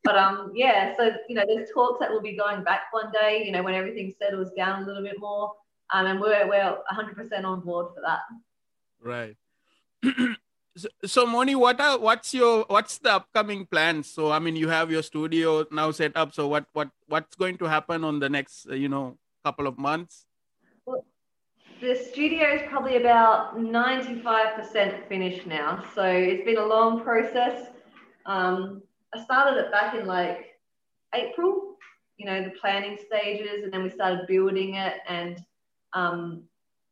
But 0.05 0.17
um, 0.17 0.53
yeah. 0.55 0.95
So 0.97 1.11
you 1.29 1.35
know, 1.35 1.45
there's 1.47 1.71
talks 1.75 1.99
that 2.01 2.11
we'll 2.11 2.23
be 2.23 2.37
going 2.37 2.63
back 2.63 2.93
one 2.93 3.11
day. 3.11 3.43
You 3.45 3.53
know, 3.53 3.63
when 3.63 3.75
everything 3.75 4.15
settles 4.19 4.51
down 4.57 4.83
a 4.83 4.87
little 4.87 5.03
bit 5.03 5.19
more. 5.19 5.53
Um, 5.93 6.07
and 6.07 6.21
we're 6.21 6.47
we're 6.49 6.77
100% 6.93 7.45
on 7.45 7.61
board 7.61 7.89
for 7.95 8.03
that. 8.03 8.21
Right. 9.01 9.37
so, 10.77 10.89
so 11.05 11.27
Moni, 11.27 11.55
what 11.55 11.81
are 11.81 11.99
what's 11.99 12.35
your 12.35 12.65
what's 12.69 12.99
the 12.99 13.15
upcoming 13.15 13.67
plans? 13.67 14.09
So 14.11 14.31
I 14.31 14.39
mean, 14.39 14.57
you 14.57 14.69
have 14.69 14.91
your 14.91 15.03
studio 15.03 15.67
now 15.71 15.91
set 15.91 16.17
up. 16.17 16.35
So 16.35 16.49
what 16.49 16.67
what 16.73 16.91
what's 17.07 17.37
going 17.37 17.59
to 17.59 17.67
happen 17.67 18.05
on 18.05 18.21
the 18.21 18.29
next 18.29 18.67
uh, 18.69 18.75
you 18.75 18.89
know 18.89 19.19
couple 19.45 19.67
of 19.67 19.79
months? 19.79 20.27
Well, 20.87 21.05
the 21.81 21.95
studio 21.95 22.55
is 22.55 22.63
probably 22.69 22.97
about 22.97 23.59
95% 23.59 25.07
finished 25.07 25.47
now. 25.47 25.85
So 25.95 26.03
it's 26.05 26.45
been 26.45 26.57
a 26.57 26.65
long 26.65 27.03
process. 27.03 27.69
Um, 28.25 28.83
I 29.15 29.23
started 29.23 29.59
it 29.59 29.71
back 29.71 29.95
in 29.95 30.07
like 30.07 30.59
April, 31.15 31.77
you 32.17 32.27
know, 32.27 32.43
the 32.43 32.51
planning 32.51 32.99
stages, 33.07 33.63
and 33.63 33.73
then 33.73 33.83
we 33.83 33.91
started 33.91 34.27
building 34.27 34.75
it. 34.75 34.95
And 35.09 35.43
um, 35.93 36.43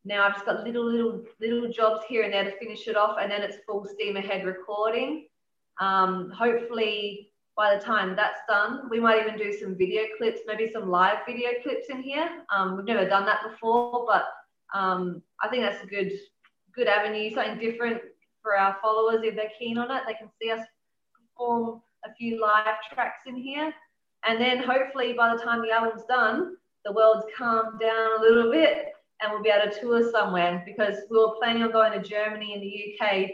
now 0.05 0.23
I've 0.23 0.33
just 0.33 0.45
got 0.45 0.63
little, 0.63 0.85
little, 0.85 1.23
little 1.41 1.69
jobs 1.69 2.05
here 2.07 2.23
and 2.23 2.33
there 2.33 2.45
to 2.45 2.57
finish 2.57 2.87
it 2.87 2.95
off, 2.95 3.17
and 3.19 3.29
then 3.29 3.41
it's 3.41 3.57
full 3.67 3.85
steam 3.85 4.15
ahead 4.15 4.45
recording. 4.45 5.27
Um, 5.79 6.29
hopefully, 6.29 7.31
by 7.57 7.75
the 7.75 7.83
time 7.83 8.15
that's 8.15 8.41
done, 8.47 8.89
we 8.89 8.99
might 8.99 9.21
even 9.21 9.37
do 9.37 9.51
some 9.51 9.75
video 9.75 10.03
clips, 10.17 10.41
maybe 10.47 10.71
some 10.71 10.89
live 10.89 11.19
video 11.27 11.49
clips 11.61 11.87
in 11.89 12.01
here. 12.01 12.29
Um, 12.55 12.77
we've 12.77 12.85
never 12.85 13.07
done 13.07 13.25
that 13.25 13.41
before, 13.49 14.05
but 14.07 14.25
um, 14.73 15.21
I 15.41 15.49
think 15.49 15.63
that's 15.63 15.83
a 15.83 15.87
good 15.87 16.11
good 16.73 16.87
avenue, 16.87 17.31
something 17.31 17.59
different 17.59 18.01
for 18.41 18.57
our 18.57 18.77
followers 18.81 19.21
if 19.23 19.35
they're 19.35 19.51
keen 19.59 19.77
on 19.77 19.91
it. 19.91 20.03
They 20.07 20.15
can 20.15 20.29
see 20.41 20.49
us 20.49 20.65
perform 21.13 21.81
a 22.05 22.13
few 22.13 22.41
live 22.41 22.75
tracks 22.93 23.21
in 23.25 23.35
here. 23.35 23.73
And 24.25 24.39
then 24.39 24.63
hopefully 24.63 25.13
by 25.13 25.35
the 25.35 25.41
time 25.41 25.61
the 25.61 25.71
album's 25.71 26.03
done, 26.07 26.55
the 26.85 26.91
world's 26.91 27.25
calmed 27.37 27.79
down 27.79 28.19
a 28.19 28.21
little 28.21 28.51
bit 28.51 28.87
and 29.21 29.31
we'll 29.31 29.43
be 29.43 29.49
able 29.49 29.71
to 29.71 29.79
tour 29.79 30.09
somewhere 30.11 30.63
because 30.65 30.95
we 31.09 31.17
were 31.17 31.35
planning 31.39 31.63
on 31.63 31.71
going 31.71 31.93
to 31.93 32.07
Germany 32.07 32.53
and 32.53 32.61
the 32.61 33.05
UK 33.05 33.31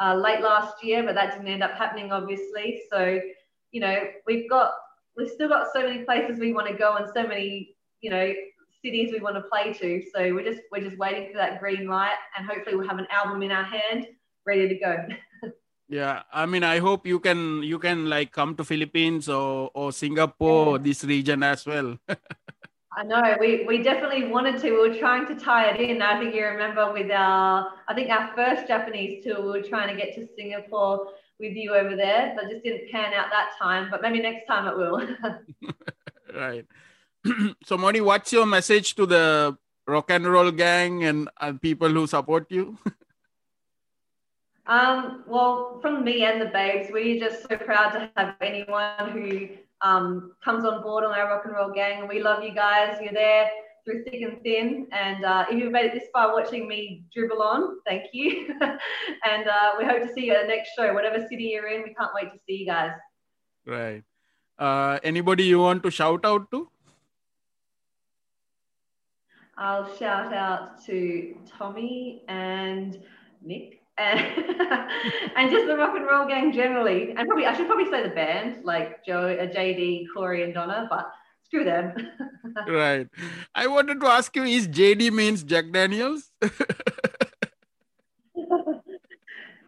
uh, 0.00 0.14
late 0.14 0.40
last 0.40 0.82
year, 0.84 1.02
but 1.02 1.14
that 1.14 1.32
didn't 1.32 1.48
end 1.48 1.62
up 1.62 1.72
happening, 1.72 2.12
obviously. 2.12 2.82
So, 2.90 3.20
you 3.70 3.80
know, 3.80 3.96
we've 4.26 4.48
got, 4.48 4.72
we've 5.16 5.30
still 5.30 5.48
got 5.48 5.68
so 5.72 5.82
many 5.82 6.04
places 6.04 6.38
we 6.38 6.52
want 6.52 6.68
to 6.68 6.74
go 6.74 6.96
and 6.96 7.08
so 7.14 7.26
many, 7.26 7.76
you 8.00 8.10
know, 8.10 8.32
cities 8.84 9.10
we 9.12 9.20
want 9.20 9.36
to 9.36 9.42
play 9.42 9.72
to. 9.72 10.02
So 10.14 10.34
we're 10.34 10.44
just 10.44 10.60
we're 10.70 10.82
just 10.82 10.98
waiting 10.98 11.30
for 11.30 11.38
that 11.38 11.60
green 11.60 11.86
light, 11.86 12.16
and 12.36 12.46
hopefully 12.46 12.76
we'll 12.76 12.88
have 12.88 12.98
an 12.98 13.06
album 13.10 13.42
in 13.42 13.52
our 13.52 13.64
hand, 13.64 14.06
ready 14.46 14.68
to 14.68 14.74
go. 14.74 14.96
yeah, 15.88 16.22
I 16.32 16.46
mean, 16.46 16.64
I 16.64 16.78
hope 16.78 17.06
you 17.06 17.20
can 17.20 17.62
you 17.62 17.78
can 17.78 18.08
like 18.08 18.32
come 18.32 18.54
to 18.56 18.64
Philippines 18.64 19.28
or 19.28 19.70
or 19.74 19.92
Singapore, 19.92 20.76
yeah. 20.76 20.82
this 20.82 21.04
region 21.04 21.42
as 21.42 21.66
well. 21.66 21.98
I 22.94 23.04
know 23.04 23.36
we, 23.40 23.64
we 23.66 23.82
definitely 23.82 24.28
wanted 24.28 24.60
to. 24.60 24.70
We 24.70 24.88
were 24.88 24.94
trying 24.94 25.26
to 25.28 25.34
tie 25.34 25.70
it 25.70 25.80
in. 25.80 26.02
I 26.02 26.18
think 26.20 26.34
you 26.34 26.44
remember 26.44 26.92
with 26.92 27.10
our 27.10 27.72
I 27.88 27.94
think 27.94 28.10
our 28.10 28.34
first 28.34 28.68
Japanese 28.68 29.24
tour, 29.24 29.40
we 29.40 29.48
were 29.48 29.62
trying 29.62 29.88
to 29.88 29.96
get 29.96 30.14
to 30.16 30.28
Singapore 30.36 31.08
with 31.40 31.56
you 31.56 31.74
over 31.74 31.96
there, 31.96 32.32
but 32.36 32.50
just 32.50 32.62
didn't 32.62 32.90
pan 32.90 33.14
out 33.14 33.26
that 33.30 33.52
time. 33.60 33.88
But 33.90 34.02
maybe 34.02 34.20
next 34.20 34.46
time 34.46 34.68
it 34.68 34.76
will. 34.76 35.00
right. 36.34 36.66
so 37.64 37.78
Moni, 37.78 38.00
what's 38.00 38.32
your 38.32 38.46
message 38.46 38.94
to 38.96 39.06
the 39.06 39.56
rock 39.86 40.10
and 40.10 40.26
roll 40.26 40.50
gang 40.50 41.04
and 41.04 41.28
uh, 41.40 41.52
people 41.60 41.88
who 41.88 42.06
support 42.06 42.46
you? 42.50 42.78
um, 44.72 45.22
well, 45.26 45.78
from 45.82 46.02
me 46.02 46.24
and 46.24 46.40
the 46.40 46.46
babes, 46.46 46.88
we're 46.90 47.20
just 47.20 47.42
so 47.42 47.56
proud 47.58 47.90
to 47.90 48.10
have 48.16 48.36
anyone 48.40 49.10
who 49.10 49.48
um, 49.82 50.32
comes 50.42 50.64
on 50.64 50.82
board 50.82 51.04
on 51.04 51.12
our 51.12 51.26
rock 51.28 51.42
and 51.44 51.54
roll 51.54 51.70
gang. 51.74 52.08
We 52.08 52.22
love 52.22 52.42
you 52.42 52.54
guys. 52.54 52.96
You're 53.02 53.12
there 53.12 53.50
through 53.84 54.04
thick 54.04 54.22
and 54.22 54.40
thin. 54.42 54.86
And 54.92 55.26
uh, 55.26 55.44
if 55.50 55.58
you've 55.58 55.72
made 55.72 55.86
it 55.86 55.92
this 55.92 56.08
far 56.10 56.32
watching 56.32 56.66
me 56.66 57.04
dribble 57.12 57.42
on, 57.42 57.80
thank 57.86 58.04
you. 58.14 58.48
and 58.60 59.46
uh, 59.46 59.72
we 59.78 59.84
hope 59.84 60.02
to 60.04 60.12
see 60.14 60.26
you 60.26 60.32
at 60.32 60.42
the 60.42 60.48
next 60.48 60.70
show, 60.74 60.94
whatever 60.94 61.20
city 61.28 61.50
you're 61.52 61.68
in. 61.68 61.82
We 61.82 61.92
can't 61.92 62.12
wait 62.14 62.32
to 62.32 62.38
see 62.46 62.60
you 62.60 62.66
guys. 62.66 62.92
Right. 63.66 64.02
Uh, 64.58 65.00
anybody 65.02 65.44
you 65.44 65.58
want 65.58 65.82
to 65.82 65.90
shout 65.90 66.24
out 66.24 66.50
to? 66.50 66.70
I'll 69.58 69.94
shout 69.96 70.32
out 70.32 70.82
to 70.86 71.36
Tommy 71.58 72.22
and 72.26 73.02
Nick 73.42 73.81
and, 73.98 74.20
and 75.36 75.50
just 75.50 75.66
the 75.66 75.76
rock 75.76 75.94
and 75.96 76.06
roll 76.06 76.26
gang 76.26 76.52
generally. 76.52 77.10
And 77.16 77.26
probably 77.26 77.46
I 77.46 77.54
should 77.54 77.66
probably 77.66 77.90
say 77.90 78.02
the 78.02 78.14
band 78.14 78.64
like 78.64 79.04
Joe, 79.04 79.28
uh, 79.28 79.46
JD, 79.46 80.06
Corey, 80.14 80.42
and 80.42 80.54
Donna, 80.54 80.86
but 80.88 81.12
screw 81.44 81.64
them. 81.64 81.94
right. 82.68 83.06
I 83.54 83.66
wanted 83.66 84.00
to 84.00 84.06
ask 84.06 84.34
you: 84.36 84.44
Is 84.44 84.68
JD 84.68 85.12
means 85.12 85.42
Jack 85.42 85.70
Daniels? 85.72 86.30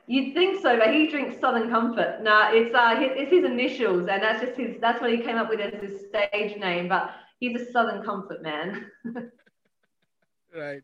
You'd 0.07 0.35
think 0.35 0.61
so, 0.61 0.79
but 0.79 0.93
he 0.93 1.09
drinks 1.09 1.41
Southern 1.41 1.71
Comfort. 1.71 2.19
No, 2.23 2.51
it's 2.53 2.75
uh, 2.75 2.95
his, 2.97 3.11
it's 3.15 3.31
his 3.31 3.43
initials, 3.45 4.07
and 4.07 4.23
that's 4.23 4.43
just 4.45 4.55
his. 4.57 4.77
That's 4.81 5.01
what 5.01 5.11
he 5.11 5.19
came 5.19 5.37
up 5.37 5.49
with 5.49 5.61
as 5.61 5.73
his 5.81 6.09
stage 6.09 6.59
name. 6.61 6.89
But 6.89 7.11
he's 7.41 7.59
a 7.59 7.73
Southern 7.73 8.03
Comfort 8.05 8.43
man 8.43 8.91
right 10.55 10.83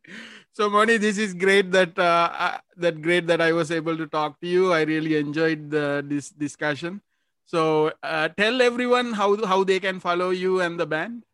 so 0.52 0.68
moni 0.68 0.96
this 0.96 1.18
is 1.18 1.34
great 1.34 1.70
that 1.70 1.98
uh, 1.98 2.58
that 2.76 3.00
great 3.00 3.26
that 3.26 3.40
i 3.40 3.52
was 3.52 3.70
able 3.70 3.96
to 3.96 4.06
talk 4.06 4.40
to 4.40 4.46
you 4.46 4.72
i 4.72 4.82
really 4.82 5.16
enjoyed 5.16 5.70
the, 5.70 6.04
this 6.06 6.30
discussion 6.30 7.00
so 7.46 7.92
uh, 8.02 8.28
tell 8.36 8.60
everyone 8.62 9.12
how 9.12 9.34
how 9.46 9.64
they 9.64 9.80
can 9.80 10.00
follow 10.00 10.30
you 10.30 10.60
and 10.60 10.78
the 10.78 10.86
band 10.86 11.24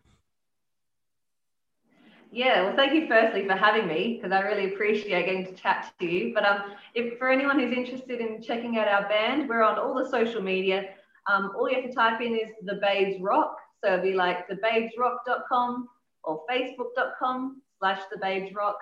yeah, 2.33 2.65
well, 2.65 2.77
thank 2.77 2.93
you 2.93 3.09
firstly 3.09 3.47
for 3.47 3.55
having 3.55 3.89
me 3.89 4.19
because 4.21 4.31
I 4.31 4.41
really 4.41 4.75
appreciate 4.75 5.25
getting 5.25 5.47
to 5.47 5.55
chat 5.55 5.95
to 5.99 6.05
you. 6.05 6.35
But 6.35 6.45
um, 6.45 6.75
if 6.95 7.19
for 7.19 7.31
anyone 7.31 7.59
who's 7.59 7.75
interested 7.75 8.21
in 8.21 8.43
checking 8.43 8.77
out 8.77 8.89
our 8.89 9.09
band, 9.09 9.49
we're 9.49 9.63
on 9.63 9.79
all 9.79 9.95
the 9.95 10.07
social 10.11 10.43
media. 10.43 10.85
Um, 11.33 11.53
all 11.57 11.67
you 11.71 11.77
have 11.77 11.89
to 11.89 11.95
type 11.95 12.21
in 12.21 12.35
is 12.35 12.53
the 12.63 12.75
Babes 12.75 13.23
Rock. 13.23 13.57
So 13.83 13.95
it'll 13.95 14.05
be 14.05 14.13
like 14.13 14.47
thebabesrock.com 14.51 15.89
or 16.25 16.45
facebook.com 16.51 17.63
slash 17.79 18.01
the 18.11 18.19
Babes 18.19 18.55
Rock. 18.55 18.77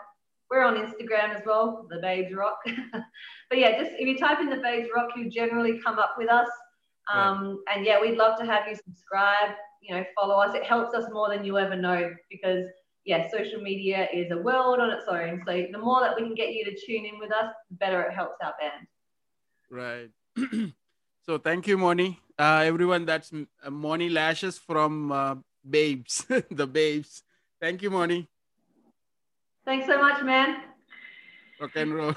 We're 0.50 0.64
on 0.64 0.76
Instagram 0.76 1.36
as 1.36 1.42
well, 1.46 1.86
the 1.90 1.98
Babes 1.98 2.34
Rock. 2.34 2.58
but 2.92 3.58
yeah, 3.58 3.78
just 3.80 3.92
if 3.98 4.06
you 4.06 4.16
type 4.18 4.40
in 4.40 4.50
the 4.50 4.56
Babes 4.56 4.88
Rock, 4.94 5.10
you 5.16 5.30
generally 5.30 5.80
come 5.82 5.98
up 5.98 6.14
with 6.18 6.30
us. 6.30 6.48
Um, 7.12 7.62
yeah. 7.66 7.74
And 7.74 7.86
yeah, 7.86 8.00
we'd 8.00 8.16
love 8.16 8.38
to 8.38 8.46
have 8.46 8.68
you 8.68 8.76
subscribe, 8.76 9.54
you 9.82 9.94
know, 9.94 10.04
follow 10.18 10.36
us. 10.36 10.54
It 10.54 10.64
helps 10.64 10.94
us 10.94 11.04
more 11.12 11.28
than 11.28 11.44
you 11.44 11.58
ever 11.58 11.76
know 11.76 12.12
because 12.30 12.66
yeah, 13.04 13.28
social 13.30 13.60
media 13.60 14.08
is 14.12 14.30
a 14.30 14.38
world 14.38 14.80
on 14.80 14.90
its 14.90 15.04
own. 15.08 15.42
So 15.46 15.66
the 15.70 15.78
more 15.78 16.00
that 16.00 16.16
we 16.16 16.22
can 16.22 16.34
get 16.34 16.54
you 16.54 16.64
to 16.64 16.86
tune 16.86 17.04
in 17.04 17.18
with 17.18 17.32
us, 17.32 17.52
the 17.70 17.76
better 17.76 18.02
it 18.02 18.14
helps 18.14 18.36
our 18.42 18.54
band. 18.58 18.86
Right. 19.70 20.10
so 21.26 21.38
thank 21.38 21.66
you, 21.66 21.76
Moni. 21.76 22.20
Uh, 22.38 22.62
everyone, 22.64 23.04
that's 23.04 23.32
uh, 23.32 23.70
Moni 23.70 24.08
Lashes 24.08 24.58
from 24.58 25.12
uh, 25.12 25.36
Babes, 25.68 26.24
the 26.50 26.66
Babes. 26.66 27.22
Thank 27.60 27.82
you, 27.82 27.90
Moni. 27.90 28.28
Thanks 29.64 29.86
so 29.86 29.98
much, 30.00 30.22
man. 30.22 30.62
Rock 31.60 31.70
and 31.76 31.94
roll. 31.94 32.14